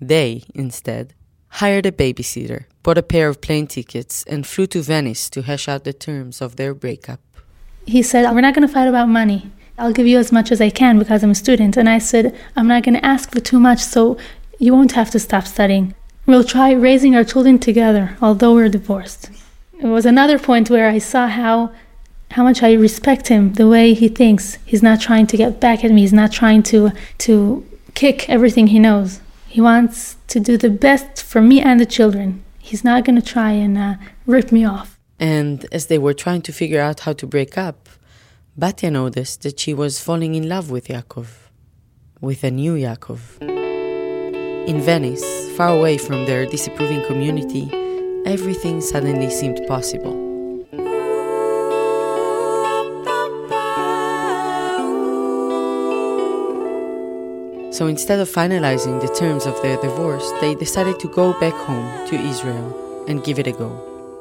they, 0.00 0.42
instead, 0.52 1.14
hired 1.60 1.86
a 1.86 1.92
babysitter, 1.92 2.64
bought 2.82 2.98
a 2.98 3.04
pair 3.04 3.28
of 3.28 3.40
plane 3.40 3.68
tickets, 3.68 4.24
and 4.24 4.44
flew 4.44 4.66
to 4.66 4.82
Venice 4.82 5.30
to 5.30 5.42
hash 5.42 5.68
out 5.68 5.84
the 5.84 5.92
terms 5.92 6.42
of 6.42 6.56
their 6.56 6.74
breakup. 6.74 7.20
He 7.86 8.02
said, 8.02 8.28
We're 8.34 8.40
not 8.40 8.56
going 8.56 8.66
to 8.66 8.74
fight 8.74 8.88
about 8.88 9.08
money. 9.08 9.52
I'll 9.78 9.92
give 9.92 10.08
you 10.08 10.18
as 10.18 10.32
much 10.32 10.50
as 10.50 10.60
I 10.60 10.70
can 10.70 10.98
because 10.98 11.22
I'm 11.22 11.30
a 11.30 11.36
student. 11.36 11.76
And 11.76 11.88
I 11.88 11.98
said, 11.98 12.36
I'm 12.56 12.66
not 12.66 12.82
going 12.82 12.96
to 12.96 13.06
ask 13.06 13.30
for 13.30 13.38
too 13.38 13.60
much, 13.60 13.78
so 13.78 14.18
you 14.58 14.72
won't 14.72 14.98
have 14.98 15.12
to 15.12 15.20
stop 15.20 15.46
studying. 15.46 15.94
We'll 16.26 16.42
try 16.42 16.72
raising 16.72 17.14
our 17.14 17.22
children 17.22 17.60
together, 17.60 18.16
although 18.20 18.54
we're 18.54 18.70
divorced. 18.70 19.30
It 19.78 19.86
was 19.86 20.04
another 20.04 20.40
point 20.40 20.68
where 20.68 20.88
I 20.88 20.98
saw 20.98 21.28
how 21.28 21.70
how 22.30 22.42
much 22.42 22.62
I 22.62 22.72
respect 22.72 23.28
him, 23.28 23.52
the 23.54 23.68
way 23.68 23.94
he 23.94 24.08
thinks. 24.08 24.58
He's 24.64 24.82
not 24.82 25.00
trying 25.00 25.26
to 25.28 25.36
get 25.36 25.60
back 25.60 25.84
at 25.84 25.90
me. 25.90 26.00
He's 26.02 26.12
not 26.12 26.32
trying 26.32 26.62
to 26.64 26.90
to 27.18 27.64
kick 27.94 28.28
everything 28.28 28.68
he 28.68 28.78
knows. 28.78 29.20
He 29.48 29.60
wants 29.60 30.16
to 30.28 30.40
do 30.40 30.56
the 30.56 30.70
best 30.70 31.22
for 31.22 31.40
me 31.40 31.60
and 31.60 31.78
the 31.78 31.86
children. 31.86 32.42
He's 32.58 32.82
not 32.82 33.04
going 33.04 33.20
to 33.20 33.22
try 33.22 33.52
and 33.52 33.78
uh, 33.78 33.94
rip 34.26 34.50
me 34.50 34.64
off. 34.64 34.98
And 35.20 35.66
as 35.70 35.86
they 35.86 35.98
were 35.98 36.14
trying 36.14 36.42
to 36.42 36.52
figure 36.52 36.80
out 36.80 37.00
how 37.00 37.12
to 37.12 37.26
break 37.26 37.56
up, 37.56 37.88
Batya 38.58 38.90
noticed 38.90 39.42
that 39.42 39.60
she 39.60 39.72
was 39.74 40.00
falling 40.00 40.34
in 40.34 40.48
love 40.48 40.70
with 40.70 40.88
Yaakov, 40.88 41.28
with 42.20 42.42
a 42.42 42.50
new 42.50 42.74
Yaakov. 42.74 43.42
In 44.68 44.80
Venice, 44.80 45.24
far 45.56 45.76
away 45.76 45.98
from 45.98 46.24
their 46.24 46.46
disapproving 46.46 47.04
community, 47.06 47.70
everything 48.26 48.80
suddenly 48.80 49.30
seemed 49.30 49.60
possible. 49.68 50.23
So 57.74 57.88
instead 57.88 58.20
of 58.20 58.28
finalizing 58.28 59.00
the 59.00 59.08
terms 59.08 59.46
of 59.46 59.60
their 59.60 59.76
divorce, 59.78 60.30
they 60.40 60.54
decided 60.54 61.00
to 61.00 61.08
go 61.08 61.32
back 61.40 61.54
home 61.66 62.06
to 62.06 62.14
Israel 62.14 62.68
and 63.08 63.24
give 63.24 63.40
it 63.40 63.48
a 63.48 63.52
go. 63.52 63.70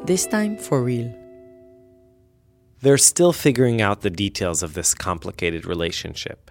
This 0.04 0.26
time 0.26 0.58
for 0.58 0.82
real. 0.82 1.14
They're 2.82 2.98
still 2.98 3.32
figuring 3.32 3.80
out 3.80 4.02
the 4.02 4.10
details 4.10 4.64
of 4.64 4.74
this 4.74 4.96
complicated 4.96 5.68
relationship. 5.68 6.50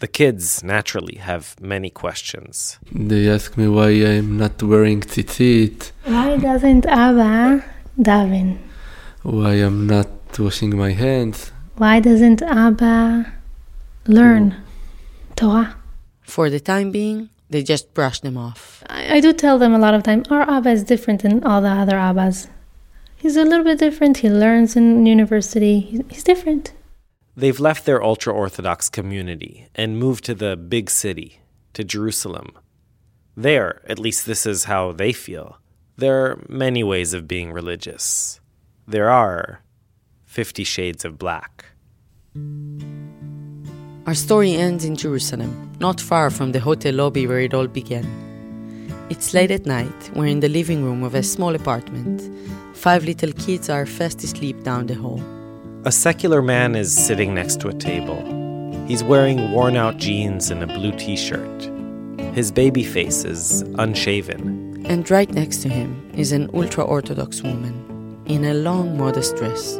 The 0.00 0.08
kids, 0.08 0.64
naturally, 0.64 1.18
have 1.18 1.54
many 1.60 1.88
questions. 1.88 2.80
They 2.90 3.28
ask 3.30 3.56
me 3.56 3.68
why 3.68 3.90
I'm 3.90 4.36
not 4.36 4.60
wearing 4.60 5.02
tzitzit, 5.02 5.92
Why 6.04 6.36
doesn't 6.36 6.84
Abba 6.84 7.64
daven? 7.96 8.58
why 9.22 9.52
I'm 9.52 9.86
not 9.86 10.08
washing 10.36 10.76
my 10.76 10.90
hands. 10.90 11.52
Why 11.76 12.00
doesn't 12.00 12.42
Abba 12.42 13.32
learn 14.08 14.56
Torah? 15.36 15.76
For 16.34 16.50
the 16.50 16.58
time 16.58 16.90
being, 16.90 17.30
they 17.48 17.62
just 17.62 17.94
brush 17.94 18.18
them 18.18 18.36
off. 18.36 18.82
I, 18.88 19.18
I 19.18 19.20
do 19.20 19.32
tell 19.32 19.56
them 19.56 19.72
a 19.72 19.78
lot 19.78 19.94
of 19.94 20.02
time 20.02 20.24
our 20.30 20.42
Abba 20.50 20.70
is 20.70 20.82
different 20.82 21.22
than 21.22 21.44
all 21.44 21.62
the 21.62 21.68
other 21.68 21.96
Abbas. 21.96 22.48
He's 23.14 23.36
a 23.36 23.44
little 23.44 23.62
bit 23.62 23.78
different. 23.78 24.16
He 24.16 24.28
learns 24.28 24.74
in 24.74 25.06
university. 25.06 25.78
He's, 25.78 26.00
he's 26.08 26.24
different. 26.24 26.72
They've 27.36 27.60
left 27.60 27.86
their 27.86 28.02
ultra 28.02 28.32
Orthodox 28.32 28.90
community 28.90 29.68
and 29.76 29.96
moved 29.96 30.24
to 30.24 30.34
the 30.34 30.56
big 30.56 30.90
city. 30.90 31.38
to 31.74 31.84
Jerusalem. 31.84 32.50
There, 33.36 33.82
at 33.88 33.98
least 33.98 34.26
this 34.26 34.46
is 34.46 34.64
how 34.64 34.92
they 34.92 35.12
feel, 35.12 35.58
there 35.96 36.24
are 36.24 36.44
many 36.48 36.82
ways 36.82 37.14
of 37.14 37.28
being 37.28 37.52
religious. 37.52 38.40
There 38.88 39.10
are 39.10 39.62
Fifty 40.26 40.64
Shades 40.64 41.04
of 41.04 41.16
Black. 41.18 41.66
Our 44.06 44.12
story 44.14 44.52
ends 44.52 44.84
in 44.84 44.96
Jerusalem, 44.96 45.72
not 45.80 45.98
far 45.98 46.28
from 46.28 46.52
the 46.52 46.60
hotel 46.60 46.92
lobby 46.92 47.26
where 47.26 47.40
it 47.40 47.54
all 47.54 47.66
began. 47.66 48.04
It's 49.08 49.32
late 49.32 49.50
at 49.50 49.64
night, 49.64 50.10
we're 50.14 50.26
in 50.26 50.40
the 50.40 50.48
living 50.50 50.84
room 50.84 51.02
of 51.02 51.14
a 51.14 51.22
small 51.22 51.54
apartment. 51.54 52.20
Five 52.76 53.04
little 53.04 53.32
kids 53.32 53.70
are 53.70 53.86
fast 53.86 54.22
asleep 54.22 54.62
down 54.62 54.88
the 54.88 54.94
hall. 54.94 55.22
A 55.86 55.92
secular 55.92 56.42
man 56.42 56.74
is 56.74 56.94
sitting 56.94 57.32
next 57.32 57.62
to 57.62 57.68
a 57.68 57.72
table. 57.72 58.20
He's 58.86 59.02
wearing 59.02 59.52
worn 59.52 59.74
out 59.74 59.96
jeans 59.96 60.50
and 60.50 60.62
a 60.62 60.66
blue 60.66 60.92
t 60.98 61.16
shirt. 61.16 61.70
His 62.34 62.52
baby 62.52 62.84
face 62.84 63.24
is 63.24 63.62
unshaven. 63.78 64.84
And 64.84 65.10
right 65.10 65.30
next 65.30 65.62
to 65.62 65.70
him 65.70 66.10
is 66.14 66.30
an 66.30 66.50
ultra 66.52 66.84
Orthodox 66.84 67.42
woman 67.42 68.22
in 68.26 68.44
a 68.44 68.52
long, 68.52 68.98
modest 68.98 69.34
dress. 69.36 69.78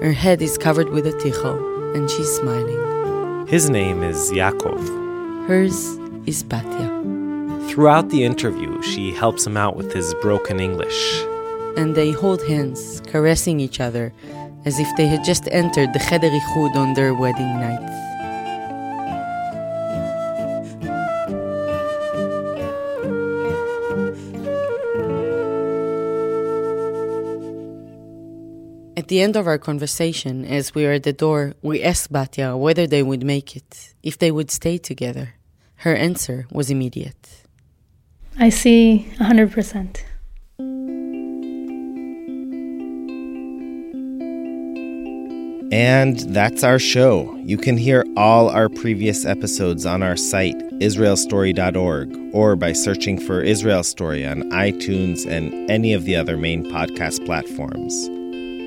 Her 0.00 0.12
head 0.12 0.42
is 0.42 0.58
covered 0.58 0.88
with 0.88 1.06
a 1.06 1.12
tichel, 1.12 1.94
and 1.94 2.10
she's 2.10 2.30
smiling. 2.34 2.95
His 3.46 3.70
name 3.70 4.02
is 4.02 4.32
Yaakov. 4.32 5.46
Hers 5.46 5.96
is 6.26 6.42
Batya. 6.42 7.70
Throughout 7.70 8.08
the 8.08 8.24
interview, 8.24 8.82
she 8.82 9.12
helps 9.12 9.46
him 9.46 9.56
out 9.56 9.76
with 9.76 9.92
his 9.92 10.12
broken 10.14 10.58
English. 10.58 11.22
And 11.76 11.94
they 11.94 12.10
hold 12.10 12.42
hands, 12.48 13.00
caressing 13.06 13.60
each 13.60 13.78
other 13.78 14.12
as 14.64 14.80
if 14.80 14.88
they 14.96 15.06
had 15.06 15.22
just 15.22 15.46
entered 15.52 15.92
the 15.92 16.00
Cheder 16.00 16.28
Ichud 16.28 16.74
on 16.74 16.94
their 16.94 17.14
wedding 17.14 17.60
night. 17.60 18.15
At 29.06 29.10
the 29.10 29.22
end 29.22 29.36
of 29.36 29.46
our 29.46 29.56
conversation, 29.56 30.44
as 30.44 30.74
we 30.74 30.82
were 30.82 30.94
at 30.94 31.04
the 31.04 31.12
door, 31.12 31.54
we 31.62 31.80
asked 31.80 32.12
Batya 32.12 32.58
whether 32.58 32.88
they 32.88 33.04
would 33.04 33.22
make 33.22 33.54
it, 33.54 33.94
if 34.02 34.18
they 34.18 34.32
would 34.32 34.50
stay 34.50 34.78
together. 34.78 35.34
Her 35.76 35.94
answer 35.94 36.48
was 36.50 36.70
immediate. 36.70 37.44
I 38.36 38.48
see 38.48 39.06
100%. 39.20 40.02
And 45.70 46.18
that's 46.34 46.64
our 46.64 46.80
show. 46.80 47.32
You 47.44 47.58
can 47.58 47.76
hear 47.76 48.04
all 48.16 48.50
our 48.50 48.68
previous 48.68 49.24
episodes 49.24 49.86
on 49.86 50.02
our 50.02 50.16
site, 50.16 50.58
israelstory.org, 50.80 52.34
or 52.34 52.56
by 52.56 52.72
searching 52.72 53.20
for 53.20 53.40
Israel 53.40 53.84
Story 53.84 54.26
on 54.26 54.50
iTunes 54.50 55.24
and 55.24 55.70
any 55.70 55.92
of 55.92 56.02
the 56.06 56.16
other 56.16 56.36
main 56.36 56.64
podcast 56.64 57.24
platforms. 57.24 58.10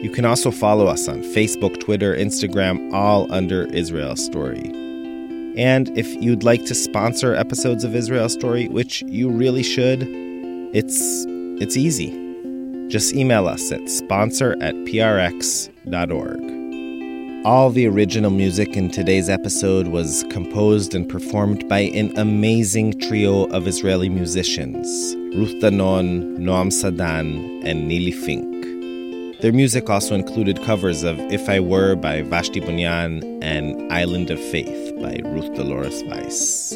You 0.01 0.09
can 0.09 0.23
also 0.23 0.49
follow 0.49 0.87
us 0.87 1.09
on 1.09 1.21
Facebook, 1.23 1.77
Twitter, 1.81 2.15
Instagram, 2.15 2.93
all 2.93 3.29
under 3.33 3.65
Israel 3.73 4.15
Story. 4.15 4.71
And 5.57 5.89
if 5.97 6.07
you'd 6.21 6.43
like 6.43 6.63
to 6.65 6.75
sponsor 6.75 7.35
episodes 7.35 7.83
of 7.83 7.93
Israel 7.93 8.29
Story, 8.29 8.69
which 8.69 9.01
you 9.07 9.29
really 9.29 9.63
should, 9.63 10.03
it's 10.73 11.25
it's 11.61 11.75
easy. 11.75 12.11
Just 12.87 13.13
email 13.13 13.45
us 13.47 13.73
at 13.73 13.89
sponsor 13.89 14.53
at 14.61 14.73
prx.org. 14.85 16.39
All 17.45 17.69
the 17.69 17.87
original 17.87 18.31
music 18.31 18.77
in 18.77 18.89
today's 18.89 19.27
episode 19.29 19.87
was 19.87 20.23
composed 20.29 20.95
and 20.95 21.09
performed 21.09 21.67
by 21.67 21.79
an 21.79 22.17
amazing 22.17 22.99
trio 23.01 23.45
of 23.47 23.67
Israeli 23.67 24.07
musicians 24.07 24.87
Ruth 25.35 25.61
Danon, 25.61 26.37
Noam 26.37 26.69
Sadan, 26.71 27.63
and 27.65 27.91
Nili 27.91 28.13
Fink. 28.13 28.58
Their 29.41 29.53
music 29.53 29.89
also 29.89 30.15
included 30.15 30.61
covers 30.63 31.03
of 31.03 31.17
If 31.31 31.47
I 31.47 31.61
Were 31.61 31.95
by 31.95 32.23
Vashti 32.23 32.59
Bunyan 32.59 33.41
and 33.41 33.89
Island 33.91 34.29
of 34.31 34.37
Faith 34.37 34.93
by 35.01 35.21
Ruth 35.23 35.55
Dolores 35.55 36.03
Weiss. 36.03 36.73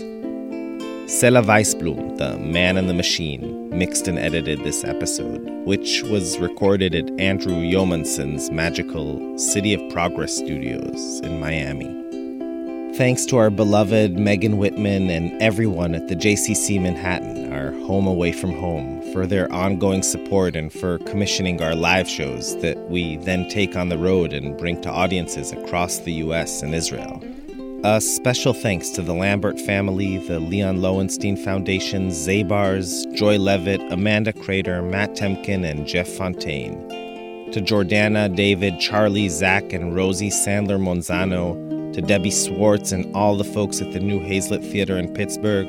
Sela 1.08 1.44
Weisblum, 1.44 2.18
the 2.18 2.38
man 2.38 2.78
in 2.78 2.88
the 2.88 2.94
machine, 2.94 3.70
mixed 3.78 4.08
and 4.08 4.18
edited 4.18 4.64
this 4.64 4.86
episode, 4.86 5.42
which 5.66 6.04
was 6.04 6.40
recorded 6.40 6.96
at 6.96 7.12
Andrew 7.20 7.58
Yeomanson's 7.58 8.50
magical 8.50 9.38
City 9.38 9.74
of 9.74 9.92
Progress 9.92 10.34
Studios 10.34 11.20
in 11.20 11.42
Miami. 11.42 12.03
Thanks 12.96 13.26
to 13.26 13.38
our 13.38 13.50
beloved 13.50 14.20
Megan 14.20 14.60
Whitman 14.60 15.10
and 15.10 15.42
everyone 15.42 15.96
at 15.96 16.10
the 16.10 16.16
JCC 16.16 16.80
Manhattan, 16.80 17.52
our 17.52 17.72
home 17.88 18.06
away 18.06 18.32
from 18.32 18.54
home, 18.54 19.02
for 19.12 19.26
their 19.26 19.52
ongoing 19.52 20.04
support 20.04 20.56
and 20.56 20.72
for 20.72 21.00
commissioning 21.00 21.60
our 21.60 21.74
live 21.74 22.08
shows 22.08 22.56
that 22.62 22.78
we 22.92 23.18
then 23.18 23.50
take 23.50 23.76
on 23.76 23.90
the 23.90 23.98
road 23.98 24.32
and 24.32 24.56
bring 24.60 24.80
to 24.82 24.92
audiences 24.92 25.52
across 25.52 25.98
the 26.02 26.14
US 26.26 26.62
and 26.62 26.76
Israel. 26.76 27.20
A 27.84 28.00
special 28.00 28.54
thanks 28.54 28.92
to 28.92 29.02
the 29.02 29.16
Lambert 29.16 29.60
family, 29.62 30.20
the 30.28 30.40
Leon 30.40 30.80
Lowenstein 30.80 31.36
Foundation, 31.36 32.10
Zabars, 32.10 33.12
Joy 33.16 33.40
Levitt, 33.40 33.82
Amanda 33.92 34.34
Crater, 34.34 34.84
Matt 34.84 35.16
Temkin, 35.16 35.68
and 35.68 35.88
Jeff 35.88 36.08
Fontaine. 36.08 36.78
To 37.54 37.60
Jordana, 37.60 38.34
David, 38.36 38.80
Charlie, 38.80 39.30
Zach, 39.30 39.74
and 39.74 39.96
Rosie 39.96 40.30
Sandler 40.30 40.80
Monzano. 40.80 41.73
To 41.94 42.02
Debbie 42.02 42.32
Swartz 42.32 42.92
and 42.92 43.16
all 43.16 43.38
the 43.38 43.44
folks 43.44 43.80
at 43.80 43.92
the 43.94 44.00
New 44.00 44.20
Hazlett 44.20 44.64
Theater 44.64 44.98
in 44.98 45.14
Pittsburgh. 45.14 45.68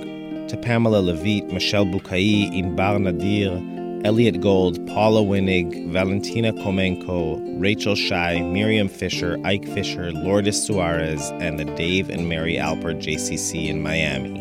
To 0.48 0.56
Pamela 0.56 0.98
Levitt, 0.98 1.52
Michelle 1.52 1.84
Bukai, 1.84 2.50
Inbar 2.50 2.98
Nadir, 2.98 3.60
Elliot 4.06 4.40
Gold, 4.40 4.86
Paula 4.86 5.22
Winnig, 5.22 5.90
Valentina 5.90 6.54
Komenko, 6.54 7.60
Rachel 7.60 7.94
Shai, 7.94 8.40
Miriam 8.40 8.88
Fisher, 8.88 9.38
Ike 9.44 9.66
Fisher, 9.68 10.12
Lourdes 10.12 10.66
Suarez, 10.66 11.30
and 11.40 11.58
the 11.58 11.66
Dave 11.76 12.08
and 12.08 12.26
Mary 12.26 12.54
Alpert 12.54 13.02
JCC 13.02 13.68
in 13.68 13.82
Miami. 13.82 14.40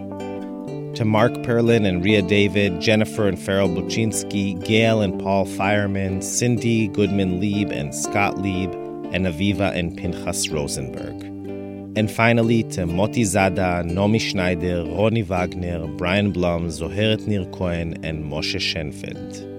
To 0.95 1.03
Mark 1.03 1.33
Perlin 1.43 1.85
and 1.85 2.01
Ria 2.01 2.21
David, 2.21 2.79
Jennifer 2.79 3.27
and 3.27 3.37
Farrell 3.37 3.67
Buczynski, 3.67 4.63
Gail 4.63 5.01
and 5.01 5.19
Paul 5.19 5.45
Fireman, 5.45 6.21
Cindy 6.21 6.87
Goodman 6.87 7.41
Lieb 7.41 7.71
and 7.71 7.93
Scott 7.93 8.37
Lieb, 8.37 8.71
and 9.11 9.25
Aviva 9.25 9.75
and 9.75 9.97
Pinchas 9.97 10.49
Rosenberg. 10.49 11.12
And 11.95 12.09
finally 12.09 12.63
to 12.63 12.87
Moti 12.87 13.23
Zada, 13.23 13.83
Nomi 13.85 14.19
Schneider, 14.19 14.83
Ronnie 14.83 15.21
Wagner, 15.21 15.85
Brian 15.95 16.31
Blum, 16.31 16.67
Zoheret 16.67 17.27
Nir 17.27 17.45
Cohen, 17.51 18.03
and 18.03 18.25
Moshe 18.25 18.57
Shenfeld. 18.59 19.51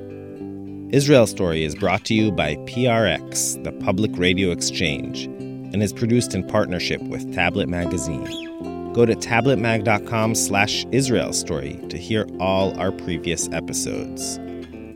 Israel 0.93 1.27
Story 1.27 1.65
is 1.65 1.75
brought 1.75 2.05
to 2.05 2.15
you 2.15 2.33
by 2.33 2.57
PRX, 2.67 3.63
the 3.65 3.73
Public 3.85 4.11
Radio 4.17 4.51
Exchange, 4.51 5.25
and 5.25 5.83
is 5.83 5.93
produced 5.93 6.35
in 6.35 6.47
partnership 6.47 7.01
with 7.03 7.35
Tablet 7.35 7.69
Magazine. 7.69 8.93
Go 8.93 9.05
to 9.05 9.15
tabletmag.com 9.15 10.35
slash 10.37 10.87
Israel 10.93 11.33
Story 11.33 11.81
to 11.89 11.99
hear 11.99 12.27
all 12.39 12.79
our 12.79 12.93
previous 12.93 13.49
episodes. 13.51 14.39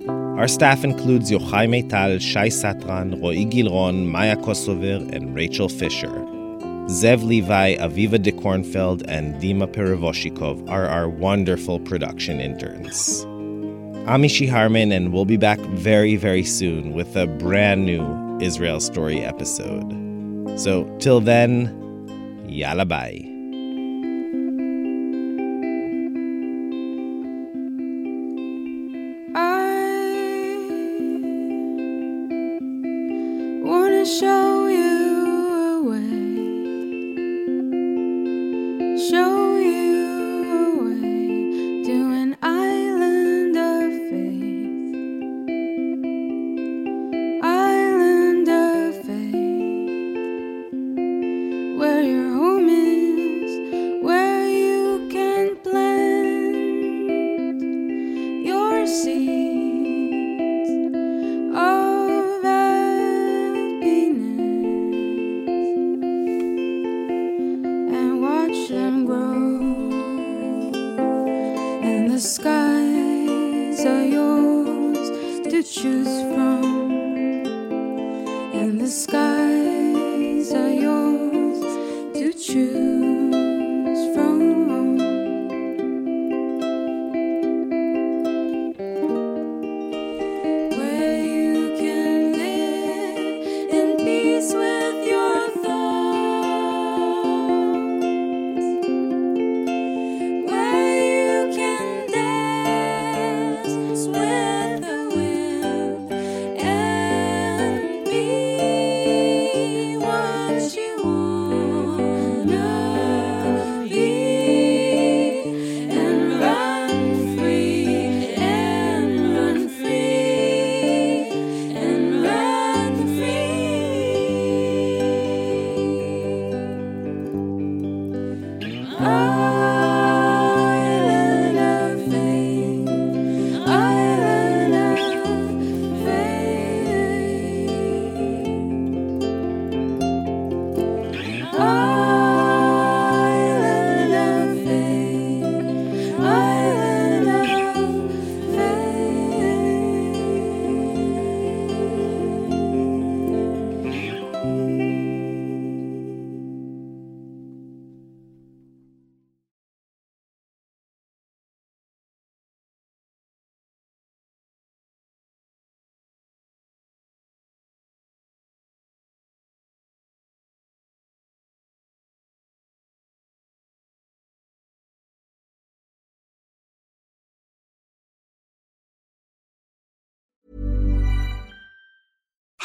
Our 0.09 0.47
staff 0.47 0.85
includes 0.85 1.33
Yochai 1.33 1.67
Maital, 1.69 2.21
Shai 2.21 2.47
Satran, 2.47 3.21
Roy 3.21 3.39
Gilron, 3.39 4.07
Maya 4.07 4.37
Kosover, 4.37 5.13
and 5.13 5.35
Rachel 5.35 5.69
Fisher. 5.69 6.28
Zev 6.89 7.23
Levi, 7.23 7.77
Aviva 7.77 8.21
de 8.21 8.33
Kornfeld, 8.33 9.05
and 9.09 9.35
Dima 9.43 9.71
Perevoshikov 9.71 10.71
are 10.71 10.87
our 10.87 11.07
wonderful 11.07 11.79
production 11.79 12.41
interns. 12.41 13.25
I'm 14.09 14.23
Mishy 14.23 14.49
Harman, 14.49 14.91
and 14.91 15.13
we'll 15.13 15.27
be 15.27 15.37
back 15.37 15.59
very, 15.59 16.17
very 16.17 16.43
soon 16.43 16.95
with 16.95 17.15
a 17.15 17.27
brand 17.27 17.85
new 17.85 18.39
Israel 18.41 18.81
Story 18.81 19.21
episode. 19.21 19.85
So, 20.59 20.85
till 20.99 21.21
then, 21.21 21.69
yalla 22.49 22.87
bye. 22.87 23.23
I 29.35 30.01
wanna 33.63 34.07
show 34.07 34.38